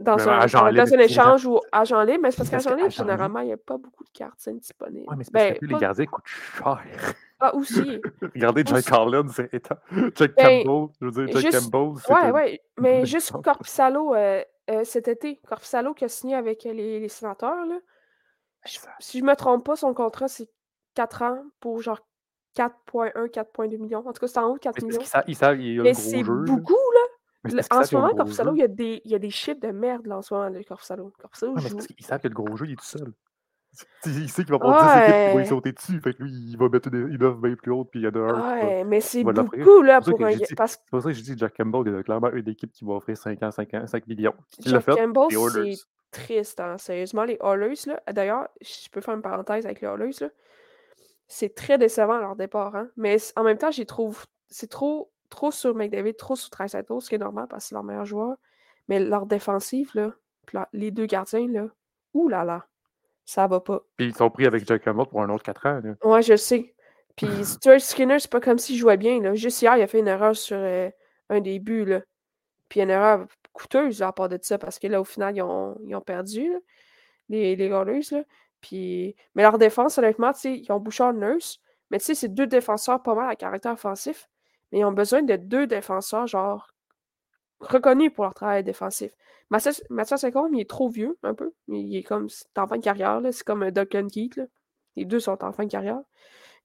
dans, 0.00 0.28
un, 0.28 0.46
dans 0.46 0.94
un, 0.94 0.98
échange 0.98 1.46
ou 1.46 1.60
agent 1.72 2.02
libre, 2.02 2.20
mais 2.22 2.30
c'est 2.30 2.38
parce 2.38 2.50
qu'agent 2.50 2.74
libre, 2.74 2.90
généralement, 2.90 3.40
il 3.40 3.46
n'y 3.46 3.52
a 3.52 3.58
pas 3.58 3.78
beaucoup 3.78 4.04
de 4.04 4.10
gardiens 4.18 4.54
disponibles. 4.54 5.06
Oui, 5.08 5.14
mais 5.16 5.24
c'est 5.24 5.32
parce 5.32 5.44
ben, 5.44 5.58
que 5.58 5.66
les 5.66 5.74
gardiens 5.74 6.06
coûtent 6.06 6.26
cher. 6.26 7.14
Ah, 7.38 7.54
aussi. 7.54 8.00
Regardez 8.34 8.64
Jack 8.64 8.84
Carlin, 8.84 9.28
c'est 9.28 9.52
état. 9.52 9.80
Jack 10.14 10.34
ben, 10.36 10.64
Campbell, 10.64 10.94
je 11.00 11.06
veux 11.06 11.26
dire, 11.26 11.40
Jack 11.40 11.52
Campbell. 11.52 12.02
Ouais, 12.08 12.30
ouais, 12.30 12.62
mais 12.78 13.04
juste 13.04 13.32
Corpusalo 13.42 14.14
euh, 14.14 14.42
euh, 14.70 14.84
cet 14.84 15.08
été. 15.08 15.40
Corpusalo 15.46 15.92
qui 15.94 16.04
a 16.04 16.08
signé 16.08 16.34
avec 16.34 16.64
les, 16.64 17.00
les 17.00 17.08
sénateurs, 17.08 17.66
là. 17.66 17.78
si 19.00 19.18
je 19.18 19.24
me 19.24 19.34
trompe 19.34 19.64
pas, 19.64 19.76
son 19.76 19.92
contrat, 19.92 20.28
c'est 20.28 20.48
4 20.94 21.22
ans 21.22 21.42
pour 21.60 21.82
genre 21.82 22.00
4,1, 22.56 23.28
4,2 23.28 23.78
millions. 23.78 24.06
En 24.06 24.12
tout 24.12 24.20
cas, 24.20 24.28
c'est 24.28 24.38
en 24.38 24.48
haut 24.48 24.54
de 24.54 24.60
4 24.60 24.82
millions. 24.82 25.00
Il 25.28 25.36
savent, 25.36 25.60
il, 25.60 25.82
mais 25.82 25.94
c'est 25.94 26.22
beaucoup, 26.22 26.74
là. 26.74 27.60
En 27.70 27.84
ce 27.84 27.94
moment, 27.94 28.14
Corpusalo, 28.14 28.54
il 28.54 28.60
y, 28.60 28.62
a 28.62 28.68
des, 28.68 29.02
il 29.04 29.10
y 29.10 29.14
a 29.14 29.18
des 29.18 29.30
chiffres 29.30 29.60
de 29.60 29.70
merde 29.70 30.06
là, 30.06 30.18
en 30.18 30.22
ce 30.22 30.34
moment, 30.34 30.50
de 30.50 30.62
Corpusalo. 30.62 31.12
Corpusalo 31.20 31.54
ah, 31.56 31.60
joue... 31.60 31.78
Ils 31.96 32.04
savent 32.04 32.20
que 32.20 32.28
le 32.28 32.34
gros 32.34 32.56
jeu, 32.56 32.66
il 32.66 32.72
est 32.72 32.76
tout 32.76 32.84
seul. 32.84 33.12
Il 34.06 34.30
sait 34.30 34.44
qu'il 34.44 34.52
va 34.52 34.58
prendre 34.58 34.82
10 34.82 35.02
équipes 35.02 35.28
qui 35.28 35.36
vont 35.36 35.40
y 35.40 35.46
sauter 35.46 35.72
dessus. 35.72 36.00
Fait 36.00 36.14
que 36.14 36.22
lui, 36.22 36.30
il 36.30 36.56
va 36.56 36.68
mettre 36.68 36.88
une 36.92 37.22
offre 37.22 37.38
bien 37.38 37.54
plus 37.54 37.72
haute, 37.72 37.88
puis 37.90 38.00
il 38.00 38.04
y 38.04 38.08
en 38.08 38.14
a 38.14 38.32
un. 38.32 38.58
Ouais, 38.58 38.84
mais 38.84 39.00
c'est 39.00 39.24
beaucoup, 39.24 39.82
là, 39.82 40.00
pour 40.00 40.24
un. 40.24 40.32
C'est 40.32 40.80
pour 40.90 41.02
ça 41.02 41.08
que 41.08 41.14
je 41.14 41.22
dis 41.22 41.36
Jack 41.36 41.56
Campbell, 41.56 41.82
il 41.86 41.92
y 41.92 41.96
a 41.96 42.02
clairement 42.02 42.30
une 42.32 42.48
équipe 42.48 42.72
qui 42.72 42.84
va 42.84 42.94
offrir 42.94 43.16
5 43.16 43.42
ans, 43.42 43.50
5, 43.50 43.74
ans, 43.74 43.86
5 43.86 44.06
millions. 44.06 44.34
Jack 44.60 44.84
Campbell, 44.84 45.28
c'est 45.30 45.76
triste, 46.10 46.60
hein, 46.60 46.78
sérieusement. 46.78 47.24
Les 47.24 47.38
Oilers, 47.42 47.74
là. 47.86 48.02
D'ailleurs, 48.12 48.48
je 48.60 48.88
peux 48.90 49.00
faire 49.00 49.14
une 49.14 49.22
parenthèse 49.22 49.66
avec 49.66 49.80
les 49.80 49.88
Oilers, 49.88 50.16
là. 50.20 50.28
C'est 51.28 51.54
très 51.54 51.76
décevant 51.76 52.18
leur 52.18 52.36
départ, 52.36 52.76
hein. 52.76 52.88
Mais 52.96 53.16
en 53.34 53.42
même 53.42 53.58
temps, 53.58 53.70
j'y 53.70 53.84
trouve. 53.84 54.24
C'est 54.48 54.70
trop, 54.70 55.10
trop 55.28 55.50
sur 55.50 55.74
McDavid, 55.74 56.14
trop 56.14 56.36
sur 56.36 56.50
Trisato, 56.50 57.00
ce 57.00 57.08
qui 57.08 57.16
est 57.16 57.18
normal 57.18 57.46
parce 57.50 57.64
que 57.64 57.68
c'est 57.70 57.74
leur 57.74 57.82
meilleur 57.82 58.04
joueur. 58.04 58.36
Mais 58.88 59.00
leur 59.00 59.26
défensive, 59.26 59.90
là, 59.94 60.12
les 60.72 60.92
deux 60.92 61.06
gardiens, 61.06 61.48
là, 61.48 61.66
ouh 62.14 62.28
là 62.28 62.44
là, 62.44 62.64
ça 63.26 63.46
va 63.48 63.60
pas. 63.60 63.82
Puis 63.96 64.06
ils 64.06 64.14
sont 64.14 64.30
pris 64.30 64.46
avec 64.46 64.66
Jack 64.66 64.86
Hammond 64.86 65.04
pour 65.04 65.20
un 65.20 65.28
autre 65.28 65.42
4 65.42 65.66
ans. 65.66 65.80
Là. 65.82 65.94
Ouais, 66.08 66.22
je 66.22 66.36
sais. 66.36 66.74
Puis 67.16 67.26
Stuart 67.44 67.80
Skinner, 67.80 68.20
c'est 68.20 68.30
pas 68.30 68.40
comme 68.40 68.58
s'il 68.58 68.76
jouait 68.76 68.96
bien. 68.96 69.20
Là. 69.20 69.34
Juste 69.34 69.60
hier, 69.60 69.76
il 69.76 69.82
a 69.82 69.86
fait 69.86 69.98
une 69.98 70.08
erreur 70.08 70.34
sur 70.34 70.56
euh, 70.56 70.88
un 71.28 71.40
début. 71.40 71.84
Là. 71.84 72.00
Puis 72.68 72.80
une 72.80 72.90
erreur 72.90 73.26
coûteuse 73.52 74.00
à 74.00 74.12
part 74.12 74.28
de 74.28 74.38
ça, 74.40 74.58
parce 74.58 74.78
que 74.78 74.86
là, 74.86 75.00
au 75.00 75.04
final, 75.04 75.36
ils 75.36 75.42
ont, 75.42 75.76
ils 75.84 75.94
ont 75.96 76.00
perdu, 76.00 76.52
les, 77.28 77.56
les 77.56 77.68
Là. 77.68 77.84
Puis... 78.60 79.16
Mais 79.34 79.42
leur 79.42 79.58
défense, 79.58 79.98
honnêtement, 79.98 80.32
ils 80.44 80.70
ont 80.70 80.78
Bouchard 80.78 81.12
Nurse. 81.12 81.58
Mais 81.90 81.98
tu 81.98 82.06
sais, 82.06 82.14
c'est 82.14 82.28
deux 82.28 82.46
défenseurs 82.46 83.02
pas 83.02 83.14
mal 83.14 83.28
à 83.28 83.36
caractère 83.36 83.72
offensif. 83.72 84.28
Mais 84.70 84.80
ils 84.80 84.84
ont 84.84 84.92
besoin 84.92 85.22
de 85.22 85.36
deux 85.36 85.66
défenseurs, 85.66 86.26
genre, 86.26 86.68
reconnus 87.60 88.12
pour 88.12 88.24
leur 88.24 88.34
travail 88.34 88.64
défensif. 88.64 89.12
Mathias, 89.50 89.82
Mathias 89.90 90.24
il 90.24 90.60
est 90.60 90.68
trop 90.68 90.88
vieux, 90.88 91.18
un 91.22 91.34
peu. 91.34 91.52
Il 91.68 91.96
est 91.96 92.02
comme, 92.02 92.28
en 92.56 92.66
fin 92.66 92.76
de 92.78 92.82
carrière, 92.82 93.20
C'est 93.30 93.44
comme 93.44 93.62
un 93.62 93.70
Duncan 93.70 94.08
Keith, 94.08 94.40
Les 94.96 95.04
deux 95.04 95.20
sont 95.20 95.42
en 95.44 95.52
fin 95.52 95.64
de 95.64 95.70
carrière. 95.70 96.00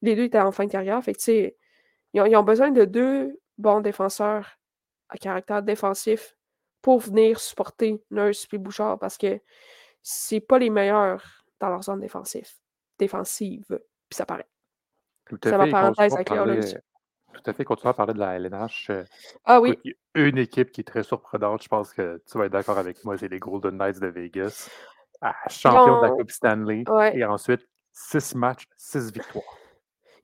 Les 0.01 0.15
deux 0.15 0.23
étaient 0.23 0.39
en 0.39 0.51
fin 0.51 0.65
de 0.65 0.71
carrière. 0.71 1.01
Fait 1.03 1.13
que, 1.13 1.19
tu 1.19 1.25
sais, 1.25 1.57
ils, 2.13 2.35
ont, 2.35 2.43
besoin 2.43 2.71
de 2.71 2.85
deux 2.85 3.39
bons 3.57 3.81
défenseurs 3.81 4.57
à 5.09 5.17
caractère 5.17 5.61
défensif 5.61 6.35
pour 6.81 6.99
venir 6.99 7.39
supporter 7.39 8.03
Nurse 8.09 8.47
et 8.51 8.57
Bouchard 8.57 8.97
parce 8.97 9.17
que 9.17 9.39
c'est 10.01 10.39
pas 10.39 10.57
les 10.57 10.69
meilleurs 10.69 11.45
dans 11.59 11.69
leur 11.69 11.83
zone 11.83 11.99
défensive. 11.99 12.49
Défensive. 12.97 13.65
Puis 14.09 14.17
ça 14.17 14.25
paraît. 14.25 14.49
Tout 15.25 15.39
à 15.43 15.65
fait. 15.65 15.71
parenthèse 15.71 16.13
avec 16.15 16.29
Tout 17.33 17.49
à 17.49 17.53
fait. 17.53 17.63
Continuons 17.63 17.91
à 17.91 17.93
parler 17.93 18.13
de 18.13 18.19
la 18.19 18.35
LNH. 18.35 18.89
Euh, 18.89 19.03
ah 19.45 19.61
oui. 19.61 19.77
Une 20.15 20.37
équipe 20.37 20.71
qui 20.71 20.81
est 20.81 20.85
très 20.85 21.03
surprenante, 21.03 21.63
je 21.63 21.67
pense 21.67 21.93
que 21.93 22.21
tu 22.29 22.37
vas 22.37 22.45
être 22.45 22.51
d'accord 22.51 22.77
avec 22.77 23.03
moi, 23.05 23.17
c'est 23.17 23.29
les 23.29 23.39
Golden 23.39 23.77
Knights 23.77 23.99
de 23.99 24.07
Vegas. 24.07 24.69
Ah, 25.21 25.35
champion 25.49 26.01
de 26.01 26.07
la 26.07 26.09
Coupe 26.11 26.31
Stanley. 26.31 26.83
Et 27.13 27.23
ensuite, 27.23 27.67
six 27.93 28.35
matchs, 28.35 28.65
six 28.77 29.11
victoires. 29.11 29.57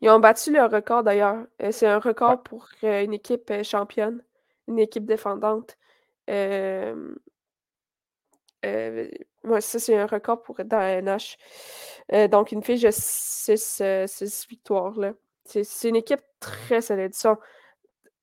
Ils 0.01 0.09
ont 0.09 0.19
battu 0.19 0.51
le 0.51 0.63
record 0.63 1.03
d'ailleurs. 1.03 1.45
Euh, 1.61 1.71
c'est 1.71 1.87
un 1.87 1.99
record 1.99 2.43
pour 2.43 2.69
euh, 2.83 3.03
une 3.03 3.13
équipe 3.13 3.51
championne, 3.63 4.23
une 4.67 4.79
équipe 4.79 5.05
défendante. 5.05 5.77
Euh, 6.29 7.15
ça, 8.63 9.79
c'est 9.79 9.97
un 9.97 10.07
record 10.07 10.43
pour 10.43 10.57
dans 10.63 10.77
la 10.77 11.01
NH. 11.01 11.37
donc, 12.29 12.51
une 12.51 12.63
fiche 12.63 12.81
de 12.81 12.91
6 12.91 14.47
victoires. 14.49 14.93
C'est 15.47 15.89
une 15.89 15.95
équipe 15.95 16.21
très 16.39 16.81
solide. 16.81 17.13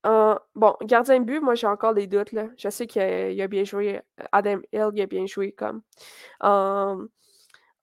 bon, 0.03 0.75
gardien 0.83 1.19
de 1.19 1.25
but, 1.25 1.39
moi, 1.39 1.55
j'ai 1.55 1.67
encore 1.67 1.93
des 1.93 2.07
doutes. 2.07 2.31
Là. 2.31 2.47
Je 2.57 2.69
sais 2.69 2.87
qu'il 2.87 3.01
a, 3.01 3.47
bien 3.47 3.63
joué. 3.63 4.01
Adam 4.31 4.59
Hill, 4.71 4.89
il 4.93 5.01
a 5.01 5.05
bien 5.05 5.25
joué 5.25 5.51
comme 5.51 5.81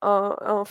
en, 0.02 0.64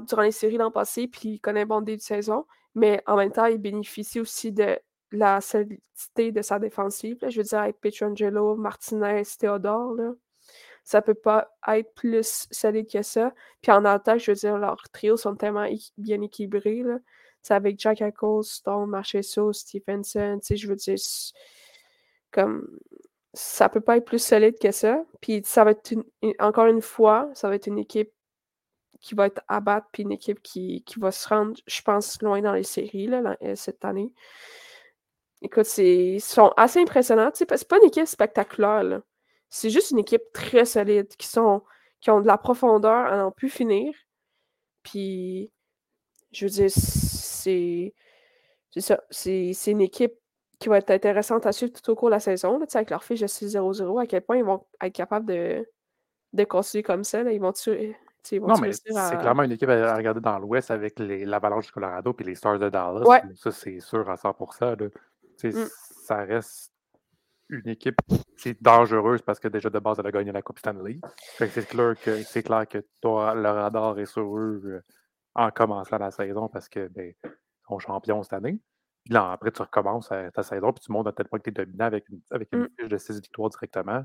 durant 0.00 0.22
les 0.22 0.32
séries 0.32 0.56
l'an 0.56 0.70
passé, 0.70 1.08
puis 1.08 1.30
il 1.30 1.40
connaît 1.40 1.64
bon 1.64 1.80
début 1.80 1.98
de 1.98 2.02
saison. 2.02 2.46
Mais 2.74 3.02
en 3.06 3.16
même 3.16 3.32
temps, 3.32 3.46
il 3.46 3.58
bénéficie 3.58 4.20
aussi 4.20 4.52
de 4.52 4.78
la 5.12 5.40
solidité 5.40 6.32
de 6.32 6.42
sa 6.42 6.58
défensive. 6.58 7.18
Je 7.26 7.38
veux 7.38 7.44
dire, 7.44 7.60
avec 7.60 7.80
Pietrangelo, 7.80 8.56
Martinez, 8.56 9.22
Théodore, 9.38 9.94
là, 9.94 10.12
ça 10.84 11.02
peut 11.02 11.14
pas 11.14 11.50
être 11.68 11.94
plus 11.94 12.46
solide 12.50 12.90
que 12.90 13.02
ça. 13.02 13.32
Puis 13.62 13.72
en 13.72 13.84
attaque, 13.84 14.20
je 14.20 14.30
veux 14.30 14.36
dire, 14.36 14.58
leurs 14.58 14.82
trios 14.92 15.16
sont 15.16 15.36
tellement 15.36 15.66
bien 15.98 16.20
équilibrés. 16.22 16.84
C'est 16.84 17.00
avec 17.54 17.78
Jack 17.78 18.00
Eichel, 18.00 18.42
Stone, 18.42 18.90
Marchesso, 18.90 19.52
Stephenson. 19.52 20.40
Je 20.48 20.66
veux 20.66 20.76
dire, 20.76 20.96
comme 22.30 22.78
ça 23.36 23.68
peut 23.68 23.80
pas 23.80 23.98
être 23.98 24.04
plus 24.04 24.22
solide 24.22 24.58
que 24.58 24.72
ça. 24.72 25.04
Puis 25.20 25.42
ça 25.44 25.64
va 25.64 25.72
être 25.72 25.94
encore 26.38 26.66
une 26.66 26.82
fois, 26.82 27.30
ça 27.34 27.48
va 27.48 27.54
être 27.54 27.66
une 27.66 27.78
équipe 27.78 28.10
qui 29.00 29.14
va 29.14 29.26
être 29.26 29.42
à 29.46 29.60
battre, 29.60 29.86
puis 29.92 30.02
une 30.02 30.12
équipe 30.12 30.42
qui, 30.42 30.82
qui 30.84 30.98
va 30.98 31.12
se 31.12 31.28
rendre, 31.28 31.54
je 31.66 31.82
pense, 31.82 32.20
loin 32.22 32.40
dans 32.40 32.54
les 32.54 32.62
séries 32.62 33.06
là, 33.06 33.36
euh, 33.42 33.54
cette 33.54 33.84
année. 33.84 34.12
Écoute, 35.42 35.66
ils 35.78 36.20
sont 36.20 36.52
assez 36.56 36.80
impressionnants. 36.80 37.30
C'est 37.34 37.46
pas 37.46 37.76
une 37.76 37.88
équipe 37.88 38.06
spectaculaire. 38.06 39.02
C'est 39.48 39.70
juste 39.70 39.90
une 39.90 39.98
équipe 39.98 40.22
très 40.32 40.64
solide, 40.64 41.08
qui, 41.16 41.28
sont, 41.28 41.62
qui 42.00 42.10
ont 42.10 42.20
de 42.20 42.26
la 42.26 42.38
profondeur 42.38 43.06
à 43.06 43.16
n'en 43.16 43.30
plus 43.30 43.50
finir. 43.50 43.94
Puis, 44.82 45.52
je 46.32 46.46
veux 46.46 46.50
dire, 46.50 46.70
c'est. 47.46 47.94
C'est 48.70 48.80
ça. 48.80 49.00
C'est 49.10 49.70
une 49.70 49.80
équipe 49.80 50.14
qui 50.58 50.68
va 50.68 50.78
être 50.78 50.90
intéressante 50.90 51.46
à 51.46 51.52
suivre 51.52 51.72
tout 51.72 51.90
au 51.90 51.94
cours 51.94 52.08
de 52.08 52.14
la 52.14 52.20
saison. 52.20 52.58
Là, 52.58 52.66
avec 52.74 52.90
leur 52.90 53.04
fiche 53.04 53.20
de 53.20 53.26
6-0-0, 53.26 54.02
à 54.02 54.06
quel 54.06 54.22
point 54.22 54.36
ils 54.36 54.44
vont 54.44 54.66
être 54.82 54.92
capables 54.92 55.26
de, 55.26 55.66
de 56.32 56.44
continuer 56.44 56.82
comme 56.82 57.04
ça. 57.04 57.22
Là. 57.22 57.32
Ils 57.32 57.40
vont 57.40 57.52
tuer. 57.52 57.96
Non, 58.32 58.58
mais 58.58 58.72
c'est 58.72 58.92
clairement 58.92 59.44
une 59.44 59.52
équipe 59.52 59.68
à 59.68 59.94
regarder 59.94 60.20
dans 60.20 60.38
l'Ouest 60.38 60.70
avec 60.70 60.98
l'Avalanche 60.98 61.66
du 61.66 61.72
Colorado 61.72 62.14
et 62.18 62.24
les 62.24 62.34
Stars 62.34 62.58
de 62.58 62.68
Dallas. 62.68 63.04
Ça, 63.36 63.52
c'est 63.52 63.80
sûr 63.80 64.08
à 64.10 64.16
100 64.16 64.36
Mmh. 65.44 65.50
Ça 66.02 66.24
reste 66.24 66.72
une 67.50 67.68
équipe 67.68 67.98
qui 68.38 68.50
est 68.50 68.62
dangereuse 68.62 69.22
parce 69.22 69.38
que 69.38 69.48
déjà 69.48 69.70
de 69.70 69.78
base, 69.78 69.98
elle 69.98 70.06
a 70.06 70.10
gagné 70.10 70.32
la 70.32 70.42
Coupe 70.42 70.58
Stanley. 70.58 70.98
c'est 71.38 71.68
clair 71.68 71.94
que 72.02 72.22
c'est 72.22 72.42
clair 72.42 72.66
que 72.66 72.84
toi, 73.00 73.34
le 73.34 73.48
radar 73.48 73.98
est 73.98 74.06
sur 74.06 74.36
eux 74.38 74.62
euh, 74.64 74.84
en 75.36 75.50
commençant 75.50 75.98
la 75.98 76.10
saison 76.10 76.48
parce 76.48 76.68
que 76.68 76.88
ben, 76.88 77.12
sont 77.68 77.78
champions 77.78 78.22
cette 78.22 78.32
année. 78.32 78.58
Puis 79.04 79.14
là, 79.14 79.32
après, 79.32 79.52
tu 79.52 79.62
recommences 79.62 80.08
ta 80.08 80.42
saison 80.42 80.72
puis 80.72 80.84
tu 80.84 80.90
montes 80.90 81.06
à 81.06 81.12
tel 81.12 81.28
point 81.28 81.38
que 81.38 81.44
tu 81.44 81.50
es 81.50 81.64
dominant 81.64 81.84
avec 81.84 82.08
une, 82.08 82.20
avec 82.30 82.48
une 82.52 82.62
mmh. 82.62 82.68
fiche 82.78 82.88
de 82.88 82.98
6 82.98 83.20
victoires 83.20 83.50
directement. 83.50 84.04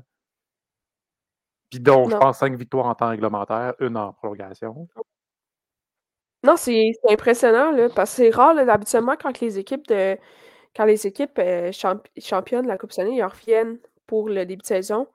Puis 1.70 1.80
donc, 1.80 2.10
je 2.10 2.16
pense 2.16 2.38
5 2.38 2.54
victoires 2.54 2.86
en 2.86 2.94
temps 2.94 3.08
réglementaire, 3.08 3.74
une 3.80 3.96
en 3.96 4.12
prolongation. 4.12 4.88
Non, 6.44 6.56
c'est 6.56 6.92
impressionnant, 7.08 7.70
là, 7.70 7.88
parce 7.88 8.10
que 8.10 8.16
c'est 8.16 8.30
rare, 8.30 8.54
là, 8.54 8.70
habituellement, 8.72 9.16
quand 9.16 9.40
les 9.40 9.58
équipes 9.58 9.86
de 9.86 10.18
quand 10.74 10.84
les 10.84 11.06
équipes 11.06 11.38
euh, 11.38 11.70
championnes 11.72 12.62
de 12.62 12.68
la 12.68 12.78
Coupe 12.78 12.92
Stanley, 12.92 13.16
ils 13.16 13.24
reviennent 13.24 13.78
pour 14.06 14.28
le 14.28 14.46
début 14.46 14.62
de 14.62 14.66
saison, 14.66 15.06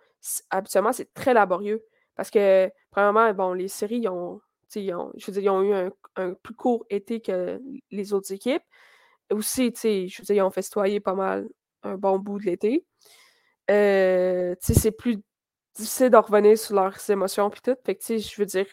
habituellement, 0.52 0.94
c'est 0.94 1.14
très 1.14 1.34
laborieux. 1.34 1.84
Parce 2.16 2.30
que, 2.30 2.72
premièrement, 2.92 3.32
bon, 3.34 3.54
les 3.54 3.68
séries, 3.68 4.00
ils 4.00 4.10
ont, 4.10 4.40
je 4.74 5.26
veux 5.26 5.34
dire, 5.34 5.44
ils 5.44 5.50
ont 5.50 5.64
eu 5.64 5.92
un, 6.16 6.34
plus 6.34 6.56
court 6.56 6.86
été 6.90 7.22
que 7.22 7.62
les 7.92 8.14
autres 8.14 8.32
équipes. 8.34 8.64
Aussi, 9.32 9.74
je 9.76 10.22
veux 10.22 10.26
dire, 10.26 10.36
ils 10.36 10.42
ont 10.42 10.52
festoyé 10.52 11.00
pas 11.00 11.14
mal 11.14 11.48
un 11.84 11.96
bon 11.96 12.20
bout 12.20 12.40
de 12.40 12.46
l'été. 12.46 12.86
Euh, 13.70 14.56
c'est 14.60 14.92
plus 14.92 15.22
difficile 15.76 16.10
de 16.10 16.18
revenir 16.18 16.58
sur 16.58 16.76
leurs 16.76 17.10
émotions 17.10 17.50
puis 17.50 17.62
tout. 17.62 17.76
Fait 17.86 17.96
que, 17.96 18.18
je 18.18 18.36
veux 18.38 18.46
dire, 18.46 18.68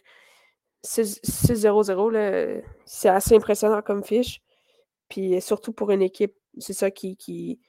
6-0-0, 0.85 2.63
c'est 2.85 3.09
assez 3.09 3.35
impressionnant 3.37 3.83
comme 3.83 4.05
fiche. 4.05 4.41
Puis 5.09 5.41
surtout 5.41 5.73
pour 5.73 5.91
une 5.91 6.03
équipe 6.03 6.35
c'est 6.59 6.73
ça 6.73 6.91
qui, 6.91 7.17
qui, 7.17 7.61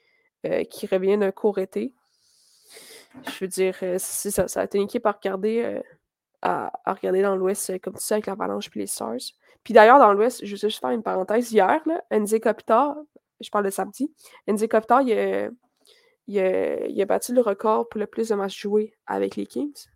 euh, 0.46 0.64
qui 0.64 0.86
revient 0.86 1.18
d'un 1.18 1.32
court 1.32 1.58
été. 1.58 1.94
Je 3.24 3.44
veux 3.44 3.48
dire, 3.48 3.76
euh, 3.82 3.96
c'est 3.98 4.30
ça. 4.30 4.48
Ça 4.48 4.60
a 4.60 4.64
été 4.64 4.78
une 4.78 4.84
équipe 4.84 5.06
à 5.06 5.12
regarder, 5.12 5.62
euh, 5.62 5.80
à, 6.46 6.92
regarder 6.92 7.22
dans 7.22 7.36
l'Ouest, 7.36 7.78
comme 7.80 7.94
tu 7.94 8.00
sais, 8.00 8.14
avec 8.14 8.26
l'Avalanche 8.26 8.68
et 8.74 8.78
les 8.78 8.86
Stars. 8.86 9.16
Puis 9.64 9.74
d'ailleurs, 9.74 9.98
dans 9.98 10.12
l'Ouest, 10.12 10.44
je 10.44 10.52
veux 10.52 10.56
juste 10.56 10.80
faire 10.80 10.90
une 10.90 11.02
parenthèse. 11.02 11.50
Hier, 11.52 11.80
là, 11.86 12.04
NZ 12.10 12.40
Kopitar, 12.40 12.96
je 13.40 13.50
parle 13.50 13.64
de 13.64 13.70
samedi, 13.70 14.12
NZ 14.46 14.68
Kopitar, 14.68 15.02
il 15.02 15.12
a, 15.12 15.50
il, 16.26 17.02
a, 17.02 17.04
battu 17.04 17.34
le 17.34 17.40
record 17.40 17.88
pour 17.88 18.00
le 18.00 18.06
plus 18.06 18.28
de 18.28 18.34
matchs 18.34 18.60
joués 18.60 18.94
avec 19.06 19.36
les 19.36 19.46
Kings. 19.46 19.86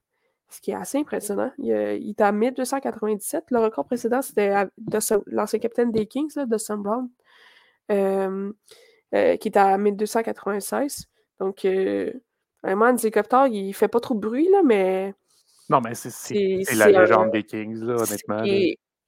Ce 0.49 0.61
qui 0.61 0.73
est 0.73 0.75
assez 0.75 0.99
impressionnant. 0.99 1.53
Il, 1.59 1.67
il 2.01 2.11
était 2.11 2.25
à 2.25 2.33
1297. 2.33 3.53
Le 3.53 3.61
record 3.61 3.85
précédent, 3.85 4.21
c'était 4.21 4.53
l'ancien 5.27 5.61
capitaine 5.61 5.93
des 5.93 6.07
Kings, 6.07 6.35
de 6.37 6.59
Sam 6.59 6.83
Brown. 6.83 7.09
Euh, 7.91 8.53
euh, 9.15 9.37
qui 9.37 9.49
est 9.49 9.57
à 9.57 9.77
1296. 9.77 11.07
Donc, 11.41 11.65
euh, 11.65 12.13
vraiment, 12.63 12.85
un 12.85 12.97
hélicoptère, 12.97 13.49
il 13.49 13.73
fait 13.75 13.89
pas 13.89 13.99
trop 13.99 14.15
de 14.15 14.21
bruit, 14.21 14.49
là, 14.51 14.63
mais. 14.65 15.15
Non, 15.71 15.81
mais 15.81 15.95
c'est 15.95 16.75
la 16.75 16.89
légende 16.89 17.31
des 17.31 17.45
Kings, 17.45 17.77
là, 17.77 17.95
honnêtement. 17.95 18.43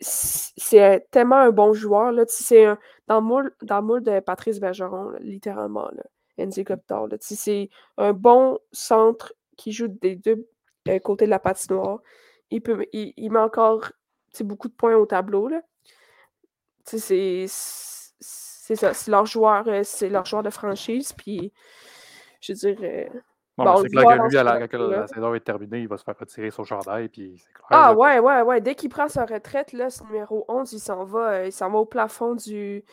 C'est 0.00 1.06
tellement 1.10 1.36
un 1.36 1.50
bon 1.50 1.72
joueur. 1.72 2.12
Là. 2.12 2.24
C'est 2.28 2.66
dans, 3.08 3.20
le 3.20 3.26
moule, 3.26 3.54
dans 3.62 3.80
le 3.80 3.86
moule 3.86 4.02
de 4.02 4.20
Patrice 4.20 4.60
Bergeron, 4.60 5.12
littéralement. 5.20 5.90
Là, 5.90 6.46
C'est 7.20 7.68
un 7.98 8.12
bon 8.12 8.58
centre 8.72 9.34
qui 9.56 9.72
joue 9.72 9.88
des 9.88 10.16
deux 10.16 10.46
côtés 11.02 11.26
de 11.26 11.30
la 11.30 11.38
patinoire. 11.38 12.00
Il, 12.50 12.62
peut, 12.62 12.86
il, 12.92 13.12
il 13.16 13.30
met 13.30 13.40
encore 13.40 13.90
beaucoup 14.40 14.68
de 14.68 14.74
points 14.74 14.96
au 14.96 15.06
tableau. 15.06 15.50
C'est 16.84 17.46
c'est 18.64 18.76
ça, 18.76 18.94
c'est 18.94 19.10
leur 19.10 19.26
joueur, 19.26 19.66
euh, 19.66 19.82
c'est 19.82 20.08
leur 20.08 20.24
joueur 20.24 20.44
de 20.44 20.50
franchise. 20.50 21.12
Puis, 21.12 21.52
je 22.40 22.52
veux 22.52 22.74
dire. 22.74 22.78
Euh, 22.82 23.20
bon, 23.56 23.76
c'est 23.76 23.88
clair 23.88 24.18
que 24.18 24.28
lui, 24.28 24.36
à 24.36 24.42
la, 24.42 24.68
quand 24.68 24.78
la 24.78 25.06
saison 25.06 25.34
est 25.34 25.40
terminée, 25.40 25.80
il 25.80 25.88
va 25.88 25.96
se 25.96 26.04
faire 26.04 26.18
retirer 26.18 26.50
son 26.50 26.64
chandail. 26.64 27.08
Puis 27.08 27.36
clair, 27.54 27.66
ah, 27.70 27.94
ouais, 27.94 28.18
ouais, 28.18 28.42
ouais. 28.42 28.60
Dès 28.60 28.74
qu'il 28.74 28.90
prend 28.90 29.08
sa 29.08 29.24
retraite, 29.24 29.72
là, 29.72 29.90
ce 29.90 30.02
numéro 30.04 30.44
11, 30.48 30.72
il 30.72 30.80
s'en 30.80 31.04
va, 31.04 31.32
euh, 31.32 31.46
il 31.46 31.52
s'en 31.52 31.70
va 31.70 31.78
au 31.78 31.86
plafond 31.86 32.34
du, 32.34 32.84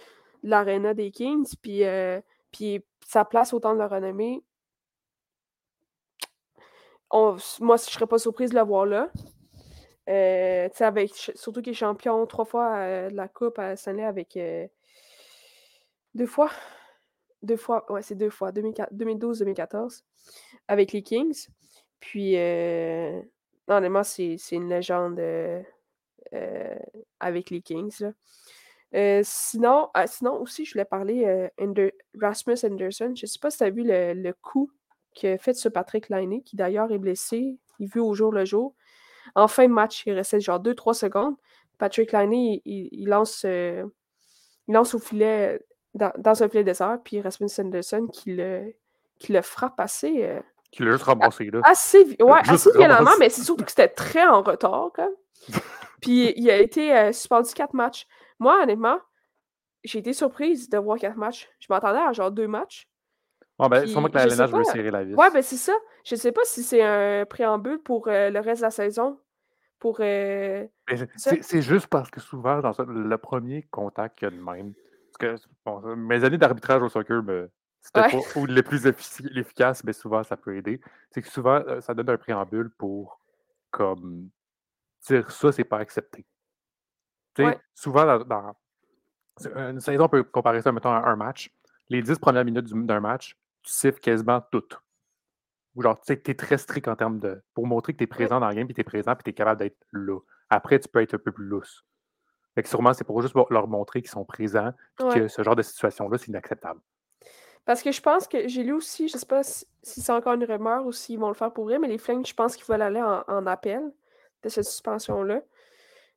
de 0.44 0.50
l'aréna 0.50 0.94
des 0.94 1.12
Kings. 1.12 1.56
Puis, 1.62 1.84
puis 2.52 2.84
sa 3.06 3.26
place 3.26 3.54
au 3.54 3.60
temps 3.60 3.74
de 3.74 3.80
le 3.80 3.86
renommée. 3.86 4.44
moi, 7.12 7.38
je 7.60 7.64
ne 7.64 7.78
serais 7.78 8.08
pas 8.08 8.18
surprise 8.18 8.52
de 8.52 8.56
l'avoir 8.56 8.86
là. 8.86 9.10
Euh, 10.10 10.70
avec, 10.80 11.14
surtout 11.36 11.62
qu'il 11.62 11.72
est 11.72 11.76
champion 11.76 12.26
trois 12.26 12.46
fois 12.46 12.78
euh, 12.78 13.10
de 13.10 13.16
la 13.16 13.28
Coupe 13.28 13.60
à 13.60 13.76
Stanley 13.76 14.04
avec 14.04 14.38
euh, 14.38 14.68
deux 16.16 16.26
fois. 16.26 16.50
Deux 17.42 17.58
fois, 17.58 17.90
ouais, 17.92 18.02
c'est 18.02 18.16
deux 18.16 18.30
fois, 18.30 18.52
2012-2014, 18.52 20.04
avec 20.68 20.92
les 20.92 21.04
Kings. 21.04 21.48
Puis, 22.00 22.36
honnêtement, 23.68 24.04
c'est 24.04 24.38
une 24.52 24.70
légende 24.70 25.22
avec 27.20 27.50
les 27.50 27.62
Kings. 27.62 28.12
sinon, 29.24 29.90
ah, 29.94 30.08
sinon, 30.08 30.42
aussi, 30.42 30.66
je 30.66 30.74
voulais 30.74 30.86
parler 30.86 31.50
de 31.60 31.94
Rasmus 32.20 32.58
Anderson. 32.64 33.14
Je 33.16 33.24
ne 33.24 33.28
sais 33.28 33.40
pas 33.40 33.52
si 33.52 33.60
tu 33.60 33.64
as 33.64 33.70
vu 33.70 33.84
le, 33.86 34.32
coup 34.42 34.70
que 35.16 35.38
fait 35.38 35.54
sur 35.54 35.72
Patrick 35.72 36.10
Laine, 36.10 36.44
qui 36.44 36.56
d'ailleurs 36.56 36.92
est 36.92 37.00
blessé. 37.00 37.58
Il 37.80 37.88
vit 37.88 38.00
au 38.00 38.14
jour 38.14 38.34
le 38.34 38.44
jour. 38.44 38.76
En 39.36 39.48
fin 39.48 39.68
de 39.68 39.74
match, 39.74 40.04
il 40.06 40.14
restait 40.14 40.40
genre 40.42 40.60
2-3 40.60 40.94
secondes. 40.94 41.36
Patrick 41.78 42.12
Liney, 42.12 42.62
il, 42.66 43.08
lance, 43.08 43.44
il 43.46 43.86
lance 44.68 44.94
au 44.94 45.00
filet, 45.00 45.60
dans, 45.94 46.44
un 46.44 46.50
filet 46.50 46.64
désert, 46.64 47.00
puis 47.04 47.22
Rasmus 47.22 47.50
Sanderson 47.50 48.08
qui 48.08 48.36
le, 48.36 48.74
qui 49.20 49.34
le 49.34 49.42
frappe 49.42 49.80
assez. 49.80 50.24
Euh, 50.24 50.40
qui 50.72 50.84
l'a 50.84 50.92
juste 50.92 51.04
ramassé, 51.04 51.46
là. 51.46 51.62
Assez, 51.64 52.16
ouais, 52.22 52.40
assez 52.48 52.72
violemment, 52.72 53.12
mais 53.20 53.30
c'est 53.30 53.42
surtout 53.42 53.64
que 53.64 53.72
c'était 53.72 53.88
très 53.88 54.28
en 54.28 54.44
retard, 54.44 54.92
quand 54.94 55.10
Puis 56.02 56.34
il 56.38 56.50
a 56.50 56.58
été 56.58 56.96
euh, 56.96 57.12
suspendu 57.12 57.54
4 57.54 57.74
matchs. 57.74 58.08
Moi, 58.40 58.62
honnêtement, 58.62 59.00
j'ai 59.84 60.00
été 60.00 60.14
surprise 60.14 60.70
de 60.70 60.78
voir 60.78 60.98
4 60.98 61.18
matchs. 61.18 61.50
Je 61.60 61.68
m'attendais 61.70 62.00
à 62.00 62.14
genre 62.14 62.32
2 62.32 62.48
matchs. 62.48 62.88
Ah 63.58 63.68
ben, 63.68 63.86
sûrement 63.86 64.08
que 64.08 64.16
la 64.16 64.24
LNH 64.24 64.52
veut 64.52 64.64
serrer 64.64 64.92
la 64.92 65.04
vis. 65.04 65.16
Ouais, 65.16 65.30
ben 65.32 65.42
c'est 65.42 65.58
ça. 65.58 65.74
Je 66.06 66.16
sais 66.16 66.32
pas 66.32 66.42
si 66.46 66.64
c'est 66.64 66.82
un 66.82 67.26
préambule 67.26 67.80
pour 67.80 68.08
euh, 68.08 68.30
le 68.30 68.40
reste 68.40 68.62
de 68.62 68.68
la 68.68 68.72
saison. 68.72 69.20
Pour. 69.80 69.98
Euh, 70.00 70.66
c'est 71.18 71.62
juste 71.62 71.88
parce 71.88 72.10
que 72.10 72.22
souvent, 72.22 72.62
dans 72.62 72.74
le 72.88 73.18
premier 73.18 73.64
contact 73.64 74.20
qu'il 74.20 74.30
y 74.30 74.32
a 74.32 74.36
de 74.36 74.42
même. 74.42 74.74
Mes 75.98 76.24
années 76.24 76.38
d'arbitrage 76.38 76.82
au 76.82 76.90
soccer, 76.90 77.22
ben, 77.24 77.50
c'était 77.82 78.02
pas 78.02 78.46
les 78.48 78.64
plus 78.64 78.86
efficaces, 78.86 79.84
mais 79.84 79.94
souvent 79.94 80.24
ça 80.24 80.38
peut 80.38 80.56
aider. 80.56 80.82
C'est 81.12 81.22
que 81.22 81.30
souvent, 81.30 81.62
euh, 81.68 81.82
ça 81.82 81.94
donne 81.94 82.10
un 82.10 82.18
préambule 82.18 82.70
pour 82.78 83.20
comme 83.72 84.30
dire 85.08 85.30
ça, 85.32 85.52
c'est 85.52 85.64
pas 85.64 85.80
accepté. 85.80 86.26
Souvent, 87.74 88.24
dans, 88.26 88.54
une 89.56 89.80
saison, 89.80 90.06
on 90.06 90.10
peut 90.10 90.24
comparer 90.24 90.62
ça, 90.62 90.72
mettons, 90.72 90.92
à 90.92 91.10
un 91.10 91.16
match. 91.16 91.54
Les 91.88 92.02
dix 92.02 92.20
premières 92.20 92.44
minutes 92.44 92.68
d'un 92.86 93.00
match, 93.00 93.38
tu 93.64 93.72
siffles 93.72 94.00
quasiment 94.00 94.42
toutes. 94.52 94.78
Ou 95.76 95.84
genre, 95.84 95.98
tu 96.00 96.08
sais, 96.08 96.22
tu 96.22 96.32
es 96.32 96.36
très 96.36 96.58
strict 96.58 96.88
en 96.88 96.96
termes 96.96 97.20
de. 97.20 97.42
pour 97.54 97.66
montrer 97.68 97.94
que 97.94 98.00
tu 98.00 98.04
es 98.04 98.08
présent 98.08 98.40
dans 98.40 98.50
le 98.50 98.56
game, 98.56 98.66
puis 98.66 98.76
tu 98.76 98.82
es 98.82 98.84
présent, 98.84 99.16
puis 99.16 99.24
tu 99.24 99.30
es 99.30 99.34
capable 99.34 99.60
d'être 99.60 99.78
là. 99.94 100.20
Après, 100.50 100.80
tu 100.80 100.90
peux 100.90 101.02
être 101.02 101.14
un 101.14 101.20
peu 101.20 101.32
plus 101.32 101.46
lousse. 101.46 101.86
Fait 102.60 102.64
que 102.64 102.68
sûrement, 102.68 102.92
c'est 102.92 103.06
pour 103.06 103.22
juste 103.22 103.36
leur 103.52 103.70
montrer 103.70 104.02
qu'ils 104.02 104.12
sont 104.12 104.26
présents, 104.26 104.74
que 104.98 105.30
ce 105.30 105.44
genre 105.44 105.56
de 105.56 105.62
situation-là, 105.62 106.18
c'est 106.18 106.28
inacceptable. 106.28 106.82
Parce 107.64 107.82
que 107.82 107.94
je 107.94 108.02
pense 108.02 108.28
que 108.28 108.50
j'ai 108.50 108.64
lu 108.64 108.74
aussi, 108.74 109.08
je 109.08 109.18
sais 109.18 109.26
pas 109.26 109.44
si, 109.44 109.66
c'est 109.82 110.12
encore 110.12 110.34
une 110.34 110.44
rumeur 110.44 110.86
ou 110.86 110.92
s'ils 110.92 111.18
vont 111.18 111.30
le 111.30 111.36
faire 111.36 111.54
pour 111.54 111.64
vrai, 111.64 111.80
mais 111.80 111.88
les 111.88 111.98
Flames, 111.98 112.26
je 112.26 112.34
pense 112.34 112.58
qu'ils 112.58 112.66
veulent 112.66 112.82
aller 112.82 113.02
en, 113.02 113.48
appel 113.48 113.82
de 114.44 114.50
cette 114.50 114.66
suspension-là. 114.66 115.42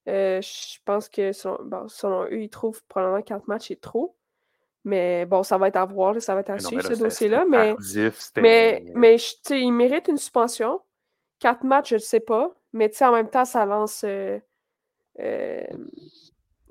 Euh, 0.09 0.43
je 0.43 0.79
pense 0.85 1.09
que 1.09 1.31
selon, 1.31 2.25
eux, 2.25 2.43
ils 2.43 2.51
trouvent 2.51 2.83
probablement 2.89 3.23
quatre 3.23 3.47
matchs 3.47 3.71
est 3.71 3.81
trop. 3.81 4.17
Mais 4.85 5.25
bon, 5.27 5.45
ça 5.45 5.59
va 5.59 5.69
être 5.69 5.77
à 5.77 5.85
voir, 5.85 6.21
ça 6.21 6.35
va 6.35 6.41
être 6.41 6.51
à 6.51 6.59
suivre 6.59 6.83
ce 6.83 6.95
dossier-là. 6.95 7.45
Mais, 7.49 7.77
mais, 8.39 8.85
mais 8.97 9.17
il 9.51 9.71
mérite 9.71 10.09
une 10.09 10.17
suspension. 10.17 10.81
Quatre 11.39 11.63
matchs, 11.63 11.91
je 11.91 11.95
ne 11.95 12.01
sais 12.01 12.19
pas. 12.19 12.51
Mais 12.73 12.91
en 13.01 13.13
même 13.13 13.31
temps, 13.31 13.45
ça 13.45 13.65
lance, 13.65 14.03
euh, 14.05 14.41
euh, 15.21 15.63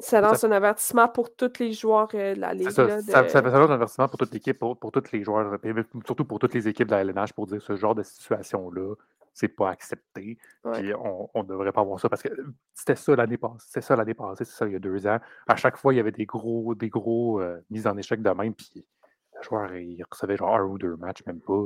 ça 0.02 0.22
lance 0.22 0.44
un 0.44 0.52
avertissement 0.52 1.08
pour 1.08 1.34
tous 1.34 1.60
les 1.60 1.74
joueurs 1.74 2.10
euh, 2.14 2.36
de 2.36 2.40
la 2.40 2.54
Ligue. 2.54 2.70
Ça, 2.70 3.02
ça, 3.02 3.28
ça, 3.28 3.42
lance 3.42 3.70
un 3.70 3.74
avertissement 3.74 4.08
pour 4.08 4.18
toute 4.18 4.34
l'équipe, 4.34 4.58
pour, 4.58 4.78
pour, 4.78 4.92
tous 4.92 5.12
les 5.12 5.24
joueurs, 5.24 5.58
surtout 6.06 6.26
pour 6.26 6.40
toutes 6.40 6.54
les 6.54 6.68
équipes 6.68 6.88
de 6.88 6.94
la 6.94 7.02
LNH 7.02 7.34
pour 7.34 7.48
dire 7.48 7.62
ce 7.62 7.76
genre 7.76 7.96
de 7.96 8.04
situation-là 8.04 8.96
c'est 9.34 9.48
pas 9.48 9.70
accepté. 9.70 10.38
Puis 10.74 10.94
on 10.96 11.30
ne 11.36 11.44
devrait 11.44 11.72
pas 11.72 11.82
avoir 11.82 12.00
ça 12.00 12.10
parce 12.10 12.22
que 12.22 12.30
c'était 12.74 12.96
ça 12.96 13.16
l'année 13.16 13.38
passée, 13.38 13.66
c'est 13.70 13.82
ça 13.82 13.96
l'année 13.96 14.14
passée, 14.14 14.46
c'est 14.46 14.58
ça 14.58 14.68
il 14.68 14.74
y 14.74 14.76
a 14.76 14.80
deux 14.80 15.08
ans. 15.08 15.20
À 15.48 15.56
chaque 15.56 15.78
fois, 15.78 15.94
il 15.94 15.98
y 15.98 16.00
avait 16.00 16.12
des 16.12 16.26
gros, 16.26 16.76
des 16.76 16.90
gros 16.90 17.40
euh, 17.40 17.60
mises 17.70 17.88
en 17.88 17.98
échec 17.98 18.22
de 18.22 18.30
même, 18.30 18.54
puis 18.54 18.72
le 18.76 19.44
joueur, 19.44 19.74
il 19.76 20.04
recevait 20.10 20.38
genre 20.38 20.56
un 20.56 20.64
ou 20.64 20.78
deux 20.78 20.96
matchs, 20.98 21.26
même 21.26 21.40
pas. 21.40 21.62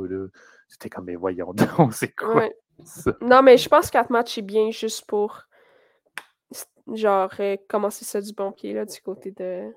C'était 0.67 0.89
comme, 0.89 1.05
mais 1.05 1.15
voyons 1.15 1.53
donc, 1.77 1.93
c'est 1.93 2.15
quoi 2.15 2.49
ça? 2.83 3.13
Non, 3.21 3.41
mais 3.41 3.57
je 3.57 3.69
pense 3.69 3.87
que 3.87 3.93
quatre 3.93 4.09
matchs, 4.09 4.35
c'est 4.35 4.41
bien 4.41 4.69
juste 4.71 5.05
pour 5.07 5.43
genre 6.93 7.31
euh, 7.39 7.57
commencer 7.67 8.05
ça 8.05 8.21
du 8.21 8.33
bon 8.33 8.51
pied 8.51 8.73
là, 8.73 8.85
du 8.85 8.99
côté 9.01 9.31
de. 9.31 9.71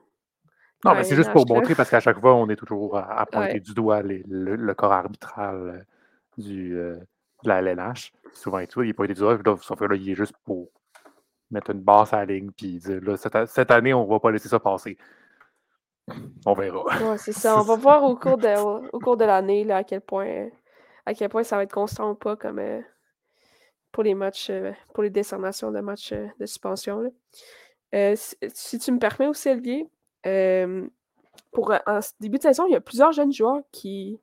Non, 0.85 0.95
mais 0.95 1.03
c'est 1.03 1.17
juste 1.17 1.33
pour 1.33 1.47
montrer 1.49 1.75
parce 1.75 1.91
qu'à 1.91 2.01
chaque 2.01 2.21
fois, 2.21 2.35
on 2.35 2.49
est 2.49 2.57
toujours 2.57 2.97
à, 2.97 3.27
pointer 3.27 3.59
du 3.59 3.75
doigt 3.75 4.01
le, 4.03 4.75
corps 4.75 4.93
arbitral 4.93 5.57
euh, 5.57 5.83
du, 6.37 6.71
de 6.71 6.99
la 7.45 7.59
LNH. 7.59 8.13
Souvent 8.33 8.59
et 8.59 8.69
tout, 8.69 8.83
il 8.83 8.89
n'est 8.89 8.93
pas 8.93 9.05
été 9.05 9.15
dur, 9.15 9.41
sauf 9.61 9.79
que 9.79 9.85
là, 9.85 9.97
il 9.97 10.09
est 10.11 10.15
juste 10.15 10.37
pour 10.45 10.71
mettre 11.51 11.71
une 11.71 11.81
basse 11.81 12.13
à 12.13 12.19
la 12.19 12.27
ligne 12.27 12.51
puis 12.51 12.79
dire 12.79 13.01
là, 13.03 13.17
cette, 13.17 13.71
année, 13.71 13.95
on 13.95 14.05
ne 14.05 14.11
va 14.11 14.21
pas 14.21 14.31
laisser 14.31 14.49
ça 14.49 14.61
passer. 14.61 14.97
On 16.47 16.55
verra. 16.55 17.17
C'est 17.17 17.33
ça. 17.33 17.59
On 17.59 17.63
va 17.63 17.77
voir 17.77 18.05
au 18.05 18.17
cours 18.17 18.39
de, 18.39 18.89
au, 18.93 19.01
cours 19.01 19.17
de 19.17 19.25
l'année 19.25 19.71
à 19.71 19.85
quel 19.85 20.01
point 20.01 20.49
à 21.07 21.15
quel 21.15 21.31
point 21.31 21.43
ça 21.43 21.57
va 21.57 21.63
être 21.63 21.73
constant 21.73 22.11
ou 22.11 22.15
pas 22.15 22.37
comme 22.37 22.59
euh, 22.59 22.81
pour 23.93 24.03
les 24.03 24.15
matchs, 24.15 24.51
euh, 24.51 24.73
pour 24.95 25.03
les 25.03 25.11
décernations 25.11 25.71
de 25.71 25.81
matchs 25.81 26.13
euh, 26.13 26.27
de 26.39 26.47
suspension. 26.47 27.13
Si, 28.15 28.79
tu 28.79 28.93
me 28.93 28.99
permets 28.99 29.29
aussi, 29.29 29.49
Olivier, 29.49 29.87
pour 31.53 31.73
en 31.87 32.01
début 32.21 32.39
de 32.39 32.43
saison, 32.43 32.67
il 32.67 32.73
y 32.73 32.77
a 32.77 32.81
plusieurs 32.81 33.13
jeunes 33.13 33.33
joueurs 33.33 33.63
qui, 33.73 34.21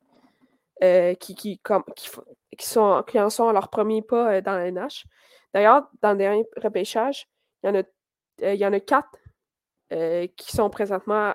qui, 1.20 1.36
qui, 1.36 1.60
qui, 2.58 2.68
sont, 2.68 3.04
qui 3.08 3.20
en 3.20 3.30
sont 3.30 3.48
à 3.48 3.54
leur 3.54 3.70
premier 3.70 4.02
pas 4.02 4.36
euh, 4.36 4.42
dans 4.42 4.54
la 4.54 4.72
NH. 4.72 5.06
D'ailleurs, 5.54 5.90
dans 6.02 6.12
le 6.12 6.18
dernier 6.18 6.46
repêchage, 6.58 7.28
il 7.64 7.68
y 7.68 7.70
en 7.70 7.76
a, 7.76 7.84
euh, 8.44 8.54
il 8.54 8.60
y 8.60 8.66
en 8.66 8.74
a 8.74 8.80
quatre 8.80 9.10
euh, 9.94 10.28
qui 10.36 10.52
sont 10.52 10.70
présentement 10.70 11.34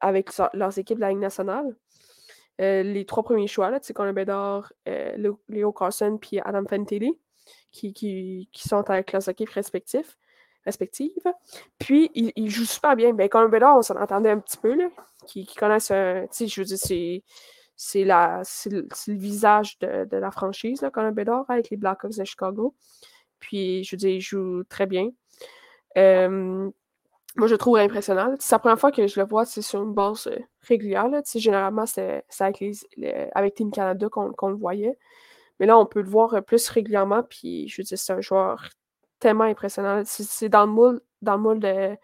avec 0.00 0.30
leurs 0.52 0.78
équipes 0.78 0.96
de 0.96 1.02
la 1.02 1.10
Ligue 1.10 1.18
nationale. 1.18 1.74
Les 2.58 3.04
trois 3.06 3.22
premiers 3.22 3.46
choix, 3.46 3.70
là, 3.70 3.80
Conor 3.94 4.12
Bedard, 4.12 4.72
Léo 4.86 5.72
Carson 5.72 6.18
puis 6.20 6.40
Adam 6.40 6.64
Fantilli, 6.68 7.18
qui, 7.72 8.48
sont 8.54 8.88
avec 8.90 9.12
leurs 9.12 9.28
équipes 9.28 9.50
respectives. 9.50 10.16
respectives. 10.64 11.12
Puis, 11.78 12.10
ils, 12.14 12.50
jouent 12.50 12.64
super 12.64 12.96
bien. 12.96 13.12
Ben, 13.12 13.28
Conor 13.28 13.48
Bedard, 13.48 13.76
on 13.78 13.82
s'en 13.82 13.96
entendait 13.96 14.30
un 14.30 14.38
petit 14.38 14.56
peu, 14.56 14.74
là, 14.74 14.88
qui, 15.26 15.46
qui 15.46 15.56
connaissent. 15.56 15.88
Je 15.88 16.60
veux 16.60 16.64
dire, 16.64 16.78
c'est 16.78 17.22
c'est 17.76 18.04
le, 18.04 19.14
visage 19.14 19.78
de, 19.80 20.16
la 20.16 20.30
franchise, 20.30 20.80
là, 20.80 20.90
Conor 20.90 21.12
Bedard, 21.12 21.44
avec 21.48 21.70
les 21.70 21.76
Blackhawks 21.76 22.16
de 22.16 22.24
Chicago. 22.24 22.74
Puis, 23.38 23.84
je 23.84 23.94
veux 23.94 23.98
dire, 23.98 24.10
il 24.10 24.20
joue 24.20 24.64
très 24.64 24.86
bien. 24.86 25.10
Moi, 27.36 27.46
je 27.48 27.54
trouve 27.54 27.76
impressionnant. 27.78 28.34
C'est 28.38 28.54
la 28.54 28.58
première 28.58 28.78
fois 28.78 28.92
que 28.92 29.06
je 29.06 29.20
le 29.20 29.26
vois 29.26 29.44
sur 29.44 29.82
une 29.82 29.92
base 29.92 30.26
euh, 30.26 30.38
régulière. 30.62 31.08
Là. 31.08 31.22
Généralement, 31.34 31.86
c'est 31.86 32.24
avec, 32.40 32.64
avec 33.34 33.54
Team 33.54 33.70
Canada 33.70 34.08
qu'on 34.08 34.48
le 34.48 34.56
voyait. 34.56 34.98
Mais 35.60 35.66
là, 35.66 35.78
on 35.78 35.86
peut 35.86 36.00
le 36.00 36.08
voir 36.08 36.34
euh, 36.34 36.40
plus 36.40 36.68
régulièrement. 36.68 37.22
Puis, 37.22 37.68
je 37.68 37.80
veux 37.80 37.84
dire, 37.84 37.98
c'est 37.98 38.12
un 38.12 38.20
joueur 38.20 38.68
tellement 39.20 39.44
impressionnant. 39.44 40.02
C'est 40.04 40.48
dans 40.48 40.66
le 40.66 40.72
moule, 40.72 41.00
dans 41.22 41.36
le 41.36 41.42
moule 41.42 41.60
de, 41.60 41.96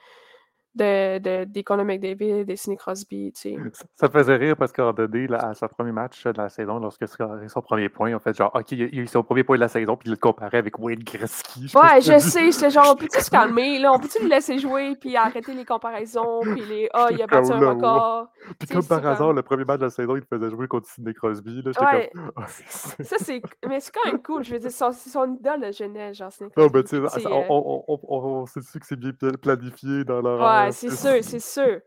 de, 0.75 1.19
de, 1.19 1.45
des 1.45 1.63
Conor 1.63 1.85
McDavid, 1.85 2.45
des 2.45 2.57
Sidney 2.57 2.77
Crosby. 2.77 3.33
Tu 3.33 3.57
sais. 3.57 3.57
Ça 3.95 4.09
faisait 4.09 4.37
rire 4.37 4.57
parce 4.57 4.73
qu'en 4.73 4.93
donné, 4.93 5.27
là, 5.27 5.39
à 5.39 5.55
son 5.55 5.69
premier 5.69 5.93
match 5.93 6.25
de 6.25 6.37
la 6.37 6.49
saison, 6.49 6.79
lorsque 6.79 7.07
c'est 7.07 7.49
son 7.49 7.63
premier 7.63 7.89
point, 7.89 8.15
en 8.15 8.19
fait 8.19 8.37
genre, 8.37 8.51
OK, 8.55 8.73
il 8.73 8.83
a 8.83 8.87
eu 8.87 9.07
son 9.07 9.23
premier 9.23 9.45
point 9.45 9.57
de 9.57 9.61
la 9.61 9.69
saison, 9.69 9.97
puis 9.97 10.09
il 10.09 10.13
le 10.13 10.17
comparait 10.17 10.59
avec 10.59 10.79
Wayne 10.79 11.03
Gretzky. 11.03 11.71
Ouais, 11.75 12.01
je 12.01 12.19
sais, 12.19 12.53
c'est 12.53 12.71
genre, 12.71 12.93
on 12.93 12.97
peut-tu 12.97 13.21
se 13.21 13.31
calmer, 13.31 13.79
là, 13.79 13.93
on 13.93 13.99
peut-tu 13.99 14.23
le 14.23 14.29
laisser 14.29 14.59
jouer, 14.59 14.97
puis 14.97 15.17
arrêter 15.17 15.55
les 15.55 15.65
comparaisons, 15.65 16.41
puis 16.43 16.63
les, 16.63 16.89
ah, 16.95 17.09
oh, 17.09 17.15
il 17.15 17.23
a 17.23 17.27
battu 17.27 17.53
un 17.53 17.71
record. 17.71 18.29
Puis 18.59 18.69
comme 18.69 18.87
par 18.87 19.05
hasard, 19.07 19.33
le 19.33 19.43
premier 19.43 19.65
match 19.65 19.81
de 19.81 19.85
la 19.85 19.91
saison, 19.91 20.17
il 20.17 20.23
faisait 20.23 20.51
jouer 20.51 20.69
contre 20.69 20.89
Sidney 20.89 21.15
Crosby. 21.15 21.63
Là, 21.63 21.71
ouais. 21.81 22.11
comme, 22.15 22.33
oh, 22.37 22.43
ça, 22.69 23.17
c'est, 23.19 23.43
mais 23.69 23.81
c'est 23.81 23.93
quand 23.93 24.11
même 24.11 24.23
cool, 24.23 24.43
je 24.45 24.53
veux 24.53 24.59
dire, 24.59 24.71
c'est 24.71 25.11
son 25.11 25.35
idole 25.35 25.61
de 25.61 25.73
jeunesse, 25.73 26.17
genre, 26.17 26.33
Sidney 26.33 26.51
Crosby. 26.51 26.73
Non, 26.73 26.73
mais 26.75 26.85
tu 26.85 27.21
sais, 27.21 27.27
on, 27.29 27.45
on, 27.49 27.85
on, 27.89 27.99
on, 28.09 28.47
sait 28.47 28.61
que 28.61 28.87
c'est 28.87 28.99
bien 28.99 29.13
planifié 29.41 30.05
dans 30.05 30.21
leur 30.21 30.62
c'est 30.71 30.91
sûr, 30.91 31.23
c'est 31.23 31.41
sûr. 31.41 31.81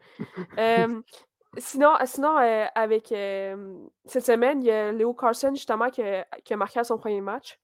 sinon, 1.58 1.94
sinon 2.06 2.36
avec 2.76 3.08
cette 4.06 4.26
semaine, 4.26 4.62
il 4.62 4.68
y 4.68 4.72
a 4.72 4.92
Léo 4.92 5.14
Carson, 5.14 5.54
justement, 5.54 5.90
qui 5.90 6.02
a, 6.02 6.58
marqué 6.58 6.80
à 6.80 6.84
son 6.84 6.98
premier 6.98 7.22
match. 7.22 7.60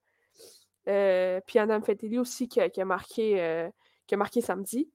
puis 0.85 1.59
Adam 1.59 1.81
Fettelli 1.81 2.19
aussi 2.19 2.47
qui 2.47 2.61
a, 2.61 2.85
marqué, 2.85 3.69
qui 4.07 4.13
a 4.15 4.17
marqué 4.17 4.41
samedi. 4.41 4.89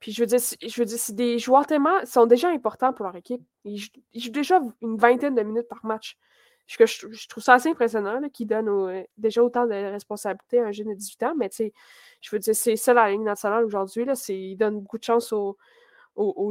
Puis 0.00 0.12
je 0.12 0.22
veux 0.22 0.26
dire, 0.26 0.38
je 0.38 0.80
veux 0.80 0.86
dire, 0.86 0.98
c'est 0.98 1.14
des 1.14 1.38
joueurs 1.38 1.66
tellement. 1.66 2.04
sont 2.04 2.26
déjà 2.26 2.48
importants 2.48 2.92
pour 2.92 3.04
leur 3.04 3.14
équipe. 3.16 3.42
Ils, 3.64 3.78
jouent 3.78 4.30
déjà 4.30 4.60
une 4.80 4.96
vingtaine 4.96 5.34
de 5.34 5.42
minutes 5.42 5.68
par 5.68 5.84
match. 5.84 6.16
Je, 6.78 7.28
trouve 7.28 7.42
ça 7.42 7.54
assez 7.54 7.68
impressionnant 7.68 8.20
qu'il 8.32 8.46
donne 8.46 9.04
déjà 9.18 9.42
autant 9.42 9.66
de 9.66 9.72
responsabilités 9.72 10.60
à 10.60 10.66
un 10.66 10.72
jeune 10.72 10.88
de 10.88 10.94
18 10.94 11.22
ans, 11.24 11.34
mais 11.36 11.50
je 11.50 12.30
veux 12.30 12.38
dire, 12.38 12.54
c'est 12.54 12.76
ça 12.76 12.94
la 12.94 13.10
ligne 13.10 13.24
nationale 13.24 13.64
aujourd'hui. 13.64 14.04
Il 14.28 14.56
donne 14.56 14.80
beaucoup 14.80 14.98
de 14.98 15.04
chance 15.04 15.32
aux, 15.32 15.56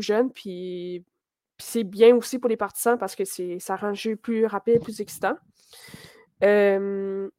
jeunes, 0.02 0.32
puis, 0.32 1.06
c'est 1.58 1.84
bien 1.84 2.16
aussi 2.16 2.40
pour 2.40 2.50
les 2.50 2.58
partisans 2.58 2.98
parce 2.98 3.16
que 3.16 3.24
ça 3.26 3.76
rend 3.76 3.90
le 3.90 3.94
jeu 3.94 4.16
plus 4.16 4.46
rapide, 4.46 4.82
plus 4.82 5.02
excitant. 5.02 5.36
sinon, 6.42 7.32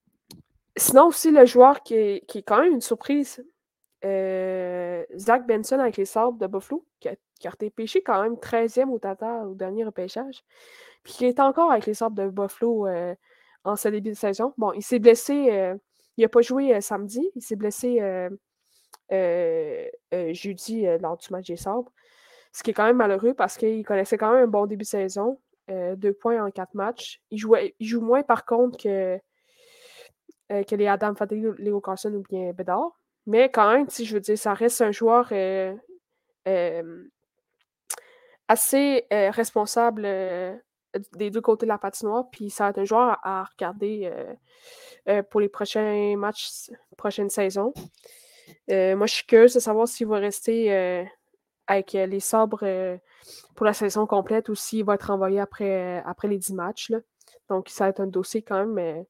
aussi, 1.07 1.31
le 1.31 1.47
joueur 1.47 1.83
qui 1.83 1.95
est, 1.95 2.27
qui 2.27 2.39
est 2.39 2.43
quand 2.43 2.63
même 2.63 2.75
une 2.75 2.81
surprise, 2.81 3.45
euh, 4.05 5.05
Zach 5.17 5.47
Benson 5.47 5.79
avec 5.79 5.97
les 5.97 6.05
Sabres 6.05 6.39
de 6.39 6.47
Buffalo, 6.47 6.85
qui 7.01 7.09
a, 7.09 7.15
qui 7.41 7.49
a 7.49 7.51
été 7.53 7.71
pêché 7.71 8.03
quand 8.03 8.23
même 8.23 8.35
13e 8.35 8.91
au 8.91 8.99
total 8.99 9.49
au 9.49 9.55
dernier 9.55 9.85
repêchage. 9.85 10.45
Puis 11.03 11.15
qui 11.15 11.25
est 11.25 11.41
encore 11.41 11.73
avec 11.73 11.87
les 11.87 11.95
Sabres 11.95 12.23
de 12.23 12.29
Buffalo 12.29 12.87
euh, 12.87 13.15
en 13.65 13.75
ce 13.75 13.89
début 13.89 14.11
de 14.11 14.15
saison. 14.15 14.53
Bon, 14.59 14.73
il 14.73 14.83
s'est 14.83 14.99
blessé, 14.99 15.51
euh, 15.51 15.75
il 16.17 16.23
n'a 16.23 16.29
pas 16.29 16.43
joué 16.43 16.79
samedi, 16.81 17.29
il 17.35 17.43
s'est 17.43 17.57
blessé 17.57 18.01
jeudi 19.11 20.87
lors 21.01 21.17
du 21.17 21.27
match 21.31 21.47
des 21.47 21.57
Sabres. 21.57 21.91
Ce 22.53 22.63
qui 22.63 22.71
est 22.71 22.75
quand 22.75 22.85
même 22.85 22.97
malheureux 22.97 23.35
parce 23.35 23.57
qu'il 23.57 23.85
connaissait 23.85 24.19
quand 24.19 24.33
même 24.33 24.45
un 24.45 24.49
bon 24.49 24.67
début 24.67 24.85
de 24.85 24.89
saison. 24.89 25.41
deux 25.69 26.13
points 26.13 26.45
en 26.45 26.51
quatre 26.51 26.75
matchs. 26.75 27.23
Il, 27.31 27.41
il 27.79 27.87
joue 27.87 28.03
moins 28.03 28.23
par 28.23 28.45
contre 28.45 28.77
que, 28.77 29.19
que 30.49 30.75
les 30.75 30.87
Adam 30.87 31.15
Fadley, 31.15 31.43
Léo 31.59 31.81
Carson 31.81 32.13
ou 32.13 32.23
bien 32.29 32.53
Bedard. 32.53 33.01
Mais 33.27 33.51
quand 33.51 33.73
même, 33.73 33.87
je 33.89 34.13
veux 34.13 34.21
dire, 34.21 34.37
ça 34.37 34.55
reste 34.55 34.81
un 34.81 34.93
joueur 34.93 35.33
euh, 36.49 37.05
assez 38.51 39.07
euh, 39.13 39.31
responsable 39.31 40.03
euh, 40.05 40.57
des 41.15 41.31
deux 41.31 41.41
côtés 41.41 41.67
de 41.67 41.69
la 41.69 41.79
patinoire. 41.79 42.29
Puis 42.33 42.51
ça 42.51 42.65
va 42.65 42.71
être 42.71 42.79
un 42.79 42.85
joueur 42.85 43.19
à, 43.23 43.45
regarder 43.45 44.11
pour 45.31 45.41
les 45.41 45.49
prochains 45.49 46.17
matchs, 46.17 46.71
prochaine 46.97 47.31
saison. 47.31 47.73
moi, 48.69 49.07
je 49.07 49.15
suis 49.15 49.27
curieuse 49.27 49.55
de 49.55 49.61
savoir 49.61 49.87
s'il 49.87 50.09
va 50.09 50.19
rester 50.19 51.07
avec 51.69 51.93
les 51.93 52.21
sabres 52.21 52.99
pour 53.55 53.67
la 53.67 53.73
saison 53.73 54.05
complète 54.07 54.49
ou 54.49 54.57
s'il 54.57 54.85
va 54.85 54.95
être 54.95 55.11
envoyé 55.11 55.39
après, 55.39 56.03
après 56.05 56.27
les 56.27 56.39
10 56.39 56.55
matchs. 56.55 56.93
Donc, 57.49 57.69
ça 57.69 57.85
va 57.85 57.91
être 57.91 58.01
un 58.01 58.09
dossier 58.09 58.43
quand 58.43 58.67
même 58.67 59.05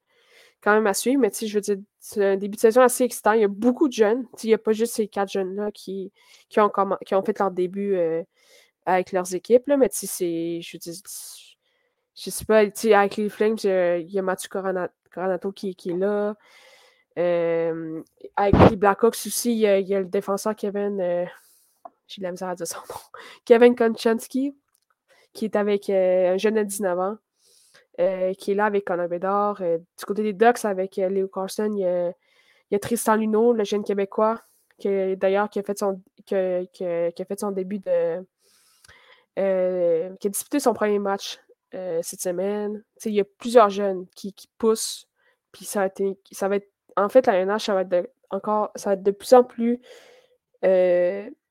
quand 0.62 0.74
même 0.74 0.87
à 0.87 0.94
suivre. 0.94 1.20
Mais 1.20 1.31
je 1.33 1.53
veux 1.55 1.61
dire, 1.61 1.79
c'est 1.98 2.24
un 2.24 2.37
début 2.37 2.57
de 2.57 2.61
saison 2.61 2.83
assez 2.83 3.05
excitant. 3.05 3.33
Il 3.33 3.40
y 3.40 3.44
a 3.44 3.48
beaucoup 3.48 3.88
de 3.88 3.92
jeunes. 3.92 4.26
Il 4.42 4.48
n'y 4.48 4.55
a 4.55 4.59
pas 4.59 4.72
juste 4.72 4.94
ces 4.94 5.09
quatre 5.09 5.31
jeunes-là 5.31 5.70
qui, 5.72 6.12
qui, 6.48 6.61
ont 6.61 6.70
qui 7.07 7.14
ont 7.14 7.22
fait 7.22 7.38
leur 7.38 7.50
début 7.50 7.94
euh, 7.96 8.22
avec 8.86 9.12
leurs 9.12 9.34
équipes. 9.34 9.66
Là, 9.68 9.76
mais 9.76 9.88
c'est. 9.90 10.60
Je 10.60 10.76
veux 10.76 10.78
dire, 10.78 10.94
je 12.16 12.30
sais 12.30 12.44
pas, 12.44 12.58
avec 12.58 13.16
les 13.16 13.28
Flames, 13.28 13.56
il 13.62 14.10
y 14.10 14.18
a 14.18 14.22
Mathieu 14.22 14.48
Coronato 14.48 15.52
qui, 15.52 15.70
est 15.70 15.96
là. 15.96 16.34
Euh, 17.18 18.02
avec 18.36 18.70
les 18.70 18.76
Blackhawks 18.76 19.16
aussi, 19.26 19.52
il 19.52 19.58
y, 19.58 19.66
a, 19.66 20.00
le 20.00 20.06
défenseur 20.06 20.54
Kevin. 20.54 21.00
Euh, 21.00 21.24
j'ai 22.06 22.20
de 22.20 22.24
la 22.24 22.32
misère 22.32 22.48
à 22.48 22.54
dire 22.54 22.66
son 22.66 22.78
nom. 22.88 23.00
Kevin 23.44 23.74
Konchansky, 23.74 24.56
qui 25.32 25.44
est 25.44 25.56
avec 25.56 25.90
un 25.90 26.36
jeune 26.36 26.54
de 26.54 26.62
19 26.62 26.98
ans. 26.98 27.16
Euh, 28.00 28.32
qui 28.34 28.52
est 28.52 28.54
là 28.54 28.64
avec 28.64 28.86
Conor 28.86 29.08
Bédard. 29.08 29.60
Euh, 29.60 29.76
du 29.76 30.04
côté 30.06 30.22
des 30.22 30.32
Ducks, 30.32 30.64
avec 30.64 30.98
euh, 30.98 31.10
Léo 31.10 31.28
Carson, 31.28 31.70
il 31.74 31.80
y, 31.80 32.74
a, 32.74 32.78
Tristan 32.78 33.16
Luneau, 33.16 33.52
le 33.52 33.64
jeune 33.64 33.84
Québécois, 33.84 34.40
qui 34.78 35.16
d'ailleurs 35.16 35.50
qui 35.50 35.58
a 35.58 35.62
fait 35.62 35.84
qui, 36.24 36.34
a 36.84 37.24
fait 37.24 37.40
son 37.40 37.50
début 37.50 37.80
de. 37.80 38.24
Qui 40.18 40.26
a 40.26 40.31
disputé 40.31 40.61
son 40.61 40.74
premier 40.74 40.98
match 40.98 41.40
cette 41.72 42.20
semaine. 42.20 42.83
il 43.05 43.12
y 43.12 43.20
a 43.20 43.24
plusieurs 43.24 43.70
jeunes 43.70 44.07
qui, 44.14 44.35
poussent. 44.59 45.07
Puis 45.53 45.64
ça, 45.64 45.83
a 45.83 45.87
été, 45.87 46.18
ça 46.33 46.48
va 46.48 46.57
être. 46.57 46.68
En 46.96 47.09
fait, 47.09 47.26
la 47.26 47.44
NH, 47.44 47.61
ça 47.61 47.74
va 47.74 47.83
être 47.83 48.11
encore. 48.31 48.70
Ça 48.74 48.90
va 48.90 48.94
être 48.94 49.03
de 49.03 49.11
plus 49.11 49.33
en 49.33 49.44
plus 49.44 49.81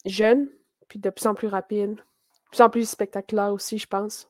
jeune, 0.05 0.49
puis 0.87 0.99
de 0.99 1.09
plus 1.09 1.27
en 1.27 1.35
plus 1.35 1.47
rapide. 1.47 1.95
De 1.95 2.49
plus 2.51 2.61
en 2.61 2.69
plus 2.69 2.89
spectaculaire 2.89 3.53
aussi, 3.53 3.77
je 3.77 3.87
pense. 3.87 4.27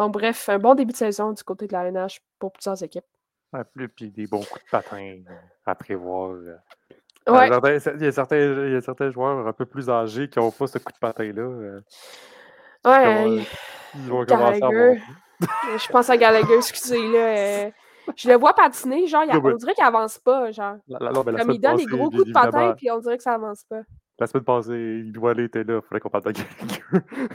Donc, 0.00 0.12
bref, 0.12 0.48
un 0.48 0.58
bon 0.58 0.74
début 0.74 0.92
de 0.92 0.96
saison 0.96 1.32
du 1.32 1.42
côté 1.44 1.66
de 1.66 1.74
la 1.74 1.84
LNH 1.84 2.22
pour 2.38 2.52
plusieurs 2.52 2.82
équipes. 2.82 3.04
Ouais, 3.52 3.88
puis 3.94 4.10
des 4.10 4.26
bons 4.26 4.44
coups 4.44 4.64
de 4.64 4.70
patin 4.70 5.18
euh, 5.28 5.34
à 5.66 5.74
prévoir. 5.74 6.30
Euh. 6.30 6.56
Ouais. 7.28 7.48
Il, 7.48 8.02
y 8.02 8.06
a 8.06 8.12
certains, 8.12 8.38
il 8.38 8.72
y 8.72 8.76
a 8.76 8.80
certains 8.80 9.10
joueurs 9.10 9.46
un 9.46 9.52
peu 9.52 9.66
plus 9.66 9.90
âgés 9.90 10.30
qui 10.30 10.38
n'ont 10.38 10.50
pas 10.50 10.66
ce 10.66 10.78
coup 10.78 10.92
de 10.92 10.98
patin-là. 10.98 11.80
Euh. 12.86 12.90
Ouais. 12.90 13.46
Ils 13.94 14.10
vont 14.10 14.24
commencer 14.24 14.62
à 14.62 14.66
avoir... 14.66 14.94
Je 15.78 15.88
pense 15.88 16.10
à 16.10 16.16
Gallagher, 16.16 16.56
excusez-là. 16.56 17.70
je 18.14 18.28
le 18.28 18.36
vois 18.36 18.52
patiner, 18.52 19.06
genre, 19.06 19.24
il, 19.24 19.34
on 19.34 19.56
dirait 19.56 19.74
qu'il 19.74 19.84
avance 19.84 20.18
pas, 20.18 20.50
genre. 20.50 20.76
Comme 20.86 21.50
il 21.50 21.60
donne 21.60 21.76
des 21.76 21.86
gros 21.86 22.10
coups 22.10 22.26
de 22.26 22.32
patin, 22.32 22.74
puis 22.76 22.90
on 22.90 22.98
dirait 22.98 23.16
que 23.16 23.22
ça 23.22 23.34
avance 23.34 23.64
pas. 23.64 23.80
La 24.18 24.26
semaine 24.26 24.44
passée, 24.44 25.02
il 25.02 25.12
doit 25.12 25.30
aller, 25.30 25.44
était 25.44 25.64
là. 25.64 25.80
Il 25.82 25.88
fallait 25.88 26.00
qu'on 26.00 26.10
parle 26.10 26.24
de 26.24 26.32
Gallagher. 26.32 26.50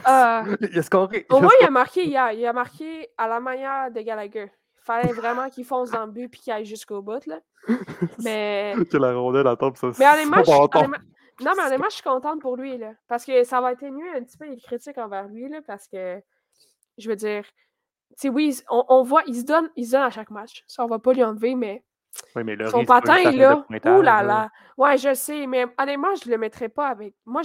Euh, 0.08 0.56
il 0.70 0.78
a 0.78 0.82
scoré. 0.82 1.26
Au 1.30 1.40
moins, 1.40 1.50
il 1.60 1.66
a 1.66 1.70
marqué 1.70 2.04
hier. 2.04 2.30
Il 2.30 2.46
a 2.46 2.52
marqué 2.52 3.08
à 3.18 3.26
la 3.26 3.40
manière 3.40 3.90
de 3.90 4.00
Gallagher. 4.02 4.52
Il 4.52 4.84
fallait 4.84 5.12
vraiment 5.12 5.48
qu'il 5.50 5.64
fonce 5.64 5.90
dans 5.90 6.06
le 6.06 6.12
but 6.12 6.26
et 6.26 6.28
qu'il 6.28 6.52
aille 6.52 6.64
jusqu'au 6.64 7.02
bout. 7.02 7.26
Là. 7.26 7.40
Mais. 8.22 8.74
que 8.88 8.96
la 8.98 9.12
rondelle 9.14 9.48
attend 9.48 9.74
ça. 9.74 9.88
Mais 9.98 10.06
honnêtement, 10.06 10.44
je... 10.44 11.15
Non, 11.40 11.52
mais 11.56 11.64
honnêtement, 11.64 11.88
je 11.88 11.94
suis 11.94 12.02
contente 12.02 12.40
pour 12.40 12.56
lui. 12.56 12.78
Là, 12.78 12.94
parce 13.08 13.24
que 13.24 13.44
ça 13.44 13.60
va 13.60 13.68
atténuer 13.68 14.08
un 14.10 14.22
petit 14.22 14.38
peu 14.38 14.46
les 14.46 14.60
critiques 14.60 14.98
envers 14.98 15.28
lui. 15.28 15.48
Là, 15.48 15.60
parce 15.66 15.86
que, 15.88 16.20
je 16.98 17.08
veux 17.08 17.16
dire, 17.16 17.44
tu 18.18 18.28
oui, 18.28 18.58
on, 18.70 18.84
on, 18.88 19.02
voit, 19.02 19.22
il 19.26 19.36
se, 19.36 19.44
donne, 19.44 19.70
il 19.76 19.86
se 19.86 19.92
donne 19.92 20.02
à 20.02 20.10
chaque 20.10 20.30
match. 20.30 20.64
Ça, 20.66 20.84
on 20.84 20.86
va 20.86 20.98
pas 20.98 21.12
lui 21.12 21.22
enlever, 21.22 21.54
mais 21.54 21.84
son 22.70 22.84
patin, 22.84 23.30
là, 23.32 23.66
ouh 23.68 24.02
là 24.02 24.22
là. 24.22 24.50
Ouais, 24.76 24.96
je 24.96 25.14
sais, 25.14 25.46
mais 25.46 25.66
honnêtement, 25.78 26.14
je 26.14 26.30
le 26.30 26.38
mettrais 26.38 26.68
pas 26.68 26.88
avec. 26.88 27.14
Moi, 27.24 27.42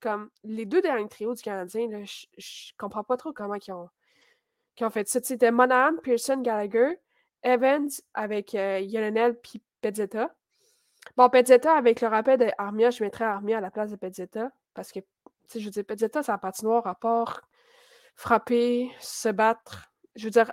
comme 0.00 0.30
les 0.44 0.66
deux 0.66 0.82
derniers 0.82 1.08
trios 1.08 1.34
du 1.34 1.42
Canadien, 1.42 1.88
là, 1.88 2.04
je, 2.04 2.26
je 2.36 2.72
comprends 2.78 3.04
pas 3.04 3.16
trop 3.16 3.32
comment 3.32 3.54
ils 3.54 3.72
ont, 3.72 3.88
ont 4.80 4.90
fait 4.90 5.08
ça. 5.08 5.20
C'était 5.22 5.50
Monahan, 5.50 5.96
Pearson, 6.02 6.42
Gallagher, 6.42 6.98
Evans 7.42 7.88
avec 8.14 8.54
euh, 8.54 8.80
Yolonel 8.80 9.38
puis 9.40 9.62
Pezzetta. 9.80 10.34
Bon, 11.16 11.28
Pezzetta, 11.28 11.76
avec 11.76 12.00
le 12.00 12.08
rappel 12.08 12.38
d'Armia, 12.38 12.90
je 12.90 13.02
mettrais 13.02 13.24
Armia 13.24 13.58
à 13.58 13.60
la 13.60 13.70
place 13.70 13.90
de 13.90 13.96
Pezzetta 13.96 14.50
parce 14.74 14.92
que, 14.92 15.00
tu 15.00 15.06
sais, 15.48 15.60
je 15.60 15.64
veux 15.66 15.70
dire, 15.70 15.84
Pezzetta, 15.84 16.22
c'est 16.22 16.32
un 16.32 16.38
patinoire 16.38 16.86
à 16.86 16.94
part 16.94 17.42
frapper, 18.16 18.90
se 19.00 19.28
battre. 19.28 19.92
Je 20.14 20.24
veux 20.24 20.30
dire, 20.30 20.50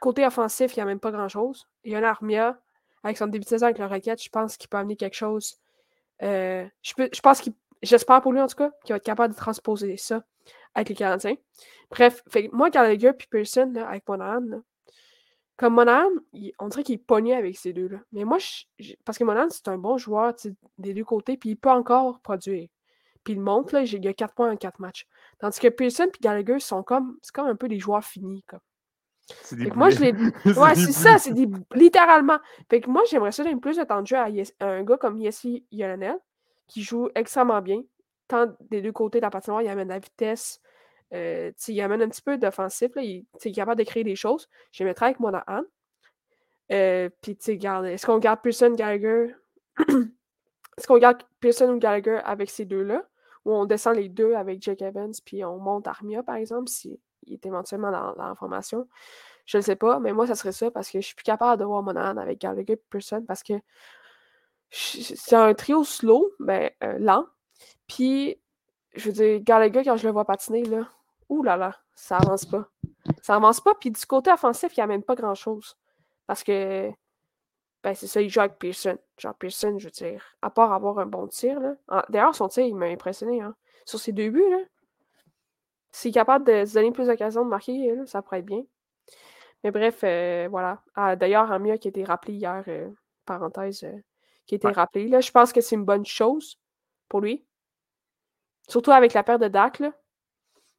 côté 0.00 0.26
offensif, 0.26 0.76
il 0.76 0.78
n'y 0.78 0.82
a 0.82 0.86
même 0.86 1.00
pas 1.00 1.10
grand-chose. 1.10 1.66
Il 1.84 1.92
y 1.92 1.96
a 1.96 2.08
Armia 2.08 2.58
avec 3.02 3.16
son 3.16 3.26
début 3.26 3.44
de 3.44 3.48
saison 3.48 3.66
avec 3.66 3.78
le 3.78 3.86
Rocket, 3.86 4.22
je 4.22 4.28
pense 4.28 4.56
qu'il 4.56 4.68
peut 4.68 4.76
amener 4.76 4.96
quelque 4.96 5.14
chose. 5.14 5.58
Euh, 6.22 6.66
je, 6.82 6.92
je 7.12 7.20
pense 7.20 7.40
qu'il. 7.40 7.54
J'espère 7.80 8.20
pour 8.20 8.32
lui, 8.32 8.40
en 8.40 8.48
tout 8.48 8.56
cas, 8.56 8.72
qu'il 8.84 8.92
va 8.92 8.96
être 8.96 9.04
capable 9.04 9.32
de 9.34 9.38
transposer 9.38 9.96
ça 9.96 10.24
avec 10.74 10.88
les 10.88 10.96
Canadiens. 10.96 11.36
Bref, 11.90 12.24
fait, 12.28 12.50
moi, 12.52 12.70
Gallagher 12.70 13.12
puis 13.12 13.28
Pearson, 13.28 13.70
là, 13.72 13.88
avec 13.88 14.06
Monahan, 14.08 14.62
comme 15.58 15.74
Monahan, 15.74 16.08
on 16.60 16.68
dirait 16.68 16.84
qu'il 16.84 16.94
est 16.94 17.04
pogné 17.04 17.34
avec 17.34 17.58
ces 17.58 17.72
deux-là. 17.72 17.98
Mais 18.12 18.22
moi, 18.22 18.38
parce 19.04 19.18
que 19.18 19.24
Monahan, 19.24 19.48
c'est 19.50 19.66
un 19.66 19.76
bon 19.76 19.98
joueur 19.98 20.32
des 20.78 20.94
deux 20.94 21.04
côtés, 21.04 21.36
puis 21.36 21.50
il 21.50 21.56
peut 21.56 21.68
encore 21.68 22.20
produire. 22.20 22.68
Puis 23.24 23.34
il 23.34 23.40
monte, 23.40 23.72
là, 23.72 23.82
il 23.82 24.04
y 24.04 24.08
a 24.08 24.14
4 24.14 24.34
points 24.34 24.52
en 24.52 24.56
4 24.56 24.78
matchs. 24.78 25.08
Tandis 25.40 25.58
que 25.58 25.66
Pearson 25.66 26.04
et 26.04 26.22
Gallagher 26.22 26.60
sont 26.60 26.84
comme, 26.84 27.18
c'est 27.22 27.34
comme 27.34 27.48
un 27.48 27.56
peu 27.56 27.66
des 27.66 27.80
joueurs 27.80 28.04
finis. 28.04 28.44
Comme. 28.46 28.60
Moi, 29.74 29.90
je 29.90 30.00
l'ai. 30.00 30.12
ouais, 30.56 30.74
c'est 30.76 30.92
ça, 30.92 31.18
c'est 31.18 31.32
des... 31.32 31.48
littéralement. 31.74 32.38
Fait 32.70 32.80
que 32.80 32.88
moi, 32.88 33.02
j'aimerais 33.10 33.32
ça 33.32 33.42
donner 33.42 33.56
plus 33.56 33.78
de 33.78 33.82
temps 33.82 34.00
de 34.00 34.06
jeu 34.06 34.16
à, 34.16 34.28
un 34.60 34.84
gars 34.84 34.96
comme 34.96 35.18
Yessi 35.18 35.66
Yolonel, 35.72 36.18
qui 36.68 36.84
joue 36.84 37.08
extrêmement 37.16 37.60
bien. 37.62 37.82
Tant 38.28 38.46
des 38.70 38.80
deux 38.80 38.92
côtés 38.92 39.18
de 39.18 39.24
la 39.24 39.30
patinoire, 39.30 39.62
il 39.62 39.68
amène 39.68 39.88
la 39.88 39.98
vitesse. 39.98 40.60
Euh, 41.14 41.52
il 41.66 41.80
amène 41.80 42.02
un 42.02 42.08
petit 42.08 42.22
peu 42.22 42.38
d'offensif. 42.38 42.92
Il, 42.96 43.26
est 43.44 43.52
capable 43.52 43.78
de 43.78 43.84
créer 43.84 44.04
des 44.04 44.16
choses. 44.16 44.48
Je 44.72 44.84
mettre 44.84 45.02
avec 45.02 45.20
moi 45.20 45.30
dans 45.32 45.42
Euh, 46.70 47.08
tu 47.22 47.36
sais, 47.40 47.54
est-ce 47.54 48.06
qu'on 48.06 48.18
garde 48.18 48.40
Pearson 48.42 48.70
Gallagher? 48.70 49.34
Est-ce 50.78 50.86
qu'on 50.86 50.98
garde 50.98 51.24
Pearson 51.40 51.70
ou 51.70 51.78
Gallagher 51.78 52.20
avec 52.24 52.50
ces 52.50 52.64
deux-là? 52.64 53.02
Ou 53.44 53.52
on 53.52 53.64
descend 53.64 53.96
les 53.96 54.08
deux 54.08 54.34
avec 54.34 54.62
Jake 54.62 54.80
Evans, 54.82 55.12
puis 55.24 55.44
on 55.44 55.58
monte 55.58 55.88
Armia, 55.88 56.22
par 56.22 56.36
exemple, 56.36 56.68
si 56.68 57.00
il 57.26 57.34
est 57.34 57.46
éventuellement 57.46 57.90
dans, 57.90 58.14
la 58.14 58.34
formation? 58.36 58.86
Je 59.44 59.56
ne 59.56 59.62
sais 59.62 59.74
pas, 59.74 59.98
mais 59.98 60.12
moi, 60.12 60.28
ça 60.28 60.36
serait 60.36 60.52
ça 60.52 60.70
parce 60.70 60.90
que 60.90 61.00
je 61.00 61.06
suis 61.06 61.14
plus 61.16 61.24
capable 61.24 61.58
de 61.58 61.64
voir 61.64 61.82
mon 61.82 61.96
âne 61.96 62.18
avec 62.18 62.40
Gallagher 62.40 62.74
et 62.74 62.76
Person 62.76 63.24
parce 63.26 63.42
que 63.42 63.54
c'est 64.70 65.34
un 65.34 65.54
trio 65.54 65.82
slow, 65.82 66.30
mais 66.38 66.76
ben, 66.80 66.90
euh, 66.90 66.98
lent. 66.98 67.26
Puis, 67.88 68.38
je 68.94 69.08
veux 69.08 69.12
dire, 69.12 69.40
Gallagher, 69.40 69.82
quand 69.82 69.96
je 69.96 70.06
le 70.06 70.12
vois 70.12 70.26
patiner, 70.26 70.62
là, 70.64 70.88
ouh 71.28 71.42
là 71.42 71.56
là, 71.56 71.76
ça 71.94 72.16
avance 72.18 72.44
pas. 72.46 72.68
Ça 73.22 73.34
avance 73.36 73.60
pas, 73.60 73.74
puis 73.74 73.90
du 73.90 74.06
côté 74.06 74.30
offensif, 74.32 74.76
il 74.76 74.80
amène 74.80 75.02
pas 75.02 75.14
grand-chose. 75.14 75.76
Parce 76.26 76.42
que, 76.44 76.90
ben 77.82 77.94
c'est 77.94 78.06
ça, 78.06 78.20
il 78.20 78.28
joue 78.28 78.40
avec 78.40 78.58
Pearson. 78.58 78.98
Genre, 79.18 79.34
Pearson, 79.34 79.78
je 79.78 79.86
veux 79.86 79.90
dire, 79.90 80.24
à 80.42 80.50
part 80.50 80.72
avoir 80.72 80.98
un 80.98 81.06
bon 81.06 81.26
tir, 81.28 81.60
là. 81.60 82.04
D'ailleurs, 82.08 82.34
son 82.34 82.48
tir, 82.48 82.64
il 82.64 82.74
m'a 82.74 82.86
impressionné, 82.86 83.40
hein. 83.40 83.54
Sur 83.86 83.98
ses 83.98 84.12
deux 84.12 84.30
buts, 84.30 84.50
là. 84.50 84.58
S'il 85.90 86.10
est 86.10 86.14
capable 86.14 86.44
de 86.46 86.64
se 86.66 86.74
donner 86.74 86.92
plus 86.92 87.06
d'occasions 87.06 87.44
de 87.44 87.50
marquer, 87.50 87.94
ça 88.06 88.20
pourrait 88.22 88.40
être 88.40 88.44
bien. 88.46 88.62
Mais 89.64 89.70
bref, 89.70 90.00
euh, 90.04 90.46
voilà. 90.50 90.82
Ah, 90.94 91.16
D'ailleurs, 91.16 91.50
Amia 91.50 91.78
qui 91.78 91.88
a 91.88 91.90
été 91.90 92.04
rappelé 92.04 92.34
hier, 92.34 92.62
euh, 92.68 92.90
parenthèse, 93.24 93.82
euh, 93.84 93.96
qui 94.46 94.54
a 94.54 94.56
été 94.56 94.66
Ouais. 94.68 94.72
rappelé. 94.74 95.08
Là, 95.08 95.20
je 95.20 95.30
pense 95.32 95.52
que 95.52 95.60
c'est 95.60 95.74
une 95.76 95.84
bonne 95.84 96.04
chose 96.06 96.60
pour 97.08 97.20
lui. 97.20 97.44
Surtout 98.68 98.92
avec 98.92 99.14
la 99.14 99.22
perte 99.22 99.40
de 99.40 99.48
Dak. 99.48 99.78
Là. 99.80 99.92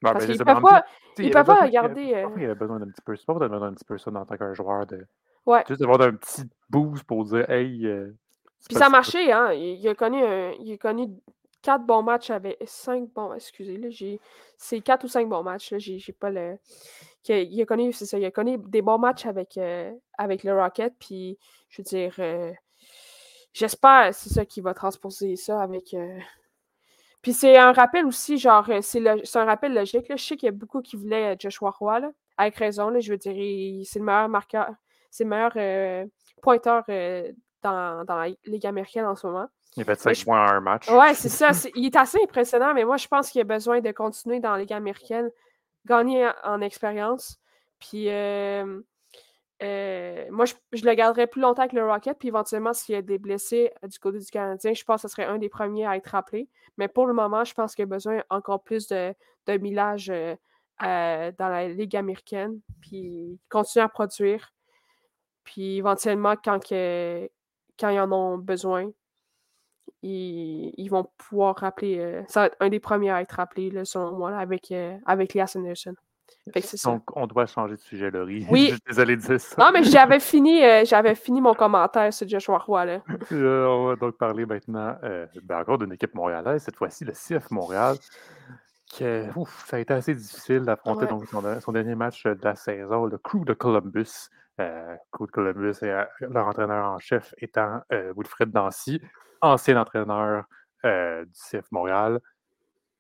Ouais, 0.02 0.12
Parce 0.14 0.26
ben, 0.26 0.34
en 0.42 0.46
même 0.46 0.56
temps, 0.56 0.62
pas, 0.70 0.86
il 1.18 1.32
pas 1.32 1.44
besoin, 1.44 1.56
il 1.56 1.60
avait, 1.60 1.68
regarder. 1.68 2.10
je 2.10 2.16
euh, 2.16 2.30
qu'il 2.34 2.44
avait 2.46 2.56
besoin 2.56 2.80
d'un 2.80 2.88
petit 2.88 3.02
peu. 3.02 3.16
C'est 3.18 3.26
pas 3.26 3.34
d'avoir 3.34 3.64
un 3.64 3.74
petit 3.74 3.86
peu 3.86 3.98
ça 3.98 4.12
en 4.12 4.26
tant 4.26 4.38
qu'un 4.38 4.54
joueur 4.54 4.86
de. 4.86 5.06
Ouais. 5.46 5.64
Juste 5.68 5.82
d'avoir 5.82 6.02
un 6.02 6.14
petit 6.14 6.44
boost 6.70 7.04
pour 7.04 7.26
dire 7.26 7.50
Hey, 7.50 7.86
euh, 7.86 8.12
Puis 8.68 8.78
ça 8.78 8.86
a 8.86 8.90
marché, 8.90 9.32
hein. 9.32 9.52
Il, 9.54 9.80
il 9.80 9.88
a 9.90 9.96
connu 9.96 10.24
un- 10.24 10.52
il 10.60 10.72
a 10.74 10.78
connu 10.78 11.08
quatre 11.62 11.86
bons 11.86 12.02
matchs 12.04 12.30
avec 12.30 12.58
cinq 12.66 13.10
bons. 13.14 13.34
Excusez, 13.34 13.76
là, 13.78 13.90
j'ai. 13.90 14.22
C'est 14.58 14.80
quatre 14.80 15.04
ou 15.04 15.08
cinq 15.10 15.28
bons 15.28 15.44
matchs. 15.44 15.72
Là, 15.72 15.80
j'ai, 15.80 16.00
j'ai 16.00 16.14
pas 16.14 16.30
le. 16.30 16.58
qu'il 17.24 17.36
a- 17.36 17.42
il 17.42 17.62
a 17.62 17.66
connu, 17.66 17.92
c'est 17.92 18.06
ça, 18.06 18.18
il 18.18 18.24
a 18.26 18.32
connu 18.32 18.58
des 18.58 18.82
bons 18.82 18.98
matchs 19.00 19.26
avec, 19.26 19.58
euh, 19.58 19.92
avec 20.18 20.44
le 20.46 20.54
Rocket. 20.58 20.94
Puis, 20.98 21.38
je 21.68 21.82
veux 21.82 21.84
dire, 21.86 22.14
euh, 22.20 22.54
j'espère, 23.54 24.14
c'est 24.14 24.30
ça, 24.30 24.46
qu'il 24.46 24.64
va 24.64 24.74
transposer 24.74 25.36
ça 25.36 25.62
avec. 25.62 25.94
euh, 25.94 26.20
Puis 27.22 27.34
c'est 27.34 27.58
un 27.58 27.74
rappel 27.74 28.06
aussi, 28.06 28.38
genre, 28.38 28.66
euh, 28.70 28.80
c'est, 28.82 29.06
un 29.08 29.46
rappel 29.46 29.74
logique. 29.74 30.08
Là. 30.08 30.16
Je 30.16 30.24
sais 30.24 30.38
qu'il 30.38 30.48
y 30.48 30.50
a 30.50 30.54
beaucoup 30.54 30.82
qui 30.82 30.96
voulaient 30.96 31.34
euh, 31.34 31.38
Joshua 31.38 31.72
Roy, 31.72 32.00
là, 32.00 32.12
avec 32.38 32.56
raison. 32.56 32.90
Là, 32.90 33.00
je 33.02 33.12
veux 33.12 33.18
dire, 33.18 33.34
c'est 33.86 34.00
le 34.00 34.06
meilleur 34.06 34.30
marqueur, 34.30 34.70
c'est 35.12 35.24
le 35.26 35.30
meilleur 35.30 35.52
euh, 35.58 36.06
pointeur 36.42 36.84
euh, 36.90 37.30
dans, 37.62 38.06
dans 38.06 38.16
la 38.16 38.30
Ligue 38.46 38.66
américaine 38.66 39.06
en 39.06 39.16
ce 39.16 39.28
moment. 39.28 39.48
Il 39.76 39.84
fait 39.84 39.92
Mais 39.92 39.96
5 39.96 40.16
je- 40.16 40.24
points 40.26 40.46
en 40.46 40.50
un 40.50 40.60
match. 40.62 40.90
Ouais, 40.90 41.14
c'est 41.14 41.30
ça. 41.30 41.52
il 41.76 41.86
est 41.86 41.96
assez 41.96 42.20
impressionnant, 42.24 42.74
mais 42.74 42.86
moi, 42.86 42.98
je 42.98 43.08
pense 43.08 43.30
qu'il 43.30 43.42
a 43.42 43.44
besoin 43.44 43.82
de 43.82 43.92
continuer 43.92 44.40
dans 44.40 44.54
la 44.54 44.60
Ligue 44.60 44.74
américaine, 44.74 45.30
gagner 45.86 46.26
en, 46.26 46.54
en 46.56 46.62
expérience. 46.62 47.38
Puis, 47.80 48.10
euh, 48.10 48.82
euh, 49.62 50.26
moi, 50.32 50.46
je, 50.46 50.86
le 50.86 50.94
garderais 50.94 51.28
plus 51.28 51.42
longtemps 51.42 51.64
avec 51.64 51.74
le 51.74 51.86
Rocket. 51.86 52.18
Puis, 52.18 52.30
éventuellement, 52.30 52.74
s'il 52.74 52.96
y 52.96 52.98
a 52.98 53.02
des 53.02 53.18
blessés 53.18 53.72
euh, 53.84 53.88
du 53.88 54.00
côté 54.00 54.20
du 54.20 54.26
Canadien, 54.26 54.74
je 54.74 54.84
pense 54.84 55.02
que 55.02 55.08
ce 55.08 55.12
serait 55.12 55.26
un 55.26 55.38
des 55.38 55.50
premiers 55.50 55.86
à 55.86 55.98
être 55.98 56.08
rappelé. 56.08 56.48
Mais 56.78 56.88
pour 56.88 57.08
le 57.08 57.14
moment, 57.14 57.44
je 57.44 57.54
pense 57.54 57.76
qu'il 57.76 57.84
a 57.84 57.86
besoin 57.86 58.24
encore 58.30 58.64
plus 58.64 58.88
de, 58.88 59.14
de 59.48 60.38
euh, 60.82 61.32
dans 61.38 61.50
la 61.50 61.68
Ligue 61.68 61.96
américaine. 61.96 62.62
Puis, 62.82 63.40
continuer 63.50 63.84
à 63.84 63.90
produire. 63.90 64.54
Puis, 65.44 65.78
éventuellement, 65.78 66.36
quand, 66.36 66.60
quand 66.70 67.90
ils 67.90 68.00
en 68.00 68.12
ont 68.12 68.38
besoin, 68.38 68.90
ils, 70.02 70.88
vont 70.90 71.06
pouvoir 71.18 71.58
rappeler. 71.58 72.24
ça 72.30 72.42
va 72.42 72.46
être 72.48 72.58
un 72.62 72.70
des 72.70 72.80
premiers 72.80 73.12
à 73.12 73.22
être 73.22 73.34
rappelé, 73.34 73.84
selon 73.84 74.14
moi, 74.14 74.38
avec, 74.38 74.74
avec 75.06 75.34
Lias 75.34 75.54
Anderson. 75.58 75.96
Fait 76.54 76.62
que 76.62 76.68
c'est 76.68 76.78
ça. 76.78 76.92
Donc, 76.92 77.04
on 77.16 77.28
doit 77.28 77.46
changer 77.46 77.76
de 77.76 77.80
sujet, 77.80 78.10
Laurie. 78.12 78.46
Oui. 78.52 78.68
je 78.70 78.74
suis 78.74 78.82
désolé 78.88 79.16
de 79.16 79.22
dire 79.22 79.40
ça. 79.40 79.56
Non, 79.60 79.72
mais 79.74 79.84
j'avais 79.84 80.20
fini, 80.20 80.64
euh, 80.64 80.84
j'avais 80.86 81.16
fini 81.16 81.42
mon 81.42 81.54
commentaire 81.54 82.12
sur 82.14 82.28
Joshua 82.28 82.58
Roy. 82.58 82.86
Là. 82.86 83.02
Euh, 83.32 83.66
on 83.68 83.88
va 83.88 83.96
donc 83.96 84.18
parler 84.18 84.46
maintenant 84.46 84.96
euh, 85.04 85.26
ben, 85.44 85.60
encore 85.60 85.78
d'une 85.78 85.94
équipe 85.94 86.14
montréalaise, 86.16 86.64
cette 86.64 86.76
fois-ci 86.76 87.06
le 87.06 87.12
CF 87.14 87.52
Montréal. 87.52 87.96
qui 88.88 89.06
a- 89.06 89.26
ouf, 89.36 89.66
ça 89.68 89.78
a 89.78 89.80
été 89.80 89.94
assez 89.94 90.16
difficile 90.16 90.62
d'affronter 90.62 91.06
Ouais. 91.06 91.26
son, 91.30 91.60
son 91.62 91.72
dernier 91.72 91.94
match 91.96 92.24
de 92.24 92.38
la 92.44 92.56
saison, 92.56 93.06
le 93.06 93.18
crew 93.20 93.46
de 93.46 93.54
Columbus. 93.54 94.30
Crew 95.12 95.26
de 95.28 95.32
Columbus 95.32 95.76
et 95.84 95.94
leur 96.22 96.48
entraîneur 96.48 96.86
en 96.92 97.00
chef 97.00 97.34
étant 97.38 97.82
Wilfred 98.18 98.52
Dancy, 98.52 99.00
ancien 99.42 99.80
entraîneur 99.80 100.44
du 100.84 101.32
CF 101.34 101.66
Montréal. 101.72 102.20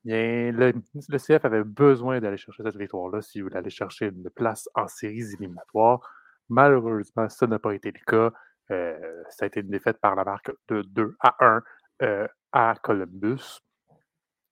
Bien, 0.05 0.51
le, 0.53 0.73
le 1.09 1.17
CF 1.17 1.43
avait 1.45 1.63
besoin 1.63 2.19
d'aller 2.21 2.37
chercher 2.37 2.63
cette 2.63 2.77
victoire-là 2.77 3.21
s'il 3.21 3.43
voulait 3.43 3.57
aller 3.57 3.69
chercher 3.69 4.07
une 4.07 4.29
place 4.29 4.69
en 4.75 4.87
séries 4.87 5.33
éliminatoires. 5.33 5.99
Malheureusement, 6.47 7.27
ça 7.29 7.47
n'a 7.47 7.59
pas 7.59 7.73
été 7.73 7.91
le 7.91 7.99
cas. 8.05 8.31
Euh, 8.71 9.23
ça 9.29 9.45
a 9.45 9.47
été 9.47 9.59
une 9.59 9.69
défaite 9.69 9.99
par 9.99 10.15
la 10.15 10.23
marque 10.23 10.51
de 10.69 10.81
2 10.83 11.15
à 11.19 11.35
1 11.45 11.61
euh, 12.03 12.27
à 12.53 12.75
Columbus. 12.81 13.59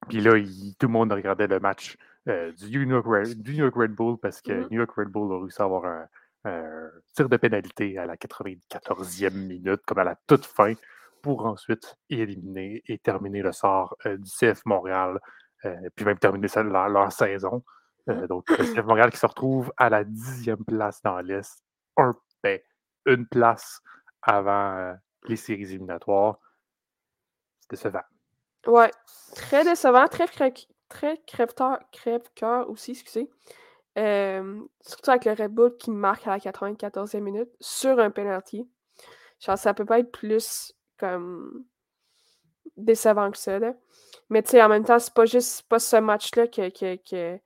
Puis 0.09 0.21
là, 0.21 0.37
il- 0.37 0.75
tout 0.77 0.87
le 0.87 0.93
monde 0.93 1.11
regardait 1.11 1.47
le 1.47 1.59
match 1.59 1.97
euh, 2.27 2.51
du, 2.53 2.85
New 2.85 2.95
York 3.01 3.27
du 3.37 3.53
New 3.53 3.63
York 3.63 3.75
Red 3.75 3.91
Bull 3.95 4.17
parce 4.21 4.41
que 4.41 4.51
Mhm. 4.51 4.67
New 4.69 4.77
York 4.79 4.91
Red 4.91 5.07
Bull 5.09 5.31
a 5.33 5.39
réussi 5.39 5.61
à 5.61 5.65
avoir 5.65 5.85
un, 5.85 6.07
un 6.43 6.89
tir 7.15 7.29
de 7.29 7.37
pénalité 7.37 7.97
à 7.97 8.05
la 8.05 8.17
94e 8.17 9.33
minute, 9.33 9.81
comme 9.87 9.99
à 9.99 10.03
la 10.03 10.15
toute 10.27 10.45
fin, 10.45 10.73
pour 11.36 11.45
ensuite 11.45 11.97
éliminer 12.09 12.82
et 12.88 12.97
terminer 12.99 13.41
le 13.41 13.51
sort 13.51 13.97
euh, 14.05 14.17
du 14.17 14.30
CF 14.32 14.61
Montréal, 14.65 15.19
euh, 15.65 15.75
puis 15.95 16.05
même 16.05 16.17
terminer 16.17 16.47
sa- 16.47 16.63
leur, 16.63 16.88
leur 16.88 17.11
saison. 17.11 17.63
Euh, 18.09 18.28
donc, 18.28 18.49
le 18.49 18.63
CF 18.63 18.86
Montréal 18.86 19.11
qui 19.11 19.17
se 19.17 19.25
retrouve 19.25 19.73
à 19.75 19.89
la 19.89 20.05
dixième 20.05 20.63
place 20.63 21.01
dans 21.01 21.19
l'Est, 21.19 21.61
un, 21.97 22.15
ben, 22.41 22.59
une 23.05 23.28
place 23.28 23.82
avant 24.21 24.95
les 25.28 25.36
séries 25.36 25.63
éliminatoires. 25.63 26.39
C'est 27.59 27.71
décevant. 27.71 28.03
Ouais, 28.65 28.91
très 29.36 29.65
décevant, 29.65 30.07
très, 30.07 30.28
très 30.28 31.17
crève-cœur 31.25 31.80
crève 31.91 32.21
aussi, 32.67 32.91
excusez. 32.91 33.30
Euh, 33.97 34.61
surtout 34.82 35.09
avec 35.11 35.25
le 35.25 35.32
Red 35.34 35.51
Bull 35.51 35.75
qui 35.78 35.91
marque 35.91 36.25
à 36.28 36.32
la 36.32 36.39
94e 36.39 37.19
minute 37.19 37.49
sur 37.59 37.99
un 37.99 38.11
penalty. 38.11 38.69
Genre, 39.39 39.57
ça 39.57 39.73
peut 39.73 39.86
pas 39.86 39.99
être 39.99 40.11
plus 40.11 40.73
comme 40.99 41.65
décevant 42.75 43.31
que 43.31 43.37
ça, 43.37 43.59
là. 43.59 43.73
Mais 44.29 44.43
tu 44.43 44.51
sais, 44.51 44.63
en 44.63 44.69
même 44.69 44.83
temps, 44.85 44.99
c'est 44.99 45.13
pas 45.13 45.25
juste 45.25 45.63
pas 45.69 45.79
ce 45.79 45.97
match-là 45.97 46.47
que. 46.47 46.69
que, 46.69 46.95
que 46.97 47.39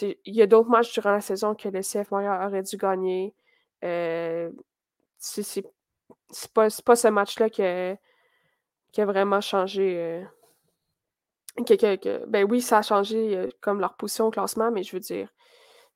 il 0.00 0.34
y 0.34 0.42
a 0.42 0.46
d'autres 0.46 0.70
matchs 0.70 0.92
durant 0.94 1.12
la 1.12 1.20
saison 1.20 1.54
que 1.54 1.68
le 1.68 1.82
CF 1.82 2.10
Montréal 2.10 2.46
aurait 2.48 2.62
dû 2.62 2.76
gagner. 2.76 3.34
Euh, 3.84 4.50
c'est 5.18 5.64
pas, 6.54 6.68
pas 6.84 6.96
ce 6.96 7.08
match-là 7.08 7.50
qui 7.50 7.62
a 7.62 7.96
vraiment 9.06 9.40
changé. 9.40 9.96
euh, 9.98 10.24
que- 11.66 11.96
que- 11.96 12.26
ben 12.26 12.44
oui, 12.50 12.60
ça 12.62 12.78
a 12.78 12.82
changé 12.82 13.36
euh, 13.36 13.48
comme 13.60 13.80
leur 13.80 13.94
position 13.96 14.26
au 14.26 14.30
classement, 14.30 14.70
mais 14.70 14.82
je 14.82 14.92
veux 14.96 15.00
dire, 15.00 15.28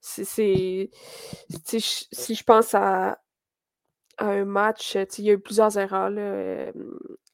Si 0.01 0.25
je 2.35 2.45
pense 2.45 2.75
à, 2.75 3.19
à 4.19 4.27
un 4.29 4.45
match, 4.45 4.97
euh, 4.97 5.05
il 5.19 5.25
y 5.25 5.31
a 5.31 5.35
eu 5.35 5.39
plusieurs 5.39 5.77
erreurs 5.79 6.11
là, 6.11 6.21
euh, 6.23 6.73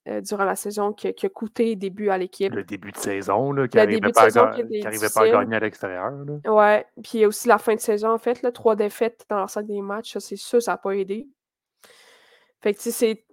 euh, 0.08 0.20
durant 0.20 0.44
la 0.44 0.56
saison 0.56 0.92
qui, 0.92 1.06
a- 1.08 1.12
qui 1.12 1.26
a 1.26 1.28
coûté 1.28 1.76
début 1.76 2.08
à 2.10 2.18
l'équipe. 2.18 2.52
le 2.52 2.64
début 2.64 2.90
de 2.90 2.96
saison, 2.98 3.52
là, 3.52 3.68
qui 3.68 3.76
n'arrivait 4.82 5.08
pas, 5.08 5.20
à 5.20 5.20
pas 5.20 5.20
gagner 5.44 5.56
à 5.56 5.60
l'extérieur. 5.60 6.12
Ouais, 6.46 6.86
puis 7.04 7.24
aussi 7.26 7.46
la 7.48 7.58
fin 7.58 7.74
de 7.76 7.80
saison, 7.80 8.10
en 8.10 8.18
fait, 8.18 8.42
là, 8.42 8.50
trois 8.50 8.74
défaites 8.74 9.24
dans 9.28 9.38
l'ensemble 9.38 9.68
des 9.68 9.80
matchs, 9.80 10.18
c'est 10.18 10.36
sûr, 10.36 10.60
ça 10.60 10.72
n'a 10.72 10.78
pas 10.78 10.92
aidé. 10.96 11.28
Fait 12.60 12.74
que, 12.74 12.80
c'est- 12.80 13.24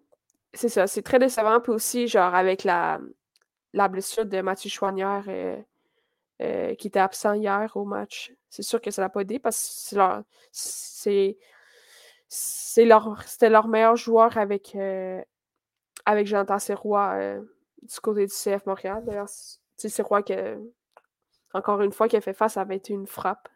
ça, 0.54 0.88
c'est 0.88 1.02
très 1.02 1.20
décevant. 1.20 1.60
Puis 1.60 1.72
aussi, 1.72 2.08
genre, 2.08 2.34
avec 2.36 2.64
la, 2.64 3.00
la 3.74 3.88
blessure 3.88 4.26
de 4.26 4.42
Mathieu 4.42 4.70
Chouanière 4.70 5.24
euh, 5.28 6.74
qui 6.76 6.88
était 6.88 7.00
absent 7.00 7.34
hier 7.34 7.72
au 7.76 7.86
match, 7.86 8.32
c'est 8.50 8.64
sûr 8.64 8.80
que 8.82 8.92
ça 8.92 9.02
n'a 9.02 9.10
pas 9.10 9.22
aidé 9.22 9.40
parce 9.40 9.90
que 9.96 10.24
c'est 10.52 11.38
c'était 12.30 13.50
leur 13.50 13.68
meilleur 13.68 13.96
joueur 13.96 14.38
avec, 14.38 14.76
euh, 14.76 15.22
avec 16.06 16.28
Jonathan 16.28 16.60
Serrois 16.60 17.14
euh, 17.16 17.42
du 17.82 18.00
côté 18.00 18.26
du 18.26 18.34
CF 18.34 18.66
Montréal. 18.66 19.04
D'ailleurs, 19.06 19.28
c'est- 19.30 19.90
Serrois, 19.90 20.22
qui 20.24 20.34
encore 21.54 21.82
une 21.82 21.92
fois, 21.92 22.08
qui 22.08 22.16
a 22.16 22.22
fait 22.22 22.34
face, 22.34 22.58
été 22.70 22.94
une 22.94 23.08
frappe 23.08 23.50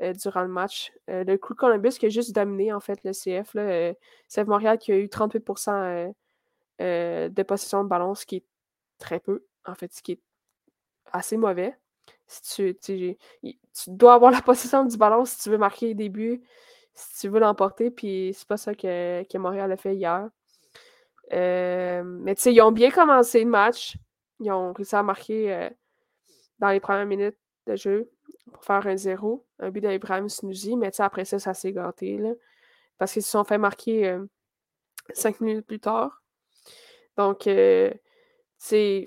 euh, 0.00 0.12
durant 0.12 0.42
le 0.42 0.48
match. 0.48 0.92
Euh, 1.10 1.24
le 1.24 1.36
Crew 1.38 1.54
Columbus 1.54 1.90
qui 1.90 2.06
a 2.06 2.08
juste 2.08 2.34
dominé, 2.34 2.72
en 2.72 2.80
fait, 2.80 2.98
le 3.04 3.12
CF. 3.12 3.54
Là, 3.54 3.94
CF 4.28 4.46
Montréal 4.46 4.78
qui 4.78 4.92
a 4.92 4.96
eu 4.98 5.06
38% 5.08 5.72
euh, 5.72 6.08
euh, 6.80 7.28
de 7.28 7.42
possession 7.42 7.84
de 7.84 7.88
ballon, 7.88 8.14
ce 8.14 8.26
qui 8.26 8.36
est 8.36 8.44
très 8.98 9.20
peu, 9.20 9.44
en 9.66 9.74
fait, 9.74 9.92
ce 9.92 10.02
qui 10.02 10.12
est 10.12 10.20
assez 11.12 11.36
mauvais. 11.36 11.76
Si 12.26 12.42
tu, 12.42 12.78
tu, 12.78 13.16
tu 13.42 13.90
dois 13.90 14.14
avoir 14.14 14.32
la 14.32 14.42
possession 14.42 14.84
du 14.84 14.96
ballon 14.96 15.24
si 15.24 15.38
tu 15.40 15.50
veux 15.50 15.58
marquer 15.58 15.94
des 15.94 16.08
buts, 16.08 16.42
si 16.94 17.20
tu 17.20 17.28
veux 17.28 17.40
l'emporter, 17.40 17.90
puis 17.90 18.32
c'est 18.34 18.46
pas 18.46 18.56
ça 18.56 18.74
que, 18.74 19.22
que 19.24 19.38
Montréal 19.38 19.72
a 19.72 19.76
fait 19.76 19.94
hier. 19.94 20.28
Euh, 21.32 22.02
mais 22.04 22.34
tu 22.34 22.42
sais, 22.42 22.52
ils 22.52 22.60
ont 22.60 22.72
bien 22.72 22.90
commencé 22.90 23.42
le 23.42 23.50
match. 23.50 23.96
Ils 24.40 24.50
ont 24.50 24.72
réussi 24.72 24.94
à 24.94 25.02
marquer 25.02 25.52
euh, 25.52 25.70
dans 26.58 26.70
les 26.70 26.80
premières 26.80 27.06
minutes 27.06 27.38
de 27.66 27.76
jeu 27.76 28.10
pour 28.52 28.64
faire 28.64 28.86
un 28.86 28.96
zéro. 28.96 29.46
Un 29.58 29.70
but 29.70 29.80
d'Ibrahim 29.80 30.28
Snouzi, 30.28 30.76
mais 30.76 30.90
tu 30.90 30.96
sais, 30.96 31.02
après 31.02 31.24
ça, 31.24 31.38
ça 31.38 31.54
s'est 31.54 31.72
gâté. 31.72 32.18
Là, 32.18 32.32
parce 32.98 33.12
qu'ils 33.12 33.22
se 33.22 33.30
sont 33.30 33.44
fait 33.44 33.58
marquer 33.58 34.08
euh, 34.08 34.24
cinq 35.14 35.40
minutes 35.40 35.66
plus 35.66 35.80
tard. 35.80 36.22
Donc, 37.16 37.48
c'est. 38.58 39.06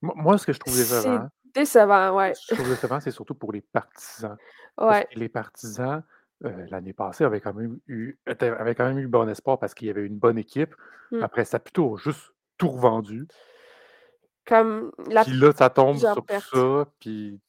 Moi, 0.00 0.38
ce 0.38 0.46
que 0.46 0.52
je 0.52 0.58
trouve 0.60 0.76
décevant, 0.76 1.28
décevant, 1.54 2.16
ouais. 2.16 2.34
ce 2.34 2.48
que 2.48 2.54
je 2.54 2.60
trouve 2.60 2.74
décevant, 2.74 3.00
c'est 3.00 3.10
surtout 3.10 3.34
pour 3.34 3.52
les 3.52 3.62
partisans. 3.62 4.36
Parce 4.76 4.98
Ouais. 4.98 5.08
que 5.12 5.18
les 5.18 5.28
partisans, 5.28 6.02
euh, 6.44 6.66
l'année 6.70 6.92
passée, 6.92 7.24
avaient 7.24 7.40
quand 7.40 7.54
même 7.54 7.78
eu, 7.86 8.18
étaient- 8.26 8.48
avaient 8.48 8.74
quand 8.74 8.86
même 8.86 8.98
eu 8.98 9.06
bon 9.08 9.28
espoir 9.28 9.58
parce 9.58 9.74
qu'il 9.74 9.88
y 9.88 9.90
avait 9.90 10.04
une 10.06 10.18
bonne 10.18 10.38
équipe. 10.38 10.74
Mm. 11.12 11.22
Après, 11.22 11.44
ça 11.44 11.56
a 11.58 11.60
plutôt 11.60 11.96
juste 11.96 12.32
tout 12.58 12.68
revendu. 12.68 13.26
Comme 14.46 14.92
la 15.08 15.24
Puis 15.24 15.32
là, 15.32 15.52
ça 15.52 15.70
tombe 15.70 15.92
plusieurs 15.92 16.14
sur 16.14 16.24
pertes. 16.26 16.44
ça. 16.52 16.86
Puis 17.00 17.40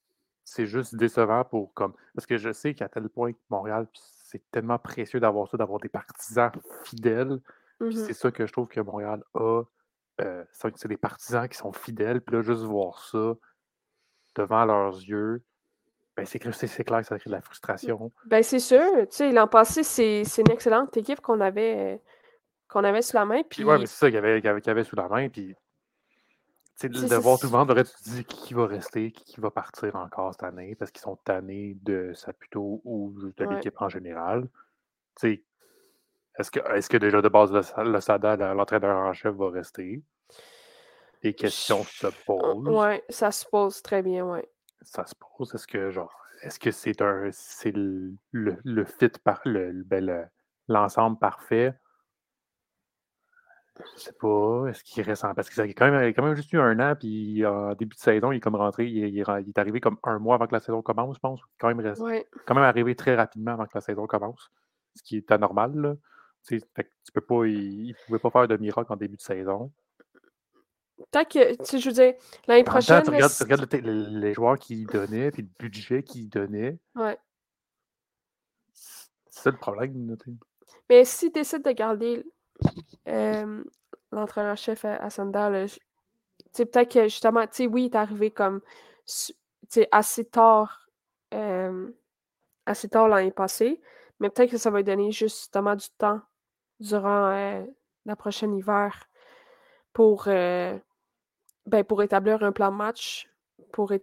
c'est 0.46 0.66
juste 0.66 0.96
décevant 0.96 1.44
pour 1.44 1.74
comme. 1.74 1.94
Parce 2.14 2.26
que 2.26 2.38
je 2.38 2.54
sais 2.54 2.74
qu'à 2.74 2.88
tel 2.88 3.10
point 3.10 3.34
que 3.34 3.38
Montréal, 3.50 3.88
c'est 3.94 4.42
tellement 4.52 4.80
précieux 4.80 5.20
d'avoir 5.20 5.50
ça, 5.50 5.58
d'avoir 5.58 5.80
des 5.80 5.90
partisans 5.90 6.52
fidèles. 6.86 7.40
Puis 7.80 7.90
Mmh 7.90 7.92
c'est 8.08 8.14
ça 8.14 8.32
que 8.32 8.46
je 8.48 8.52
trouve 8.54 8.68
que 8.68 8.80
Montréal 8.80 9.24
a. 9.34 9.64
euh, 10.22 10.46
c'est 10.54 10.78
c'est 10.78 10.88
des 10.88 10.96
partisans 10.96 11.50
qui 11.50 11.58
sont 11.58 11.74
fidèles. 11.74 12.22
Puis 12.22 12.34
là, 12.36 12.42
juste 12.42 12.62
voir 12.64 13.04
ça 13.04 13.34
devant 14.36 14.64
leurs 14.64 14.96
yeux, 14.96 15.44
ben 16.16 16.26
c'est, 16.26 16.42
c'est, 16.54 16.68
c'est 16.68 16.84
clair 16.84 17.02
que 17.02 17.08
ça 17.08 17.20
crée 17.20 17.30
de 17.30 17.36
la 17.36 17.42
frustration. 17.42 18.12
Ben, 18.26 18.42
c'est 18.44 18.60
sûr. 18.60 18.82
Tu 19.02 19.08
sais, 19.10 19.32
l'an 19.32 19.48
passé, 19.48 19.84
c'est, 19.84 20.24
c'est 20.24 20.42
une 20.42 20.52
excellente 20.52 20.96
équipe 20.98 21.20
qu'on 21.22 21.42
avait, 21.42 22.02
qu'on 22.70 22.84
avait 22.84 23.02
sous 23.02 23.16
la 23.18 23.26
main. 23.26 23.44
Puis 23.44 23.64
ouais, 23.64 23.78
mais 23.78 23.86
c'est 23.86 23.98
ça 23.98 24.08
qu'il 24.08 24.16
y 24.16 24.18
avait, 24.70 24.84
sous 24.84 24.96
la 24.96 25.08
main. 25.10 25.28
Puis 25.30 25.56
C'est- 26.76 26.90
de 26.90 27.16
voir 27.16 27.38
tout 27.40 27.48
le 27.48 27.52
monde, 27.54 27.74
tu 27.76 28.10
dis 28.10 28.24
qui, 28.26 28.48
qui 28.48 28.54
va 28.54 28.66
rester, 28.68 29.12
qui, 29.12 29.40
va 29.42 29.52
partir 29.52 29.96
encore 29.96 30.34
cette 30.34 30.44
année, 30.44 30.76
parce 30.76 30.92
qu'ils 30.92 31.02
sont 31.02 31.18
tannés 31.18 31.78
de 31.82 32.14
Saputo 32.14 32.82
ou 32.86 33.14
de 33.36 33.46
Ouais. 33.46 33.56
l'équipe 33.56 33.80
en 33.82 33.90
général. 33.90 34.48
Est-ce 36.38 36.52
que, 36.52 36.60
est-ce 36.76 36.90
que 36.90 36.98
déjà 36.98 37.22
de 37.22 37.30
base, 37.30 37.52
le, 37.52 37.62
Sa- 37.62 37.84
le 37.84 38.54
l'entraîneur 38.54 38.98
en 38.98 39.14
chef, 39.14 39.34
va 39.36 39.50
rester? 39.50 40.02
Les 41.24 41.34
questions 41.34 41.84
se 41.84 42.08
posent. 42.26 42.68
ouais, 42.68 43.04
ça 43.10 43.32
se 43.32 43.46
pose 43.46 43.82
très 43.82 44.02
bien, 44.04 44.26
ouais. 44.26 44.48
Ça 44.86 45.06
se 45.06 45.16
pose? 45.16 45.54
Est-ce 45.54 45.68
que, 45.68 45.90
genre, 45.92 46.16
est-ce 46.44 46.60
que 46.60 46.72
c'est 46.72 47.02
un, 47.02 47.30
c'est 47.32 47.72
le, 47.72 48.14
le, 48.32 48.58
le 48.64 48.86
fit 48.86 49.10
par 49.24 49.42
le, 49.46 49.84
ben, 49.84 50.06
le- 50.06 50.26
l'ensemble 50.68 51.18
parfait? 51.18 51.74
Je 53.98 54.00
sais 54.04 54.14
pas. 54.14 54.68
Est-ce 54.70 54.84
qu'il 54.84 55.04
reste 55.04 55.26
en. 55.26 55.34
Parce 55.34 55.50
qu'il 55.50 55.62
a 55.62 55.68
quand 55.68 55.92
même, 55.92 56.14
quand 56.14 56.24
même 56.24 56.36
juste 56.36 56.54
eu 56.54 56.60
un 56.60 56.80
an, 56.80 56.96
puis 56.98 57.46
en 57.46 57.74
début 57.74 57.96
de 57.96 58.00
saison, 58.00 58.32
il 58.32 58.38
est 58.38 58.40
comme 58.40 58.56
rentré, 58.56 58.86
il, 58.88 59.04
est- 59.04 59.10
il 59.12 59.20
est 59.20 59.24
ren- 59.24 59.40
il 59.42 59.50
est 59.50 59.58
arrivé 59.58 59.82
comme 59.82 59.98
un 60.04 60.18
mois 60.18 60.36
avant 60.36 60.48
que 60.48 60.54
la 60.54 60.62
saison 60.62 60.82
commence, 60.82 61.16
je 61.16 61.20
pense. 61.20 61.42
Quand 61.60 61.68
même, 61.68 61.80
reste, 61.82 62.02
Ouais. 62.02 62.26
quand 62.46 62.56
même 62.56 62.64
arrivé 62.64 62.96
très 62.96 63.16
rapidement 63.16 63.52
avant 63.52 63.66
que 63.66 63.74
la 63.76 63.82
saison 63.82 64.08
commence, 64.08 64.50
ce 64.96 65.04
qui 65.04 65.18
est 65.18 65.30
anormal. 65.32 65.76
Là. 65.76 65.96
Tu 66.48 66.60
sais, 66.60 66.66
fait 66.74 66.84
que 66.86 66.90
tu 67.04 67.12
peux 67.12 67.22
pas, 67.22 67.46
il, 67.48 67.88
il 67.88 67.96
pouvait 68.06 68.20
pas 68.20 68.30
faire 68.30 68.48
de 68.48 68.56
miracle 68.56 68.94
en 68.94 68.96
début 68.96 69.18
de 69.18 69.22
saison. 69.22 69.72
Peut-être 71.12 71.30
que, 71.32 71.56
tu 71.56 71.66
sais, 71.66 71.80
je 71.80 71.90
veux 71.90 71.94
dire, 71.94 72.14
l'année 72.48 72.64
temps, 72.64 72.72
prochaine. 72.72 73.04
tu 73.04 73.10
regardes, 73.10 73.32
tu 73.32 73.38
c'est- 73.38 73.44
regardes 73.44 73.74
le- 73.74 73.80
le- 73.82 74.20
les 74.20 74.34
joueurs 74.34 74.58
qu'il 74.58 74.86
donnait, 74.88 75.32
puis 75.32 75.42
le 75.44 75.50
budget 75.60 76.04
qu'il 76.04 76.30
donnait. 76.30 76.78
ouais. 76.96 77.18
C'est 78.74 79.10
ça 79.44 79.52
le 79.52 79.58
problème. 79.58 80.16
Mais 80.90 81.04
s'il 81.06 81.32
décide 81.32 81.64
de 81.64 81.72
garder 81.72 82.26
euh, 83.08 83.64
l'entraîneur-chef 84.12 84.86
à, 84.86 84.96
à 84.96 85.10
Sandal, 85.10 85.68
peut-être 86.54 86.92
que 86.92 87.04
justement, 87.04 87.42
tu 87.48 87.50
sais, 87.54 87.68
oui, 87.68 87.84
il 87.84 87.86
est 87.88 87.96
arrivé 87.96 88.32
comme 88.32 88.62
su- 89.06 89.34
tu 89.34 89.38
sais, 89.82 89.90
assez 89.92 90.26
tard, 90.26 90.88
euh, 91.34 91.92
assez 92.66 92.88
tard 92.88 93.08
l'année 93.10 93.32
passée, 93.32 93.82
mais 94.20 94.30
peut-être 94.30 94.52
que 94.52 94.58
ça 94.58 94.70
va 94.70 94.78
lui 94.78 94.84
donner 94.86 95.12
justement 95.12 95.76
du 95.76 95.88
temps 95.98 96.22
durant 96.80 97.30
euh, 97.32 97.66
la 98.06 98.16
prochaine 98.16 98.56
hiver 98.56 99.10
pour, 99.96 100.26
euh, 100.28 100.78
ben, 101.66 101.86
pour 101.86 102.04
établir 102.04 102.44
un 102.44 102.52
plan 102.52 102.70
de 102.70 102.76
match, 102.76 103.30
pour, 103.72 103.94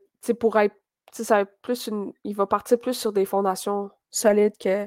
pour 0.40 0.58
être, 0.58 0.74
ça 1.12 1.44
plus 1.44 1.88
une, 1.88 2.14
il 2.24 2.34
va 2.34 2.46
partir 2.46 2.80
plus 2.80 2.94
sur 2.94 3.12
des 3.12 3.26
fondations 3.26 3.90
solides 4.08 4.56
que, 4.56 4.86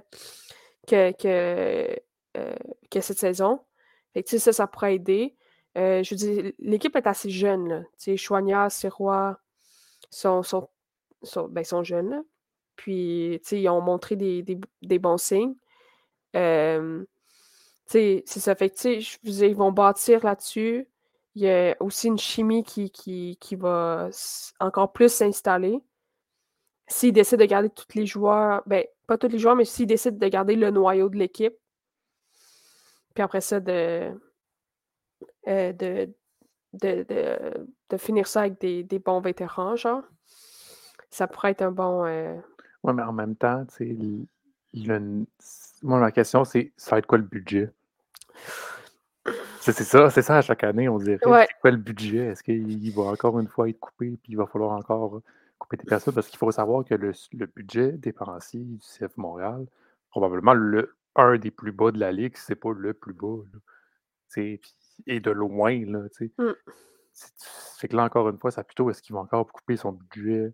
que, 0.88 1.12
que, 1.12 1.96
euh, 2.38 2.56
que 2.90 3.02
cette 3.02 3.20
saison. 3.20 3.60
Ça, 4.26 4.52
ça 4.52 4.66
pourrait 4.66 4.96
aider. 4.96 5.36
Euh, 5.78 6.02
je 6.02 6.16
dire, 6.16 6.52
l'équipe 6.58 6.96
est 6.96 7.06
assez 7.06 7.30
jeune, 7.30 7.86
Chouanière, 8.18 8.72
Sirois 8.72 9.40
sont, 10.10 10.42
sont, 10.42 10.68
sont, 11.22 11.48
ben, 11.50 11.64
sont 11.64 11.84
jeunes. 11.84 12.24
Puis, 12.76 13.40
ils 13.52 13.70
ont 13.70 13.82
montré 13.82 14.16
des, 14.16 14.42
des, 14.42 14.60
des 14.82 14.98
bons 14.98 15.18
signes. 15.18 15.54
Euh, 16.36 17.06
c'est 17.86 18.26
ça. 18.26 18.56
Fait 18.56 18.72
que, 18.72 19.46
ils 19.46 19.56
vont 19.56 19.72
bâtir 19.72 20.26
là-dessus. 20.26 20.88
Il 21.36 21.44
y 21.44 21.50
a 21.50 21.76
aussi 21.82 22.08
une 22.08 22.18
chimie 22.18 22.64
qui, 22.64 22.90
qui, 22.90 23.38
qui 23.40 23.56
va 23.56 24.10
encore 24.60 24.92
plus 24.94 25.12
s'installer. 25.12 25.80
S'ils 26.88 27.14
décident 27.14 27.42
de 27.44 27.50
garder 27.50 27.70
tous 27.70 27.86
les 27.96 28.06
joueurs, 28.06 28.64
ben, 28.66 28.86
pas 29.08 29.18
tous 29.18 29.28
les 29.28 29.40
joueurs, 29.40 29.56
mais 29.56 29.66
s'ils 29.66 29.88
décident 29.88 30.18
de 30.18 30.28
garder 30.28 30.56
le 30.56 30.70
noyau 30.72 31.10
de 31.10 31.18
l'équipe, 31.18 31.56
puis 33.14 33.24
après 33.24 33.42
ça, 33.42 33.60
de, 33.60 34.12
euh, 35.48 35.74
de, 35.74 36.10
de, 36.74 37.04
de, 37.04 37.68
de 37.90 37.98
finir 37.98 38.28
ça 38.28 38.42
avec 38.42 38.60
des, 38.60 38.84
des 38.84 39.00
bons 39.00 39.22
vétérans, 39.22 39.76
genre, 39.76 40.04
ça 41.10 41.28
pourrait 41.28 41.52
être 41.52 41.62
un 41.62 41.72
bon. 41.72 42.06
euh, 42.06 42.36
Ouais, 42.84 42.94
mais 42.94 43.04
en 43.04 43.14
même 43.14 43.36
temps, 43.36 43.66
tu 43.66 43.76
sais, 43.76 43.98
une- 44.74 45.26
moi, 45.82 46.00
ma 46.00 46.12
question, 46.12 46.44
c'est 46.44 46.74
ça 46.78 46.92
va 46.92 47.00
être 47.00 47.08
quoi 47.08 47.18
le 47.18 47.24
budget? 47.24 47.72
C'est 49.72 49.84
ça, 49.84 50.10
c'est 50.10 50.22
ça 50.22 50.38
à 50.38 50.42
chaque 50.42 50.64
année, 50.64 50.88
on 50.90 50.98
dirait. 50.98 51.26
Ouais. 51.28 51.48
C'est 51.50 51.60
quoi 51.62 51.72
le 51.72 51.78
budget? 51.78 52.28
Est-ce 52.28 52.44
qu'il 52.44 52.94
va 52.94 53.04
encore 53.04 53.40
une 53.40 53.48
fois 53.48 53.70
être 53.70 53.80
coupé, 53.80 54.18
puis 54.22 54.34
il 54.34 54.36
va 54.38 54.46
falloir 54.46 54.72
encore 54.72 55.22
couper 55.58 55.78
des 55.78 55.86
personnes? 55.86 56.14
Parce 56.14 56.28
qu'il 56.28 56.38
faut 56.38 56.52
savoir 56.52 56.84
que 56.86 56.96
le, 56.96 57.12
le 57.34 57.46
budget 57.48 57.92
dépensier 57.94 58.62
du 58.62 58.80
CF 58.80 59.16
Montréal, 59.18 59.66
probablement 60.10 60.54
le, 60.54 60.96
un 61.16 61.38
des 61.38 61.52
plus 61.52 61.72
bas 61.72 61.92
de 61.92 62.00
la 62.00 62.12
ligue, 62.12 62.36
c'est 62.38 62.56
pas 62.56 62.74
le 62.74 62.94
plus 62.94 63.14
bas. 63.14 63.38
puis- 64.34 64.60
et 65.08 65.20
de 65.20 65.32
loin, 65.32 65.86
là, 65.86 66.08
tu 66.10 66.28
sais. 66.28 66.44
Mm. 66.44 66.54
C'est 67.14 67.32
c'est 67.78 67.88
que 67.88 67.96
là, 67.96 68.04
encore 68.04 68.30
une 68.30 68.38
fois, 68.40 68.52
ça 68.52 68.64
plutôt, 68.64 68.90
est-ce 68.90 69.02
qu'il 69.02 69.14
va 69.14 69.22
encore 69.22 69.52
couper 69.52 69.76
son 69.78 69.92
budget? 69.92 70.54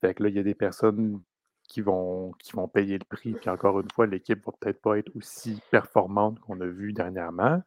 Fait 0.00 0.14
que 0.14 0.22
là, 0.22 0.28
il 0.28 0.34
y 0.34 0.38
a 0.38 0.42
des 0.42 0.54
personnes 0.54 1.20
qui 1.68 1.82
vont, 1.82 2.32
qui 2.38 2.52
vont 2.52 2.66
payer 2.66 2.98
le 2.98 3.04
prix. 3.04 3.32
Puis 3.32 3.50
encore 3.50 3.78
une 3.78 3.90
fois, 3.94 4.06
l'équipe 4.06 4.44
va 4.44 4.52
peut-être 4.58 4.80
pas 4.80 4.98
être 4.98 5.14
aussi 5.14 5.60
performante 5.70 6.40
qu'on 6.40 6.60
a 6.60 6.66
vu 6.66 6.92
dernièrement. 6.92 7.62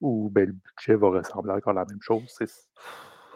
Ou 0.00 0.30
ben, 0.30 0.46
le 0.46 0.52
budget 0.52 0.96
va 0.96 1.10
ressembler 1.10 1.52
encore 1.52 1.72
à 1.72 1.80
la 1.80 1.84
même 1.84 2.00
chose. 2.00 2.36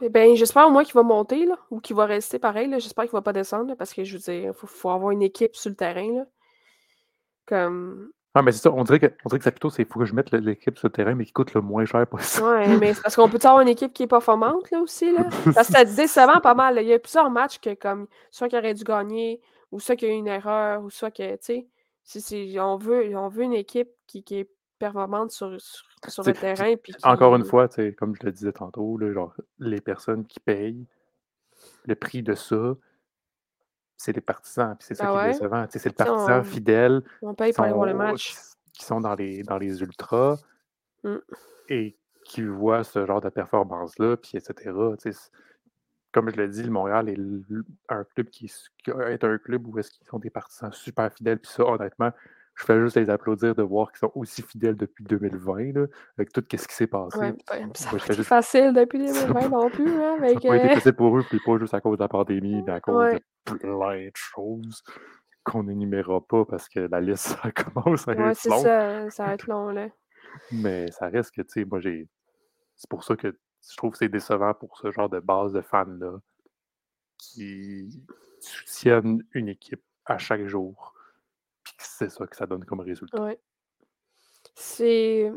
Eh 0.00 0.08
ben, 0.08 0.34
j'espère 0.34 0.66
au 0.66 0.70
moins 0.70 0.84
qu'il 0.84 0.94
va 0.94 1.02
monter, 1.02 1.46
là, 1.46 1.56
ou 1.70 1.80
qu'il 1.80 1.94
va 1.94 2.06
rester 2.06 2.38
pareil. 2.38 2.70
J'espère 2.78 3.04
qu'il 3.04 3.12
va 3.12 3.22
pas 3.22 3.32
descendre, 3.32 3.68
là, 3.68 3.76
parce 3.76 3.92
que 3.92 4.02
je 4.02 4.14
veux 4.14 4.22
dire, 4.22 4.50
il 4.50 4.52
faut, 4.54 4.66
faut 4.66 4.90
avoir 4.90 5.10
une 5.10 5.22
équipe 5.22 5.54
sur 5.54 5.70
le 5.70 5.76
terrain. 5.76 6.12
Là. 6.12 6.24
Comme. 7.46 8.10
Ah, 8.34 8.42
mais 8.42 8.52
c'est 8.52 8.62
ça, 8.62 8.72
on 8.72 8.84
dirait 8.84 9.00
que, 9.00 9.06
on 9.24 9.28
dirait 9.28 9.38
que 9.38 9.44
ça 9.44 9.50
plutôt, 9.50 9.70
c'est 9.70 9.90
faut 9.90 9.98
que 9.98 10.04
je 10.04 10.14
mette 10.14 10.30
l'équipe 10.30 10.78
sur 10.78 10.88
le 10.88 10.92
terrain, 10.92 11.14
mais 11.14 11.24
qui 11.24 11.32
coûte 11.32 11.54
le 11.54 11.60
moins 11.60 11.84
cher 11.84 12.06
possible. 12.06 12.46
Ouais, 12.46 12.76
mais 12.76 12.94
c'est 12.94 13.02
parce 13.02 13.16
qu'on 13.16 13.28
peut 13.28 13.38
avoir 13.42 13.60
une 13.60 13.68
équipe 13.68 13.92
qui 13.92 14.04
est 14.04 14.08
performante 14.08 14.70
là 14.70 14.78
aussi. 14.80 15.10
Là? 15.12 15.24
Parce 15.54 15.68
que 15.68 15.74
c'est 15.74 15.96
décevant 15.96 16.38
pas 16.40 16.54
mal. 16.54 16.76
là. 16.76 16.82
Il 16.82 16.88
y 16.88 16.92
a 16.92 16.98
plusieurs 16.98 17.30
matchs 17.30 17.58
que 17.58 17.74
comme 17.74 18.06
soit 18.30 18.48
qu'il 18.48 18.58
aurait 18.58 18.74
dû 18.74 18.84
gagner, 18.84 19.40
ou 19.70 19.80
soit 19.80 19.96
qu'il 19.96 20.08
y 20.08 20.12
a 20.12 20.14
une 20.14 20.26
erreur, 20.28 20.82
ou 20.82 20.90
soit 20.90 21.10
que, 21.10 21.36
tu 21.36 21.68
sais, 22.02 22.20
si 22.20 22.56
on 22.60 22.76
veut, 22.76 23.16
on 23.16 23.28
veut 23.28 23.42
une 23.44 23.52
équipe 23.54 23.90
qui, 24.06 24.22
qui 24.24 24.36
est 24.40 24.50
performante 24.78 25.30
sur, 25.32 25.60
sur, 25.60 25.84
sur 26.08 26.22
le 26.24 26.32
terrain. 26.32 26.74
Puis 26.76 26.92
qui- 26.94 27.06
Encore 27.06 27.34
une 27.36 27.44
fois, 27.44 27.68
comme 27.98 28.14
je 28.14 28.24
le 28.24 28.32
disais 28.32 28.52
tantôt, 28.52 28.96
là, 28.96 29.12
genre, 29.12 29.34
les 29.58 29.80
personnes 29.80 30.24
qui 30.26 30.40
payent 30.40 30.86
le 31.84 31.94
prix 31.96 32.22
de 32.22 32.34
ça, 32.34 32.76
c'est 33.96 34.12
les 34.12 34.20
partisans. 34.20 34.76
Puis 34.78 34.86
c'est 34.88 34.94
ça 34.94 35.06
Ah 35.12 35.22
qui 35.24 35.28
est 35.28 35.32
décevant. 35.32 35.66
C'est 35.68 35.84
le 35.84 35.92
partisan 35.92 36.38
on- 36.40 36.44
fidèle 36.44 37.02
On 37.22 37.30
qui 37.30 37.36
paye 37.36 37.52
pour 37.52 37.64
aller 37.64 37.72
voir 37.74 37.86
le 37.86 37.92
sont, 37.92 37.98
match. 37.98 38.30
qui- 38.34 38.78
qui 38.78 38.84
sont 38.84 39.00
dans 39.00 39.14
les, 39.16 39.42
dans 39.42 39.58
les 39.58 39.80
ultras 39.82 40.36
Mm. 41.04 41.16
et 41.68 41.96
qui 42.24 42.42
voient 42.42 42.84
ce 42.84 43.04
genre 43.06 43.20
de 43.20 43.28
performance-là, 43.28 44.16
puis 44.16 44.32
etc. 44.36 44.70
Comme 46.12 46.30
je 46.30 46.36
l'ai 46.36 46.48
dit, 46.48 46.62
le 46.62 46.70
Montréal 46.70 47.08
est 47.10 47.18
un 47.90 48.04
club 48.04 48.28
qui, 48.30 48.50
est 48.86 49.24
un 49.24 49.38
club 49.38 49.66
où 49.66 49.78
est-ce 49.78 49.90
qu'ils 49.90 50.06
sont 50.06 50.18
des 50.18 50.30
partisans 50.30 50.72
super 50.72 51.12
fidèles. 51.12 51.38
Puis 51.38 51.52
ça, 51.52 51.64
honnêtement, 51.64 52.10
je 52.54 52.64
fais 52.64 52.80
juste 52.80 52.96
les 52.96 53.10
applaudir 53.10 53.54
de 53.54 53.62
voir 53.62 53.92
qu'ils 53.92 53.98
sont 54.00 54.12
aussi 54.14 54.42
fidèles 54.42 54.74
depuis 54.76 55.04
2020, 55.04 55.72
là, 55.74 55.86
avec 56.16 56.32
tout 56.32 56.42
ce 56.50 56.66
qui 56.66 56.74
s'est 56.74 56.86
passé. 56.86 57.18
Ouais, 57.18 57.32
ben, 57.32 57.70
ça 57.74 57.84
n'a 57.84 57.90
pas 57.92 57.96
été 58.04 58.14
juste- 58.14 58.28
facile 58.28 58.72
depuis 58.72 59.06
Ça 59.14 59.26
2020 59.26 59.40
a 59.46 59.48
non 59.48 59.70
plus. 59.70 59.88
Hein, 60.02 60.16
Ça 60.18 60.26
n'a 60.34 60.40
pas 60.40 60.56
été 60.56 60.74
facile 60.74 60.92
pour 60.94 61.18
eux, 61.18 61.24
puis 61.28 61.38
pas 61.44 61.58
juste 61.58 61.74
à 61.74 61.80
cause 61.80 61.98
de 61.98 62.02
la 62.02 62.08
pandémie, 62.08 62.62
mais 62.66 62.72
à 62.72 62.80
cause 62.80 62.96
Ouais. 62.96 63.14
de 63.14 63.20
plein 63.58 64.06
de 64.06 64.10
choses 64.16 64.82
qu'on 65.44 65.62
n'énumérera 65.64 66.20
pas 66.26 66.44
parce 66.46 66.68
que 66.68 66.80
la 66.80 67.00
liste 67.00 67.26
ça 67.42 67.52
commence 67.52 68.08
à 68.08 68.12
Ouais, 68.12 68.30
être 68.32 68.48
longue. 68.48 68.62
ça. 68.62 69.10
Ça 69.10 69.24
va 69.26 69.34
être 69.34 69.46
long, 69.46 69.68
là. 69.68 69.88
Mais 70.50 70.90
ça 70.90 71.08
reste 71.08 71.34
que, 71.34 71.42
tu 71.42 71.48
sais, 71.60 71.64
moi, 71.64 71.80
j'ai. 71.80 72.08
C'est 72.76 72.88
pour 72.90 73.04
ça 73.04 73.14
que 73.16 73.36
je 73.70 73.76
trouve 73.76 73.92
que 73.92 73.98
c'est 73.98 74.08
décevant 74.08 74.54
pour 74.54 74.78
ce 74.78 74.90
genre 74.90 75.08
de 75.08 75.20
base 75.20 75.52
de 75.52 75.60
fans-là 75.60 76.18
qui 77.18 78.02
soutiennent 78.40 79.24
une 79.32 79.48
équipe 79.48 79.82
à 80.04 80.18
chaque 80.18 80.46
jour. 80.46 80.94
Puis 81.64 81.74
que 81.76 81.82
c'est 81.84 82.08
ça 82.10 82.26
que 82.26 82.36
ça 82.36 82.46
donne 82.46 82.64
comme 82.64 82.80
résultat. 82.80 83.20
Ouais. 83.20 83.38
C'est. 84.54 85.32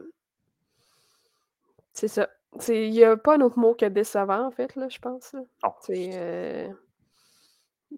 C'est 1.94 2.08
ça. 2.08 2.30
Il 2.68 2.92
n'y 2.92 3.04
a 3.04 3.16
pas 3.18 3.36
un 3.36 3.42
autre 3.42 3.60
mot 3.60 3.74
que 3.76 3.86
décevant, 3.86 4.46
en 4.48 4.52
fait, 4.52 4.76
là, 4.76 4.90
je 4.90 5.00
pense. 5.00 5.34
là. 5.34 5.42
Non, 5.64 5.74
C'est 5.82 6.10
euh, 6.14 6.70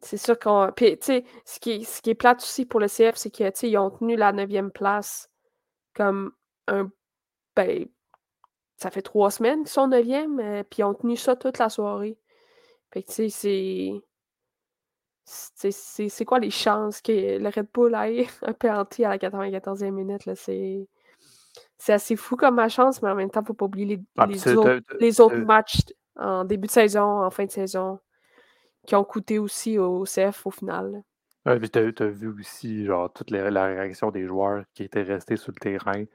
c'est 0.01 0.17
sûr 0.17 0.37
qu'on. 0.39 0.71
Puis, 0.75 0.97
tu 0.99 1.05
sais, 1.05 1.25
ce 1.45 1.59
qui, 1.59 1.71
est- 1.71 1.83
ce 1.83 2.01
qui 2.01 2.11
est 2.11 2.15
plate 2.15 2.41
aussi 2.41 2.65
pour 2.65 2.79
le 2.79 2.87
CF, 2.87 3.15
c'est 3.15 3.29
qu'ils 3.31 3.77
ont 3.77 3.91
tenu 3.91 4.15
la 4.15 4.31
neuvième 4.31 4.71
place 4.71 5.29
comme 5.93 6.33
un. 6.67 6.89
Ben, 7.55 7.87
ça 8.77 8.91
fait 8.91 9.01
trois 9.01 9.31
semaines 9.31 9.59
qu'ils 9.59 9.69
sont 9.69 9.87
neuvième, 9.87 10.39
euh, 10.39 10.63
puis 10.63 10.79
ils 10.79 10.83
ont 10.83 10.93
tenu 10.93 11.15
ça 11.15 11.35
toute 11.35 11.57
la 11.57 11.69
soirée. 11.69 12.17
Fait 12.91 13.03
que, 13.03 13.07
tu 13.07 13.29
sais, 13.29 14.01
c'est. 15.25 16.01
c'est 16.07 16.25
quoi 16.25 16.39
les 16.39 16.49
chances 16.51 17.01
que 17.01 17.37
le 17.39 17.49
Red 17.49 17.67
Bull 17.73 17.95
aille 17.95 18.27
un 18.41 18.53
penalty 18.53 19.05
à 19.05 19.09
la 19.09 19.17
94e 19.17 19.91
minute? 19.91 20.29
C'est 20.35 21.93
assez 21.93 22.15
fou 22.15 22.35
comme 22.35 22.55
ma 22.55 22.69
chance, 22.69 23.01
mais 23.01 23.09
en 23.09 23.15
même 23.15 23.29
temps, 23.29 23.41
il 23.41 23.43
ne 23.43 23.47
faut 23.47 23.53
pas 23.53 23.65
oublier 23.65 23.85
les, 23.85 24.01
ah, 24.17 24.25
les, 24.99 25.19
autres, 25.19 25.37
matchs 25.37 25.81
en 26.15 26.45
début 26.45 26.67
de 26.67 26.71
saison, 26.71 27.23
en 27.23 27.29
fin 27.29 27.45
de 27.45 27.51
saison, 27.51 27.99
qui 28.85 28.95
ont 28.95 29.03
coûté 29.03 29.39
aussi 29.39 29.77
au 29.77 30.03
CF 30.03 30.45
au 30.45 30.51
final. 30.51 31.03
Ouais, 31.45 31.59
tu 31.59 31.79
as, 31.79 32.07
vu 32.07 32.29
aussi 32.39 32.85
genre 32.85 33.11
toute 33.11 33.29
la 33.31 33.65
réaction 33.65 34.11
des 34.11 34.25
joueurs 34.25 34.63
qui 34.73 34.83
étaient 34.83 35.03
restés 35.03 35.35
sur 35.35 35.51
le 35.51 35.59
terrain 35.59 36.05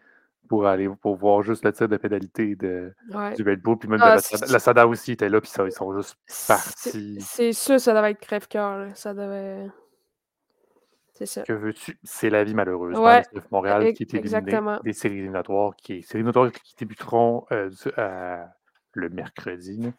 pour 0.48 0.66
aller 0.66 0.88
pour 0.88 1.16
voir 1.16 1.42
juste 1.42 1.64
le 1.64 1.72
tir 1.72 1.88
de 1.88 1.96
pénalité 1.96 2.56
de, 2.56 2.94
du 3.36 3.42
Red 3.42 3.60
Bull. 3.60 3.78
Puis 3.78 3.88
même 3.88 4.00
ah, 4.02 4.16
la, 4.48 4.58
Sada 4.58 4.86
aussi 4.86 5.12
était 5.12 5.28
là, 5.28 5.40
puis 5.40 5.50
ça, 5.50 5.64
ils 5.64 5.72
sont 5.72 5.96
juste 5.96 6.16
partis. 6.46 7.18
C'est 7.20 7.52
sûr, 7.52 7.78
ça 7.80 7.94
devait 7.94 8.12
être 8.12 8.20
crève-cœur. 8.20 8.88
Ça 8.94 9.14
devait. 9.14 9.68
C'est 11.14 11.26
ça. 11.26 11.42
Que 11.42 11.52
veux-tu? 11.52 11.98
C'est 12.04 12.30
la 12.30 12.44
vie 12.44 12.54
malheureuse. 12.54 12.96
Ouais, 12.98 13.22
Montréal 13.50 13.92
qui 13.92 14.04
est 14.04 14.14
éliminé 14.14 14.78
des 14.84 14.92
séries 14.92 15.18
éliminatoires, 15.18 15.74
qui, 15.76 16.02
séries 16.02 16.20
éliminatoires 16.20 16.52
qui 16.52 16.74
débuteront 16.76 17.44
euh, 17.52 17.70
le 18.92 19.08
mercredi. 19.10 19.92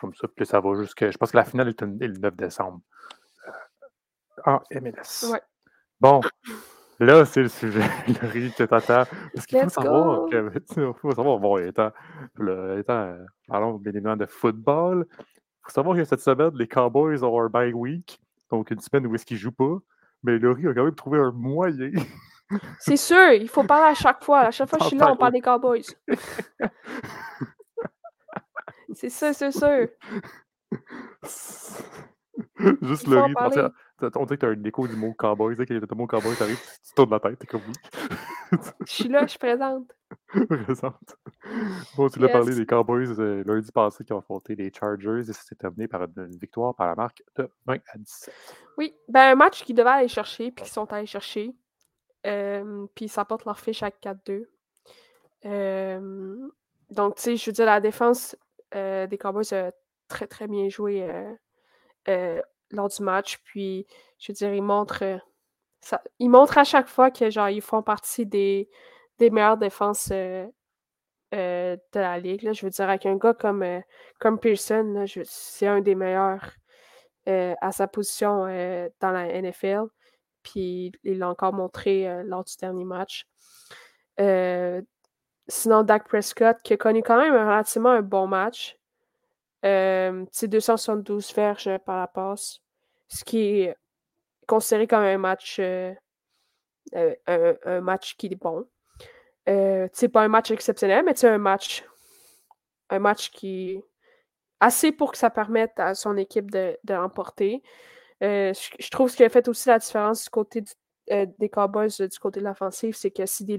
comme 0.00 0.14
ça. 0.14 0.28
Puis 0.28 0.46
ça 0.46 0.60
va 0.60 0.74
jusqu'à. 0.74 1.10
Je 1.10 1.16
pense 1.16 1.32
que 1.32 1.36
la 1.36 1.44
finale 1.44 1.68
est, 1.68 1.80
le 1.80 2.18
9 2.18 2.36
décembre. 2.36 2.80
Euh, 3.48 4.42
en 4.44 4.60
MLS. 4.80 5.30
Ouais. 5.32 5.40
Bon, 5.98 6.20
Là, 6.98 7.26
c'est 7.26 7.42
le 7.42 7.48
sujet, 7.48 7.80
le 8.08 8.28
riz 8.28 8.52
que 8.52 8.64
t'attends. 8.64 9.04
Parce 9.34 9.46
qu'il 9.46 9.60
faut 9.60 9.68
savoir, 9.68 10.28
il 10.32 10.92
faut 11.00 11.10
savoir, 11.12 11.38
bon, 11.38 11.58
étant, 11.58 11.90
le, 12.34 12.78
étant 12.78 12.94
euh, 12.94 13.24
parlons 13.46 13.74
bien 13.74 14.16
de 14.16 14.26
football, 14.26 15.06
il 15.10 15.14
faut 15.62 15.72
savoir 15.72 15.96
que 15.96 16.04
cette 16.04 16.20
semaine, 16.20 16.52
les 16.54 16.66
Cowboys 16.66 17.22
ont 17.22 17.40
un 17.40 17.48
bye 17.48 17.72
week, 17.72 18.18
donc 18.50 18.70
une 18.70 18.80
semaine 18.80 19.06
où 19.06 19.14
est-ce 19.14 19.26
qu'ils 19.26 19.36
jouent 19.36 19.52
pas, 19.52 19.76
mais 20.22 20.38
Laurie 20.38 20.68
a 20.68 20.74
quand 20.74 20.84
même 20.84 20.94
trouvé 20.94 21.18
un 21.18 21.32
moyen. 21.32 21.90
C'est 22.78 22.96
sûr, 22.96 23.32
il 23.32 23.48
faut 23.48 23.64
parler 23.64 23.90
à 23.90 23.94
chaque 23.94 24.22
fois. 24.22 24.40
À 24.40 24.50
chaque 24.52 24.68
fois 24.68 24.78
que 24.78 24.84
je 24.84 24.88
suis 24.90 24.98
là, 24.98 25.10
on 25.12 25.16
parle 25.16 25.32
des 25.32 25.40
Cowboys. 25.40 25.82
c'est 28.94 29.08
ça, 29.10 29.32
c'est 29.32 29.50
sûr. 29.50 29.88
Juste 32.82 33.08
Laurie, 33.08 33.34
on 34.02 34.24
dirait 34.24 34.36
que 34.36 34.46
t'as 34.46 34.48
un 34.48 34.64
écho 34.64 34.86
du 34.86 34.96
mot 34.96 35.14
cowboy. 35.14 35.56
Tu 35.56 35.62
sais, 35.66 35.80
quand 35.80 35.90
le 35.90 35.96
mot 35.96 36.06
cowboy 36.06 36.36
t'arrive, 36.36 36.60
tu 36.86 36.94
tournes 36.94 37.10
la 37.10 37.20
tête, 37.20 37.38
t'es 37.38 37.46
comme 37.46 37.62
oui. 37.66 37.72
Je 38.86 38.92
suis 38.92 39.08
là, 39.08 39.22
je 39.22 39.30
suis 39.30 39.38
présente. 39.38 39.92
présente. 40.66 41.16
Bon, 41.96 42.08
tu 42.08 42.18
l'as 42.18 42.28
parlé 42.28 42.54
des 42.54 42.66
Cowboys 42.66 43.18
euh, 43.18 43.42
lundi 43.44 43.72
passé 43.72 44.04
qui 44.04 44.12
ont 44.12 44.18
affronté 44.18 44.54
les 44.54 44.72
Chargers 44.72 45.20
et 45.20 45.32
ça 45.32 45.42
s'est 45.42 45.54
terminé 45.54 45.88
par 45.88 46.02
une, 46.02 46.36
victoire 46.36 46.74
par 46.74 46.86
la 46.86 46.94
marque 46.94 47.22
de 47.36 47.48
20 47.66 47.74
à 47.74 47.98
17. 47.98 48.34
Oui, 48.78 48.94
ben 49.08 49.32
un 49.32 49.34
match 49.34 49.64
qu'ils 49.64 49.74
devaient 49.74 49.90
aller 49.90 50.08
chercher 50.08 50.50
puis 50.50 50.64
qu'ils 50.64 50.72
sont 50.72 50.92
allés 50.92 51.06
chercher. 51.06 51.54
Euh, 52.26 52.86
puis 52.94 53.06
ils 53.06 53.10
s'apportent 53.10 53.44
leur 53.44 53.58
fiche 53.58 53.82
à 53.82 53.90
4-2. 53.90 54.44
Euh, 55.44 56.48
donc, 56.90 57.16
tu 57.16 57.22
sais, 57.22 57.36
je 57.36 57.46
veux 57.46 57.52
dire, 57.52 57.66
la 57.66 57.80
défense 57.80 58.36
des 58.72 59.18
Cowboys 59.18 59.54
a 59.54 59.72
très, 60.06 60.26
très 60.26 60.46
bien 60.46 60.68
joué 60.68 61.08
lors 62.70 62.88
du 62.88 63.02
match. 63.02 63.38
Puis, 63.44 63.86
je 64.18 64.32
veux 64.32 64.34
dire, 64.34 64.54
ils 64.54 64.62
montrent, 64.62 65.04
euh, 65.04 65.18
ça, 65.80 66.02
à 66.56 66.64
chaque 66.64 66.88
fois 66.88 67.10
que 67.10 67.30
genre, 67.30 67.48
ils 67.48 67.62
font 67.62 67.82
partie 67.82 68.26
des, 68.26 68.68
des 69.18 69.30
meilleures 69.30 69.56
défenses 69.56 70.10
euh, 70.12 70.46
euh, 71.34 71.76
de 71.92 72.00
la 72.00 72.18
ligue. 72.18 72.52
Je 72.52 72.66
veux 72.66 72.70
dire, 72.70 72.88
avec 72.88 73.06
un 73.06 73.16
gars 73.16 73.34
comme, 73.34 73.64
comme 74.18 74.38
Pearson, 74.38 75.04
c'est 75.24 75.66
un 75.66 75.80
des 75.80 75.94
meilleurs 75.94 76.54
à 77.28 77.72
sa 77.72 77.88
position 77.88 78.44
dans 79.00 79.10
la 79.10 79.42
NFL. 79.42 79.86
Puis 80.44 80.92
il 81.02 81.18
l'a 81.18 81.28
encore 81.28 81.52
montré 81.52 82.22
lors 82.24 82.44
du 82.44 82.54
dernier 82.56 82.84
match. 82.84 83.26
sinon, 85.48 85.82
Dak 85.82 86.06
Prescott, 86.08 86.56
qui 86.62 86.74
a 86.74 86.76
connu 86.76 87.02
quand 87.02 87.18
même 87.18 87.34
relativement 87.34 87.90
un 87.90 88.02
bon 88.02 88.28
match. 88.28 88.78
C'est 90.30 90.48
272 90.48 91.34
verges 91.34 91.78
par 91.84 91.98
la 91.98 92.06
passe 92.06 92.60
ce 93.08 93.24
qui 93.24 93.38
est 93.38 93.76
considéré 94.46 94.86
comme 94.86 95.02
un 95.02 95.18
match, 95.18 95.58
euh, 95.60 95.94
euh, 96.94 97.54
un, 97.64 97.80
match 97.80 98.16
qui 98.16 98.26
est 98.26 98.36
bon. 98.36 98.66
Euh, 99.48 99.88
c'est 99.92 100.08
pas 100.08 100.22
un 100.22 100.28
match 100.28 100.50
exceptionnel, 100.50 101.04
mais 101.04 101.14
c'est 101.14 101.28
un 101.28 101.38
match, 101.38 101.84
un 102.90 102.98
match 102.98 103.30
qui 103.30 103.80
assez 104.60 104.90
pour 104.90 105.12
que 105.12 105.18
ça 105.18 105.30
permette 105.30 105.78
à 105.78 105.94
son 105.94 106.16
équipe 106.16 106.50
de, 106.50 106.78
de 106.84 106.94
remporter. 106.94 107.62
je, 108.20 108.90
trouve 108.90 109.10
ce 109.10 109.16
qui 109.16 109.24
a 109.24 109.28
fait 109.28 109.46
aussi 109.48 109.68
la 109.68 109.78
différence 109.78 110.24
du 110.24 110.30
côté 110.30 110.64
des 111.08 111.48
Cowboys, 111.50 111.88
du 111.98 112.18
côté 112.18 112.40
de 112.40 112.44
l'offensive, 112.46 112.96
c'est 112.96 113.10
que 113.10 113.26
CD 113.26 113.56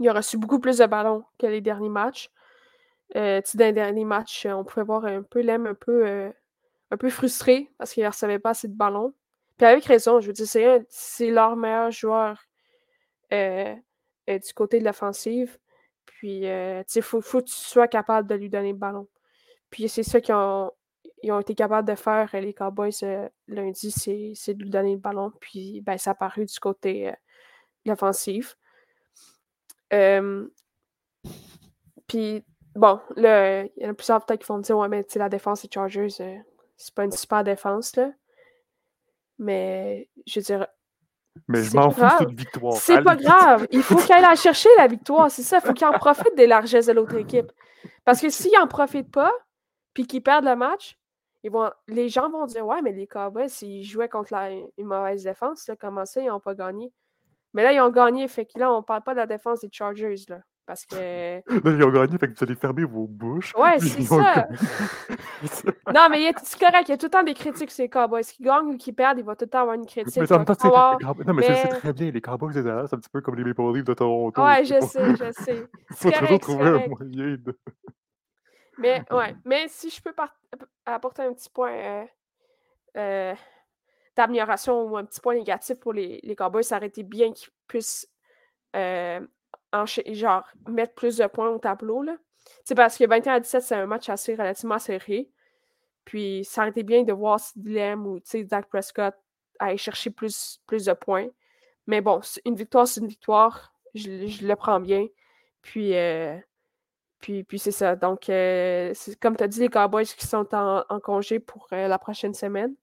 il 0.00 0.08
a 0.08 0.12
reçu 0.12 0.38
beaucoup 0.38 0.58
plus 0.58 0.78
de 0.78 0.86
ballons 0.86 1.24
que 1.38 1.46
les 1.46 1.60
derniers 1.60 1.88
matchs. 1.88 2.30
Dans 3.14 3.42
les 3.58 3.72
derniers 3.72 4.04
matchs, 4.04 4.46
on 4.46 4.64
pouvait 4.64 4.84
voir 4.84 5.04
un 5.04 5.22
peu 5.22 5.40
Lem 5.40 5.66
un 5.66 5.74
peu 5.74 6.32
un 6.90 6.96
peu 6.96 7.10
frustré 7.10 7.70
parce 7.78 7.92
qu'il 7.92 8.04
ne 8.04 8.08
recevait 8.08 8.38
pas 8.38 8.50
assez 8.50 8.68
de 8.68 8.76
ballons. 8.76 9.14
Puis 9.56 9.66
avec 9.66 9.84
raison, 9.84 10.20
je 10.20 10.28
veux 10.28 10.32
dire, 10.32 10.80
c'est 10.88 11.30
leur 11.30 11.56
meilleur 11.56 11.90
joueur 11.90 12.44
euh, 13.32 13.74
euh, 14.30 14.38
du 14.38 14.52
côté 14.54 14.80
de 14.80 14.84
l'offensive. 14.84 15.58
Puis, 16.06 16.46
euh, 16.46 16.82
il 16.94 17.02
faut, 17.02 17.20
faut, 17.20 17.40
que 17.40 17.46
tu 17.46 17.54
sois 17.54 17.88
capable 17.88 18.28
de 18.28 18.34
lui 18.34 18.48
donner 18.50 18.72
le 18.72 18.78
ballon. 18.78 19.08
Puis 19.70 19.88
c'est 19.88 20.02
ça 20.02 20.20
qu'ils 20.20 20.34
ont, 20.34 20.70
ils 21.22 21.32
ont 21.32 21.40
été 21.40 21.54
capables 21.54 21.88
de 21.88 21.94
faire, 21.94 22.30
les 22.34 22.54
Cowboys, 22.54 22.92
lundi, 23.48 23.90
c'est 23.90 24.54
de 24.54 24.62
lui 24.62 24.70
donner 24.70 24.92
le 24.92 24.98
ballon. 25.00 25.32
Puis, 25.40 25.80
ben, 25.82 25.98
ça 25.98 26.12
a 26.12 26.14
paru 26.14 26.44
du 26.46 26.58
côté 26.58 27.12
de 27.84 27.90
l'offensive. 27.90 28.54
puis, 32.06 32.44
bon, 32.74 33.00
là, 33.16 33.62
il 33.62 33.70
y 33.76 33.86
en 33.86 33.90
a 33.90 33.94
plusieurs 33.94 34.24
peut-être 34.24 34.40
qui 34.40 34.46
vont 34.46 34.58
dire, 34.58 34.76
ouais, 34.78 34.88
mais 34.88 35.06
la 35.14 35.28
défense 35.28 35.62
des 35.62 35.68
Chargers, 35.72 36.08
c'est 36.08 36.94
pas 36.94 37.04
une 37.04 37.12
super 37.12 37.44
défense, 37.44 37.96
là. 37.96 38.10
Mais 39.38 40.08
je 40.26 40.38
veux 40.38 40.44
dire. 40.44 40.66
Mais 41.48 41.62
je 41.64 41.76
m'en 41.76 41.90
fous, 41.90 42.02
c'est 42.18 42.24
une 42.24 42.36
victoire. 42.36 42.74
C'est 42.74 43.02
pas 43.02 43.16
grave. 43.16 43.66
Il 43.72 43.82
faut 43.82 43.96
qu'elle 43.96 44.24
aille 44.24 44.36
chercher 44.36 44.68
la 44.76 44.86
victoire. 44.86 45.30
C'est 45.30 45.42
ça. 45.42 45.58
Il 45.58 45.66
faut 45.66 45.72
qu'il 45.72 45.86
en 45.86 45.92
profite 45.92 46.34
des 46.36 46.46
largesses 46.46 46.86
de 46.86 46.92
l'autre 46.92 47.16
équipe. 47.16 47.50
Parce 48.04 48.20
que 48.20 48.28
s'ils 48.30 48.56
en 48.58 48.68
profitent 48.68 49.10
pas, 49.10 49.32
puis 49.92 50.06
qu'ils 50.06 50.22
perdent 50.22 50.44
le 50.44 50.54
match, 50.54 50.96
ils 51.42 51.50
vont, 51.50 51.70
les 51.88 52.08
gens 52.08 52.30
vont 52.30 52.46
dire 52.46 52.64
Ouais, 52.64 52.80
mais 52.82 52.92
les 52.92 53.08
Cowboys, 53.08 53.48
s'ils 53.48 53.84
jouaient 53.84 54.08
contre 54.08 54.32
une 54.78 54.86
mauvaise 54.86 55.24
défense, 55.24 55.66
là, 55.66 55.74
comment 55.76 56.06
ça, 56.06 56.20
ils 56.20 56.28
n'ont 56.28 56.40
pas 56.40 56.54
gagné? 56.54 56.92
Mais 57.52 57.64
là, 57.64 57.72
ils 57.72 57.80
ont 57.80 57.90
gagné. 57.90 58.28
Fait 58.28 58.46
que 58.46 58.58
là, 58.58 58.72
on 58.72 58.82
parle 58.82 59.02
pas 59.02 59.14
de 59.14 59.18
la 59.18 59.26
défense 59.26 59.60
des 59.60 59.68
Chargers. 59.72 60.14
Là. 60.28 60.40
Parce 60.66 60.86
que. 60.86 60.94
Là, 60.96 61.42
ils 61.48 61.84
ont 61.84 61.90
gagné, 61.90 62.18
fait 62.18 62.28
que 62.28 62.38
vous 62.38 62.44
allez 62.44 62.54
fermer 62.54 62.84
vos 62.84 63.06
bouches. 63.06 63.54
Ouais, 63.56 63.78
c'est 63.78 64.02
ça. 64.02 64.48
non, 65.94 66.08
mais 66.10 66.32
c'est 66.42 66.58
correct, 66.58 66.88
il 66.88 66.92
y 66.92 66.94
a 66.94 66.96
tout 66.96 67.06
le 67.06 67.10
temps 67.10 67.22
des 67.22 67.34
critiques 67.34 67.70
sur 67.70 67.82
les 67.82 67.88
Cowboys. 67.88 68.24
Qui 68.24 68.42
gagnent 68.42 68.74
ou 68.74 68.76
qui 68.76 68.92
perdent, 68.92 69.18
il 69.18 69.24
va 69.24 69.36
tout 69.36 69.44
le 69.44 69.50
temps 69.50 69.62
avoir 69.62 69.76
une 69.76 69.86
critique. 69.86 70.16
Mais 70.16 70.32
en 70.32 70.44
temps, 70.44 70.98
Non, 71.26 71.34
mais, 71.34 71.42
c'est 71.42 71.68
très 71.68 71.92
bien. 71.92 72.10
Les 72.10 72.20
Cowboys, 72.20 72.52
c'est 72.52 72.68
un 72.68 72.86
petit 72.86 73.10
peu 73.10 73.20
comme 73.20 73.36
les 73.36 73.44
Maple 73.44 73.72
Leafs 73.74 73.84
de 73.84 73.94
Toronto. 73.94 74.42
Ouais, 74.42 74.64
je 74.64 74.80
sais, 74.80 75.16
je 75.16 75.32
sais. 75.32 75.66
Il 75.90 75.96
faut 75.96 76.10
toujours 76.10 76.40
trouver 76.40 76.68
un 76.68 76.88
moyen 76.88 77.36
de. 77.36 77.58
Mais, 78.78 79.04
ouais. 79.10 79.36
Mais 79.44 79.66
si 79.68 79.90
je 79.90 80.02
peux 80.02 80.12
apporter 80.86 81.22
un 81.22 81.32
petit 81.32 81.50
point 81.50 81.72
euh, 81.72 82.04
euh, 82.96 83.34
d'amélioration 84.16 84.84
ou 84.84 84.96
un 84.96 85.04
petit 85.04 85.20
point 85.20 85.34
négatif 85.34 85.78
pour 85.78 85.92
les, 85.92 86.20
les 86.22 86.36
Cowboys, 86.36 86.64
ça 86.64 86.76
aurait 86.76 86.86
été 86.86 87.02
bien 87.02 87.32
qu'ils 87.32 87.50
puissent. 87.66 88.08
Euh, 88.74 89.20
genre, 89.84 90.44
mettre 90.68 90.94
plus 90.94 91.16
de 91.16 91.26
points 91.26 91.48
au 91.48 91.58
tableau. 91.58 92.02
Là. 92.02 92.16
Parce 92.74 92.96
que 92.96 93.06
21 93.06 93.34
à 93.34 93.40
17, 93.40 93.62
c'est 93.62 93.74
un 93.74 93.86
match 93.86 94.08
assez 94.08 94.34
relativement 94.34 94.78
serré. 94.78 95.28
Puis 96.04 96.44
ça 96.44 96.62
aurait 96.62 96.70
été 96.70 96.82
bien 96.82 97.02
de 97.02 97.12
voir 97.12 97.40
si 97.40 97.58
Dilem 97.58 98.06
ou 98.06 98.20
Dak 98.34 98.66
Prescott 98.68 99.14
aller 99.58 99.76
chercher 99.76 100.10
plus, 100.10 100.60
plus 100.66 100.84
de 100.84 100.92
points. 100.92 101.28
Mais 101.86 102.00
bon, 102.00 102.20
une 102.44 102.56
victoire, 102.56 102.86
c'est 102.86 103.00
une 103.00 103.08
victoire. 103.08 103.72
Je, 103.94 104.46
le 104.46 104.56
prends 104.56 104.80
bien. 104.80 105.06
Puis, 105.62 105.96
euh, 105.96 106.36
puis, 107.20 107.44
puis 107.44 107.58
c'est 107.58 107.70
ça. 107.70 107.96
Donc, 107.96 108.28
euh, 108.28 108.92
comme 109.20 109.36
tu 109.36 109.44
as 109.44 109.48
dit, 109.48 109.60
les 109.60 109.68
Cowboys 109.68 110.04
qui 110.04 110.26
sont 110.26 110.46
en, 110.54 110.82
congé 111.00 111.38
pour 111.38 111.68
euh, 111.72 111.88
la 111.88 111.98
prochaine 111.98 112.34
semaine. 112.34 112.74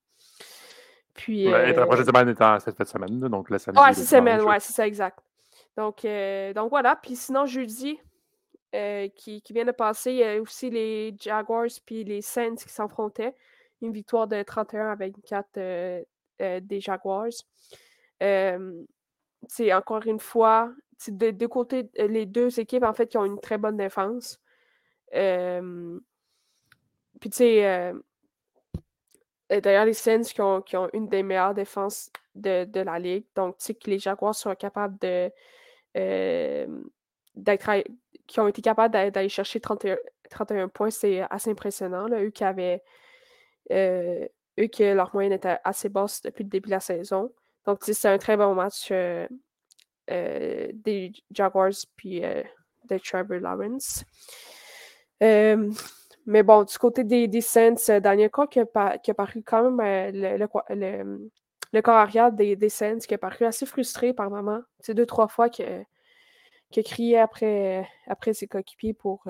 Puis, 1.14 1.46
la 1.46 1.86
prochaine 1.86 2.06
semaine 2.06 2.30
étant 2.30 2.58
cette 2.60 2.84
semaine, 2.86 3.20
donc 3.20 3.50
la 3.50 3.60
semaine. 3.60 3.84
Ouais, 3.84 3.94
cette 3.94 4.08
semaine, 4.08 4.42
ouais, 4.42 4.60
c'est 4.60 4.74
ça, 4.74 4.88
exact. 4.88 5.20
Donc, 5.78 6.06
euh, 6.06 6.54
donc 6.54 6.70
voilà. 6.70 6.96
Puis 6.96 7.16
sinon, 7.16 7.46
jeudi, 7.46 8.00
euh, 8.76 9.08
qui, 9.16 9.42
vient 9.50 9.66
de 9.66 9.72
passer, 9.72 10.12
il 10.12 10.18
y 10.18 10.24
a 10.24 10.42
aussi 10.42 10.70
les 10.70 11.16
Jaguars 11.20 11.68
puis 11.86 12.04
les 12.04 12.22
Saints 12.22 12.56
qui 12.56 12.70
s'affrontaient. 12.70 13.36
Une 13.82 13.94
victoire 13.94 14.28
de 14.28 14.42
31 14.44 14.92
à 14.92 14.96
24 14.96 15.48
euh, 15.58 16.04
des 16.62 16.80
Jaguars. 16.80 17.32
c'est 18.20 19.74
encore 19.74 20.06
une 20.06 20.20
fois, 20.20 20.72
de 21.08 21.32
deux 21.32 21.50
les 21.98 22.26
deux 22.28 22.60
équipes 22.60 22.84
en 22.84 22.94
fait 22.94 23.08
qui 23.08 23.18
ont 23.18 23.26
une 23.26 23.40
très 23.40 23.58
bonne 23.58 23.78
défense. 23.78 24.40
puis 25.12 25.20
tu 27.30 27.32
sais, 27.32 27.94
D'ailleurs, 29.50 29.84
les 29.86 29.94
Saints 29.94 30.22
qui 30.22 30.40
ont, 30.42 30.62
qui 30.62 30.78
ont, 30.78 30.90
une 30.94 31.10
des 31.10 31.24
meilleures 31.24 31.54
défenses 31.54 32.10
de, 32.36 32.64
de 32.64 32.80
la 32.80 32.98
ligue. 33.00 33.26
Donc, 33.36 33.58
tu 33.58 33.66
sais 33.66 33.74
que 33.74 33.90
les 33.90 34.00
Jaguars 34.00 34.36
sont 34.36 34.56
capables 34.56 34.98
de. 35.00 35.30
Qui 38.28 38.40
ont 38.40 38.48
été 38.48 38.62
capables 38.62 39.12
d'aller 39.12 39.30
chercher 39.30 39.60
31, 39.60 39.98
31 40.30 40.68
points, 40.68 40.90
c'est 40.90 41.22
assez 41.30 41.50
impressionnant. 41.50 42.08
Là. 42.08 42.24
Eux 42.24 42.30
qui 42.30 42.44
avaient. 42.44 42.82
eux 43.72 44.28
que 44.68 44.94
leur 44.94 45.12
moyenne 45.14 45.34
était 45.34 45.58
assez 45.64 45.90
basse 45.90 46.22
depuis 46.22 46.44
le 46.44 46.50
début 46.50 46.68
de 46.68 46.72
la 46.72 46.80
saison. 46.80 47.32
Donc, 47.66 47.80
c'est 47.84 48.08
un 48.08 48.18
très 48.18 48.38
bon 48.38 48.56
match 48.56 48.90
euh, 48.92 49.28
euh, 50.10 50.68
des 50.74 51.12
Jaguars 51.32 51.72
puis 51.96 52.24
euh, 52.24 52.44
de 52.90 52.98
Trevor 52.98 53.40
Lawrence. 53.40 54.04
mais 55.20 56.44
bon, 56.44 56.64
du 56.64 56.78
côté 56.78 57.04
des, 57.04 57.28
des 57.28 57.42
Saints, 57.42 58.00
Daniel 58.00 58.32
Cook 58.32 58.52
qui 58.52 58.60
a, 58.60 58.66
paru 59.14 59.44
quand 59.44 59.72
même 59.72 60.12
le, 60.14 61.30
corps 61.80 61.96
arrière 61.96 62.32
des, 62.32 62.56
des 62.56 62.70
Saints 62.70 63.00
qui 63.00 63.14
a 63.14 63.18
paru 63.18 63.46
assez 63.46 63.66
frustré 63.66 64.14
par 64.14 64.30
moment. 64.30 64.62
C'est 64.80 64.94
deux, 64.94 65.06
trois 65.06 65.28
fois 65.28 65.50
qu'il 65.50 65.66
a 65.66 66.84
crié 66.84 67.18
après, 67.18 67.88
après 68.08 68.34
ses 68.34 68.48
coéquipiers 68.48 68.94
pour, 68.94 69.24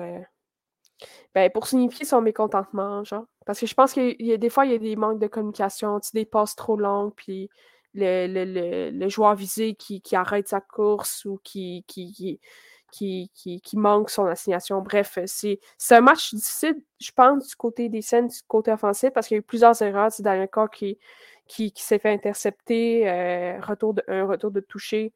ben, 1.34 1.50
pour 1.50 1.66
signifier 1.66 2.04
son 2.04 2.20
mécontentement, 2.20 3.04
genre. 3.04 3.26
Parce 3.46 3.58
que 3.60 3.66
je 3.66 3.74
pense 3.74 3.92
qu'il 3.92 4.14
y 4.20 4.32
a 4.32 4.36
des 4.36 4.50
fois, 4.50 4.66
il 4.66 4.72
y 4.72 4.74
a 4.74 4.78
des 4.78 4.96
manques 4.96 5.18
de 5.18 5.26
communication, 5.26 6.00
des 6.14 6.24
passes 6.24 6.54
trop 6.54 6.76
longues, 6.76 7.12
puis 7.16 7.50
le, 7.94 8.26
le, 8.26 8.90
le, 8.90 9.08
joueur 9.08 9.34
visé 9.34 9.74
qui, 9.74 10.00
qui, 10.00 10.16
arrête 10.16 10.48
sa 10.48 10.60
course 10.60 11.24
ou 11.24 11.40
qui, 11.42 11.84
qui, 11.88 12.40
qui, 12.92 13.30
qui, 13.34 13.76
manque 13.76 14.10
son 14.10 14.26
assignation. 14.26 14.80
Bref, 14.80 15.18
c'est 15.26 15.58
un 15.90 16.00
match 16.00 16.34
difficile, 16.34 16.82
je 17.00 17.10
pense, 17.12 17.48
du 17.48 17.56
côté 17.56 17.88
des 17.88 18.02
scènes, 18.02 18.28
du 18.28 18.38
côté 18.46 18.70
offensif, 18.72 19.10
parce 19.10 19.26
qu'il 19.26 19.36
y 19.36 19.38
a 19.38 19.40
eu 19.40 19.42
plusieurs 19.42 19.80
erreurs. 19.82 20.12
C'est 20.12 20.22
Daniel 20.22 20.48
cas 20.48 20.68
qui, 20.68 20.98
qui, 21.46 21.72
qui 21.72 21.82
s'est 21.82 21.98
fait 21.98 22.10
intercepter, 22.10 23.08
euh, 23.08 23.60
retour 23.60 23.94
de, 23.94 24.02
un 24.08 24.24
retour 24.24 24.50
de 24.50 24.60
toucher. 24.60 25.12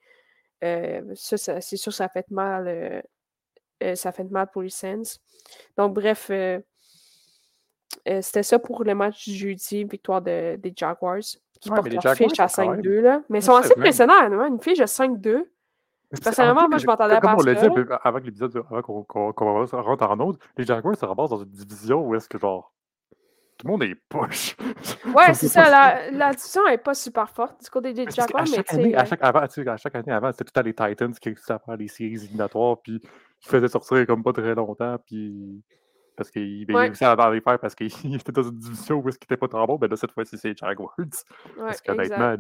Euh, 0.65 1.03
ça, 1.15 1.61
c'est 1.61 1.77
sûr, 1.77 1.93
ça 1.93 2.09
fait 2.09 2.31
mal. 2.31 2.69
Euh, 3.83 3.95
ça 3.95 4.11
fait 4.13 4.25
mal 4.25 4.49
pour 4.51 4.63
les 4.63 4.71
Sens. 4.71 5.21
Donc, 5.77 5.95
bref, 5.95 6.31
c'était 8.21 8.43
ça 8.43 8.59
pour 8.59 8.85
le 8.85 8.95
match 8.95 9.29
du 9.29 9.35
jeudi, 9.35 9.85
victoire 9.85 10.23
de, 10.23 10.57
des 10.57 10.73
Jaguars 10.75 11.19
qui 11.61 11.71
ouais, 11.71 11.77
portent 11.77 12.05
leur 12.05 12.15
fiche 12.15 12.41
à 12.41 12.47
5-2. 12.47 13.01
Là. 13.01 13.23
Mais 13.29 13.41
ils 13.41 13.43
sont 13.43 13.55
assez 13.55 13.73
impressionnants, 13.77 14.15
hein, 14.15 14.49
une 14.49 14.61
fiche 14.61 14.79
de 14.79 14.87
5-2. 14.87 15.45
Personnellement, 16.23 16.69
moi, 16.69 16.79
je 16.79 16.87
m'attendais 16.87 17.15
à 17.15 17.21
pas 17.21 17.35
Comme 17.35 17.41
on 17.41 17.45
l'a 17.45 17.55
dit 17.55 17.67
avant 18.03 18.19
l'épisode, 18.19 18.57
avant 18.71 18.83
qu'on 18.83 19.33
qu 19.33 19.45
rentre 19.45 20.05
en 20.05 20.21
autre, 20.21 20.39
les 20.57 20.65
Jaguars 20.65 20.97
se 20.97 21.05
ramassent 21.05 21.31
dans 21.31 21.43
une 21.43 21.51
division 21.51 22.07
où 22.07 22.15
est-ce 22.15 22.29
que 22.29 22.39
genre 22.39 22.73
tout 23.59 23.67
le 23.67 23.73
monde 23.73 23.83
est 23.85 23.95
poche. 24.09 24.57
Ouais, 25.15 25.33
c'est 25.35 25.49
ça. 25.49 25.71
La, 25.71 26.11
la, 26.11 26.35
division 26.35 26.67
n'est 26.67 26.79
pas 26.79 26.95
super 26.95 27.31
forte 27.31 27.63
du 27.63 27.71
côté 27.71 27.93
des 27.93 28.05
Jaguars, 28.11 28.45
mais 28.51 28.63
tu 28.63 28.75
sais. 28.75 28.95
À 28.95 29.05
chaque, 29.05 29.23
avant, 29.23 29.41
à 29.41 29.77
chaque 29.77 29.95
année 29.95 30.13
avant, 30.13 30.31
c'était 30.33 30.45
tout 30.45 30.61
à 30.61 30.63
les 30.63 30.75
Titans 30.75 31.15
qui 31.15 31.29
réussissaient 31.31 31.55
à 31.55 31.59
faire 31.59 31.77
les 31.77 31.89
séries 31.89 32.15
éliminatoires, 32.15 32.81
puis 32.83 33.01
qui 33.41 33.49
faisaient 33.49 33.69
sortir 33.69 34.07
comme 34.07 34.23
pas 34.23 34.33
très 34.33 34.55
longtemps, 34.55 34.99
puis 35.07 35.63
parce 36.17 36.31
qu'il 36.31 36.67
ouais. 36.73 36.87
réussit 36.87 37.03
à 37.03 37.31
les 37.31 37.41
faire 37.41 37.59
parce 37.59 37.75
qu'il 37.75 37.87
était 38.15 38.33
dans 38.33 38.43
une 38.43 38.59
division 38.59 38.97
où 38.97 39.09
est-ce 39.09 39.19
qu'il 39.19 39.27
n'était 39.31 39.37
pas 39.37 39.49
trop 39.49 39.67
bon. 39.67 39.77
Ben 39.77 39.89
là, 39.89 39.97
cette 39.97 40.13
fois-ci, 40.13 40.39
c'est 40.39 40.57
Jaguars. 40.57 40.95
Ouais, 40.99 41.07
parce 41.59 41.81
qu'honnêtement, 41.83 42.37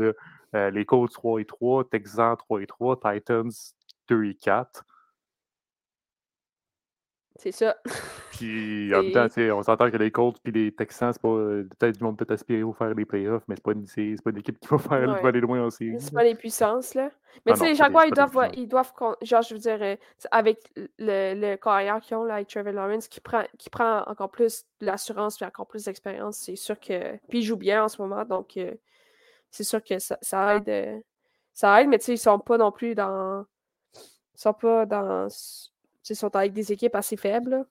euh, 0.54 0.70
les 0.70 0.84
Colts 0.84 1.12
3 1.12 1.40
et 1.40 1.44
3, 1.44 1.84
Texans 1.90 2.36
3 2.36 2.62
et 2.62 2.66
3, 2.66 3.00
Titans 3.00 3.50
2 4.08 4.24
et 4.24 4.34
4. 4.34 4.84
C'est 7.38 7.52
ça. 7.52 7.76
Puis 8.32 8.94
en 8.94 9.02
même 9.02 9.12
temps, 9.12 9.26
on 9.56 9.62
s'entend 9.62 9.90
que 9.90 9.96
les 9.96 10.10
Colts 10.10 10.38
et 10.44 10.50
les 10.50 10.72
Texans, 10.72 11.12
c'est 11.12 11.20
pas. 11.20 11.28
Euh, 11.28 11.68
peut-être 11.78 11.98
du 11.98 12.04
monde 12.04 12.16
peut 12.16 12.26
aspirer 12.32 12.62
à 12.62 12.72
faire 12.72 12.94
les 12.94 13.04
playoffs, 13.04 13.42
mais 13.48 13.56
c'est 13.56 13.62
pas, 13.62 13.72
une, 13.72 13.84
pas 13.84 14.30
une 14.30 14.38
équipe 14.38 14.58
qui 14.58 14.68
va, 14.68 14.78
faire, 14.78 15.08
ouais. 15.08 15.28
aller 15.28 15.40
loin 15.40 15.64
aussi. 15.64 15.92
C'est 15.98 16.12
pas 16.12 16.24
les 16.24 16.34
puissances, 16.34 16.94
là. 16.94 17.10
Mais 17.44 17.52
ah 17.52 17.54
tu 17.54 17.60
sais, 17.60 17.66
les 17.66 17.74
Jaguars, 17.74 18.06
ils 18.06 18.14
doivent, 18.14 18.50
ils 18.54 18.68
doivent. 18.68 18.92
Genre, 19.22 19.42
je 19.42 19.54
veux 19.54 19.60
dire, 19.60 19.78
euh, 19.82 19.96
avec 20.30 20.60
le, 20.76 21.34
le 21.34 21.56
carrière 21.56 22.00
qu'ils 22.00 22.16
ont, 22.16 22.24
là, 22.24 22.34
avec 22.34 22.48
Trevor 22.48 22.72
Lawrence, 22.72 23.08
qui 23.08 23.20
prend, 23.20 23.44
qui 23.58 23.68
prend 23.68 24.02
encore 24.06 24.30
plus 24.30 24.64
de 24.80 24.86
l'assurance 24.86 25.40
et 25.42 25.44
encore 25.44 25.66
plus 25.66 25.84
d'expérience, 25.84 26.38
c'est 26.38 26.56
sûr 26.56 26.78
que. 26.80 27.16
Puis 27.28 27.40
il 27.40 27.42
joue 27.42 27.56
bien 27.56 27.84
en 27.84 27.88
ce 27.88 28.00
moment, 28.00 28.24
donc 28.24 28.56
euh, 28.56 28.72
c'est 29.50 29.64
sûr 29.64 29.82
que 29.84 29.98
ça, 29.98 30.18
ça 30.22 30.56
aide. 30.56 31.02
ça 31.52 31.82
aide, 31.82 31.88
mais 31.88 31.98
tu 31.98 32.06
sais, 32.06 32.14
ils 32.14 32.18
sont 32.18 32.38
pas 32.38 32.56
non 32.56 32.72
plus 32.72 32.94
dans. 32.94 33.44
Ils 33.94 34.40
sont 34.40 34.52
pas 34.54 34.84
dans 34.86 35.28
ils 36.10 36.16
sont 36.16 36.34
avec 36.36 36.52
des 36.52 36.72
équipes 36.72 36.94
assez 36.94 37.16
faibles. 37.16 37.64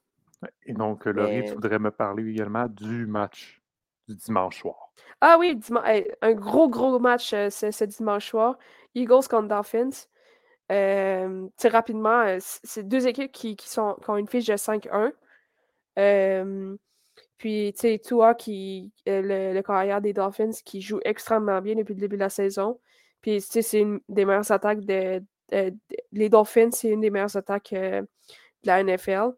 Et 0.64 0.72
donc, 0.72 1.06
Laurie, 1.06 1.44
tu 1.44 1.54
voudrais 1.54 1.78
me 1.78 1.90
parler 1.90 2.28
également 2.28 2.66
du 2.68 3.06
match 3.06 3.62
du 4.08 4.14
dimanche 4.14 4.60
soir. 4.60 4.92
Ah 5.20 5.36
oui, 5.38 5.58
un 6.22 6.32
gros, 6.32 6.68
gros 6.68 6.98
match 6.98 7.32
euh, 7.32 7.50
ce, 7.50 7.84
dimanche 7.84 8.28
soir. 8.28 8.58
Eagles 8.94 9.28
contre 9.28 9.48
Dolphins. 9.48 10.06
Euh, 10.70 11.48
rapidement, 11.64 12.20
euh, 12.22 12.38
c'est 12.40 12.86
deux 12.86 13.06
équipes 13.06 13.32
qui, 13.32 13.56
sont, 13.60 13.96
ont 14.08 14.16
une 14.16 14.28
fiche 14.28 14.46
de 14.46 14.54
5-1. 14.54 15.12
Euh, 15.98 16.76
puis, 17.38 17.72
tu 17.74 17.80
sais, 17.80 17.98
Tua, 17.98 18.34
qui, 18.34 18.92
le, 19.06 19.52
le 19.54 19.62
carrière 19.62 20.00
des 20.00 20.12
Dolphins, 20.12 20.50
qui 20.64 20.80
joue 20.80 21.00
extrêmement 21.04 21.60
bien 21.60 21.74
depuis 21.74 21.94
le 21.94 22.00
début 22.00 22.16
de 22.16 22.20
la 22.20 22.30
saison. 22.30 22.78
Puis, 23.20 23.40
tu 23.42 23.46
sais, 23.48 23.62
c'est 23.62 23.80
une 23.80 24.00
des 24.08 24.24
meilleures 24.24 24.50
attaques 24.50 24.80
de, 24.80 24.92
euh, 24.92 25.20
les 25.50 26.28
Dolphins, 26.28 26.70
c'est 26.72 26.88
une 26.88 27.00
des 27.00 27.10
meilleures 27.10 27.36
attaques 27.36 27.72
euh, 27.72 28.02
de 28.02 28.08
la 28.64 28.82
NFL. 28.82 29.30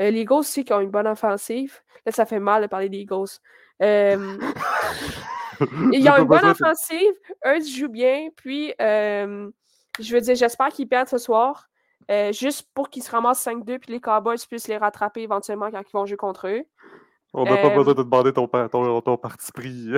Euh, 0.00 0.10
les 0.10 0.20
Eagles 0.20 0.34
aussi 0.34 0.64
qui 0.64 0.72
ont 0.72 0.80
une 0.80 0.90
bonne 0.90 1.06
offensive. 1.06 1.80
Là, 2.04 2.12
ça 2.12 2.26
fait 2.26 2.40
mal 2.40 2.62
de 2.62 2.66
parler 2.66 2.88
des 2.88 2.98
Eagles. 2.98 3.40
ils 3.80 4.16
ont 6.08 6.16
une 6.16 6.24
bonne 6.24 6.46
offensive. 6.46 7.12
Eux 7.46 7.64
jouent 7.64 7.88
bien. 7.88 8.28
Puis, 8.36 8.74
je 8.78 10.12
veux 10.12 10.20
dire, 10.20 10.34
j'espère 10.34 10.68
qu'ils 10.68 10.88
perdent 10.88 11.08
ce 11.08 11.18
soir. 11.18 11.68
juste 12.32 12.68
pour 12.74 12.90
qu'ils 12.90 13.02
se 13.02 13.10
ramassent 13.10 13.46
5-2 13.46 13.78
puis 13.78 13.92
les 13.92 14.00
Cowboys 14.00 14.38
puissent 14.48 14.68
les 14.68 14.76
rattraper 14.76 15.22
éventuellement 15.22 15.70
quand 15.70 15.80
ils 15.80 15.92
vont 15.92 16.06
jouer 16.06 16.16
contre 16.16 16.48
eux. 16.48 16.62
On 17.32 17.44
n'a 17.44 17.56
pas 17.58 17.70
besoin 17.70 17.94
de 17.94 18.02
demander 18.02 18.32
ton, 18.32 18.48
ton, 18.48 19.00
ton 19.00 19.16
parti 19.18 19.52
pris. 19.52 19.90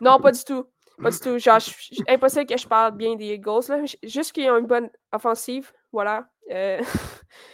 non, 0.00 0.18
pas 0.18 0.32
du 0.32 0.42
tout. 0.42 0.66
Pas 1.02 1.10
du 1.10 1.18
tout. 1.18 1.38
Genre, 1.38 1.58
impossible 2.08 2.46
que 2.46 2.56
je 2.56 2.66
parle 2.66 2.96
bien 2.96 3.14
des 3.16 3.26
Eagles. 3.26 3.68
Là. 3.68 3.82
Juste 4.02 4.32
qu'ils 4.32 4.50
ont 4.50 4.58
une 4.58 4.66
bonne 4.66 4.90
offensive. 5.12 5.72
Voilà. 5.92 6.28
Euh, 6.50 6.80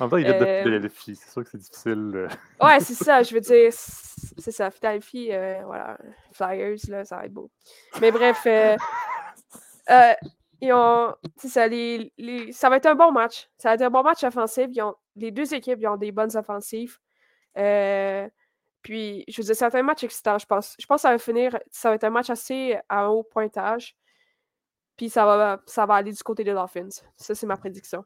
en 0.00 0.04
même 0.04 0.10
temps, 0.10 0.16
il 0.16 0.26
y 0.26 0.30
a 0.30 0.34
euh, 0.34 0.62
Philadelphie. 0.62 1.16
C'est 1.16 1.30
sûr 1.30 1.44
que 1.44 1.50
c'est 1.50 1.58
difficile. 1.58 2.12
Euh. 2.14 2.28
ouais, 2.62 2.80
c'est 2.80 2.94
ça. 2.94 3.22
Je 3.22 3.34
veux 3.34 3.40
dire, 3.40 3.72
c'est 3.72 4.52
ça. 4.52 4.70
Philadelphie, 4.70 5.32
euh, 5.32 5.60
voilà. 5.64 5.98
Flyers, 6.32 6.76
là, 6.88 7.04
ça 7.04 7.16
va 7.16 7.26
être 7.26 7.32
beau. 7.32 7.50
Mais 8.00 8.10
bref, 8.10 8.46
euh, 8.46 8.76
ils 10.60 10.72
ont, 10.72 11.14
ça, 11.36 11.68
les, 11.68 12.12
les, 12.16 12.52
ça 12.52 12.70
va 12.70 12.76
être 12.76 12.86
un 12.86 12.94
bon 12.94 13.12
match. 13.12 13.48
Ça 13.58 13.68
va 13.68 13.74
être 13.74 13.82
un 13.82 13.90
bon 13.90 14.02
match 14.02 14.24
offensif. 14.24 14.66
Ils 14.72 14.82
ont, 14.82 14.94
les 15.14 15.30
deux 15.30 15.54
équipes 15.54 15.78
ils 15.80 15.88
ont 15.88 15.96
des 15.96 16.12
bonnes 16.12 16.34
offensives. 16.36 16.98
Puis, 18.86 19.24
je 19.26 19.42
veux 19.42 19.46
dire, 19.46 19.56
c'est 19.56 19.74
un 19.74 19.82
match 19.82 20.04
excitant, 20.04 20.38
je 20.38 20.46
pense. 20.46 20.76
Je 20.78 20.86
pense 20.86 20.98
que 20.98 21.08
ça 21.08 21.10
va 21.10 21.18
finir, 21.18 21.58
ça 21.72 21.88
va 21.88 21.96
être 21.96 22.04
un 22.04 22.10
match 22.10 22.30
assez 22.30 22.78
à 22.88 23.10
haut 23.10 23.24
pointage. 23.24 23.96
Puis 24.96 25.10
ça 25.10 25.26
va, 25.26 25.60
ça 25.66 25.86
va 25.86 25.94
aller 25.94 26.12
du 26.12 26.22
côté 26.22 26.44
des 26.44 26.52
Dolphins. 26.52 27.02
Ça, 27.16 27.34
c'est 27.34 27.46
ma 27.48 27.56
prédiction. 27.56 28.04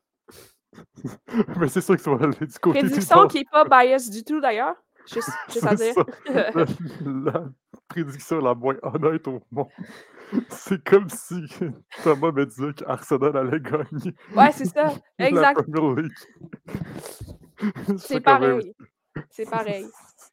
Mais 1.59 1.69
c'est 1.69 1.83
sûr 1.83 1.97
que 1.97 2.01
ça 2.01 2.15
va 2.15 2.25
aller 2.25 2.47
du 2.47 2.59
côté 2.59 2.81
Prédiction 2.81 3.29
qui 3.29 3.41
n'est 3.41 3.45
pas 3.53 3.65
bias 3.67 4.09
du 4.09 4.25
tout, 4.25 4.41
d'ailleurs. 4.41 4.75
Juste, 5.13 5.29
juste 5.53 5.67
à 5.67 5.75
dire. 5.75 5.95
la, 7.05 7.45
prédiction 7.87 8.41
la 8.41 8.55
moins 8.55 8.77
honnête 8.83 9.29
au 9.29 9.43
monde. 9.51 9.69
C'est 10.49 10.83
comme 10.83 11.11
si 11.11 11.45
Thomas 12.03 12.33
me 12.33 12.47
disait 12.47 12.73
qu'Arsenal 12.73 13.37
allait 13.37 13.61
gagner. 13.61 14.15
Ouais, 14.35 14.51
c'est 14.53 14.65
ça. 14.65 14.95
Exact. 15.19 15.61
C'est 17.99 18.21
pareil. 18.21 18.75
C'est 19.29 19.51
pareil. 19.51 19.87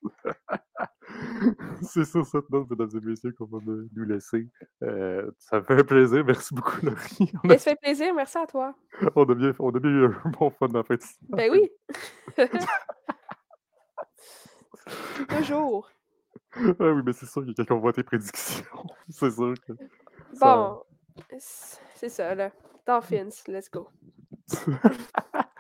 C'est 1.82 2.06
sur 2.06 2.26
cette 2.26 2.50
note, 2.50 2.70
mesdames 2.70 2.90
et 2.94 3.00
messieurs, 3.06 3.32
qu'on 3.32 3.46
va 3.46 3.60
nous 3.66 4.04
laisser. 4.04 4.50
Euh, 4.84 5.32
ça 5.40 5.62
fait 5.64 5.84
plaisir. 5.84 6.24
Merci 6.26 6.54
beaucoup, 6.54 6.86
Laurie. 6.86 7.32
Ça 7.50 7.58
fait 7.58 7.76
plaisir. 7.76 8.14
Merci 8.14 8.38
à 8.38 8.46
toi. 8.46 8.76
On 9.16 9.24
a 9.24 9.36
bien, 9.36 9.54
on 9.60 9.70
a 9.70 9.80
bien 9.80 9.92
eu 9.92 10.06
un 10.06 10.30
bon 10.38 10.50
fun 10.50 10.68
dans 10.68 10.84
la. 10.88 10.98
Ben 11.30 11.52
oui. 11.52 11.72
Toujours. 15.30 15.90
Ah 16.56 16.74
oui, 16.80 17.02
mais 17.06 17.14
c'est 17.14 17.26
sûr 17.26 17.42
qu'il 17.42 17.50
y 17.50 17.52
a 17.52 17.56
quelqu'un 17.56 17.76
qui 17.76 17.82
voit 17.82 17.94
tes 17.94 18.04
prédictions. 18.04 18.66
c'est 19.10 19.32
sûr 19.32 19.54
que. 19.66 19.74
Bon, 20.40 20.84
c'est 21.96 22.10
ça, 22.10 22.36
là. 22.36 22.52
Dolphins, 22.86 23.44
let's 23.48 23.70
go. 23.70 23.90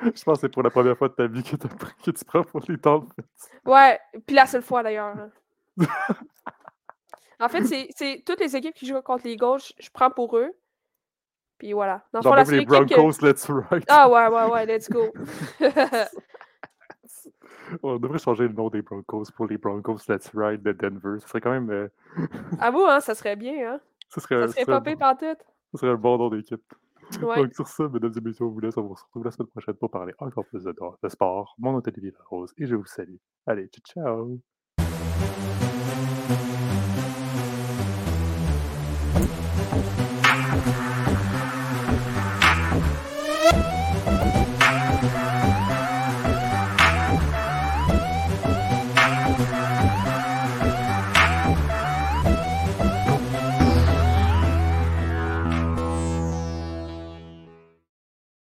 Je 0.01 0.23
pense 0.23 0.37
que 0.37 0.41
c'est 0.41 0.49
pour 0.49 0.63
la 0.63 0.69
première 0.69 0.97
fois 0.97 1.09
de 1.09 1.13
ta 1.13 1.27
vie 1.27 1.43
que, 1.43 1.55
que 1.55 2.11
tu 2.11 2.25
prends 2.25 2.43
pour 2.43 2.61
les 2.67 2.77
Dolphins. 2.77 3.07
Ouais, 3.65 3.99
puis 4.25 4.35
la 4.35 4.45
seule 4.45 4.61
fois 4.61 4.83
d'ailleurs. 4.83 5.15
en 7.39 7.49
fait, 7.49 7.63
c'est 7.95 8.23
toutes 8.25 8.39
les 8.39 8.55
équipes 8.55 8.75
qui 8.75 8.85
jouent 8.85 9.01
contre 9.01 9.25
les 9.25 9.33
Eagles, 9.33 9.61
je, 9.79 9.89
prends 9.91 10.11
pour 10.11 10.37
eux. 10.37 10.51
Puis 11.57 11.73
voilà. 11.73 12.03
Dans 12.13 12.21
Genre 12.21 12.35
les 12.35 12.65
Broncos, 12.65 13.13
let's 13.21 13.49
ride. 13.49 13.83
Ah 13.87 14.07
ouais, 14.09 14.27
ouais, 14.27 14.51
ouais, 14.51 14.65
let's 14.65 14.89
go. 14.89 15.11
On 17.83 17.97
devrait 17.97 18.19
changer 18.19 18.47
le 18.47 18.53
nom 18.53 18.69
des 18.69 18.81
Broncos 18.81 19.25
pour 19.35 19.47
les 19.47 19.57
Broncos 19.57 19.97
Let's 20.07 20.31
Ride 20.33 20.61
de 20.63 20.71
Denver. 20.71 21.19
Ce 21.19 21.27
serait 21.27 21.41
quand 21.41 21.51
même. 21.51 21.69
euh, 21.69 21.89
Avoue, 22.59 22.85
hein, 22.85 23.01
ça 23.01 23.13
serait 23.13 23.35
bien, 23.35 23.73
hein? 23.73 23.79
ce 24.09 24.21
serait, 24.21 24.35
Ça 24.47 24.47
serait 24.53 24.61
serait 24.63 24.65
pas 24.65 24.79
bon- 24.79 24.95
pantoute. 24.97 25.39
ce 25.73 25.77
serait 25.79 25.91
un 25.91 25.95
bon 25.95 26.17
nom 26.17 26.29
d'équipe. 26.29 26.63
Ouais. 27.21 27.37
Donc, 27.37 27.53
sur 27.53 27.67
ça, 27.67 27.87
mesdames 27.87 28.13
et 28.15 28.21
messieurs, 28.21 28.45
on 28.45 28.49
vous 28.49 28.59
laisse. 28.59 28.77
On 28.77 28.83
vous 28.83 28.93
retrouve 28.93 29.23
la 29.23 29.31
semaine 29.31 29.47
prochaine 29.47 29.75
pour 29.75 29.89
parler 29.89 30.13
encore 30.19 30.45
plus 30.45 30.63
de, 30.63 30.75
de 31.03 31.09
sport. 31.09 31.55
Mon 31.57 31.71
nom 31.71 31.81
est 31.81 31.87
Olivier 31.87 32.11
Larose 32.17 32.53
et 32.57 32.65
je 32.65 32.75
vous 32.75 32.85
salue. 32.85 33.15
Allez, 33.45 33.69
ciao, 33.69 34.39
ciao! 34.77 36.56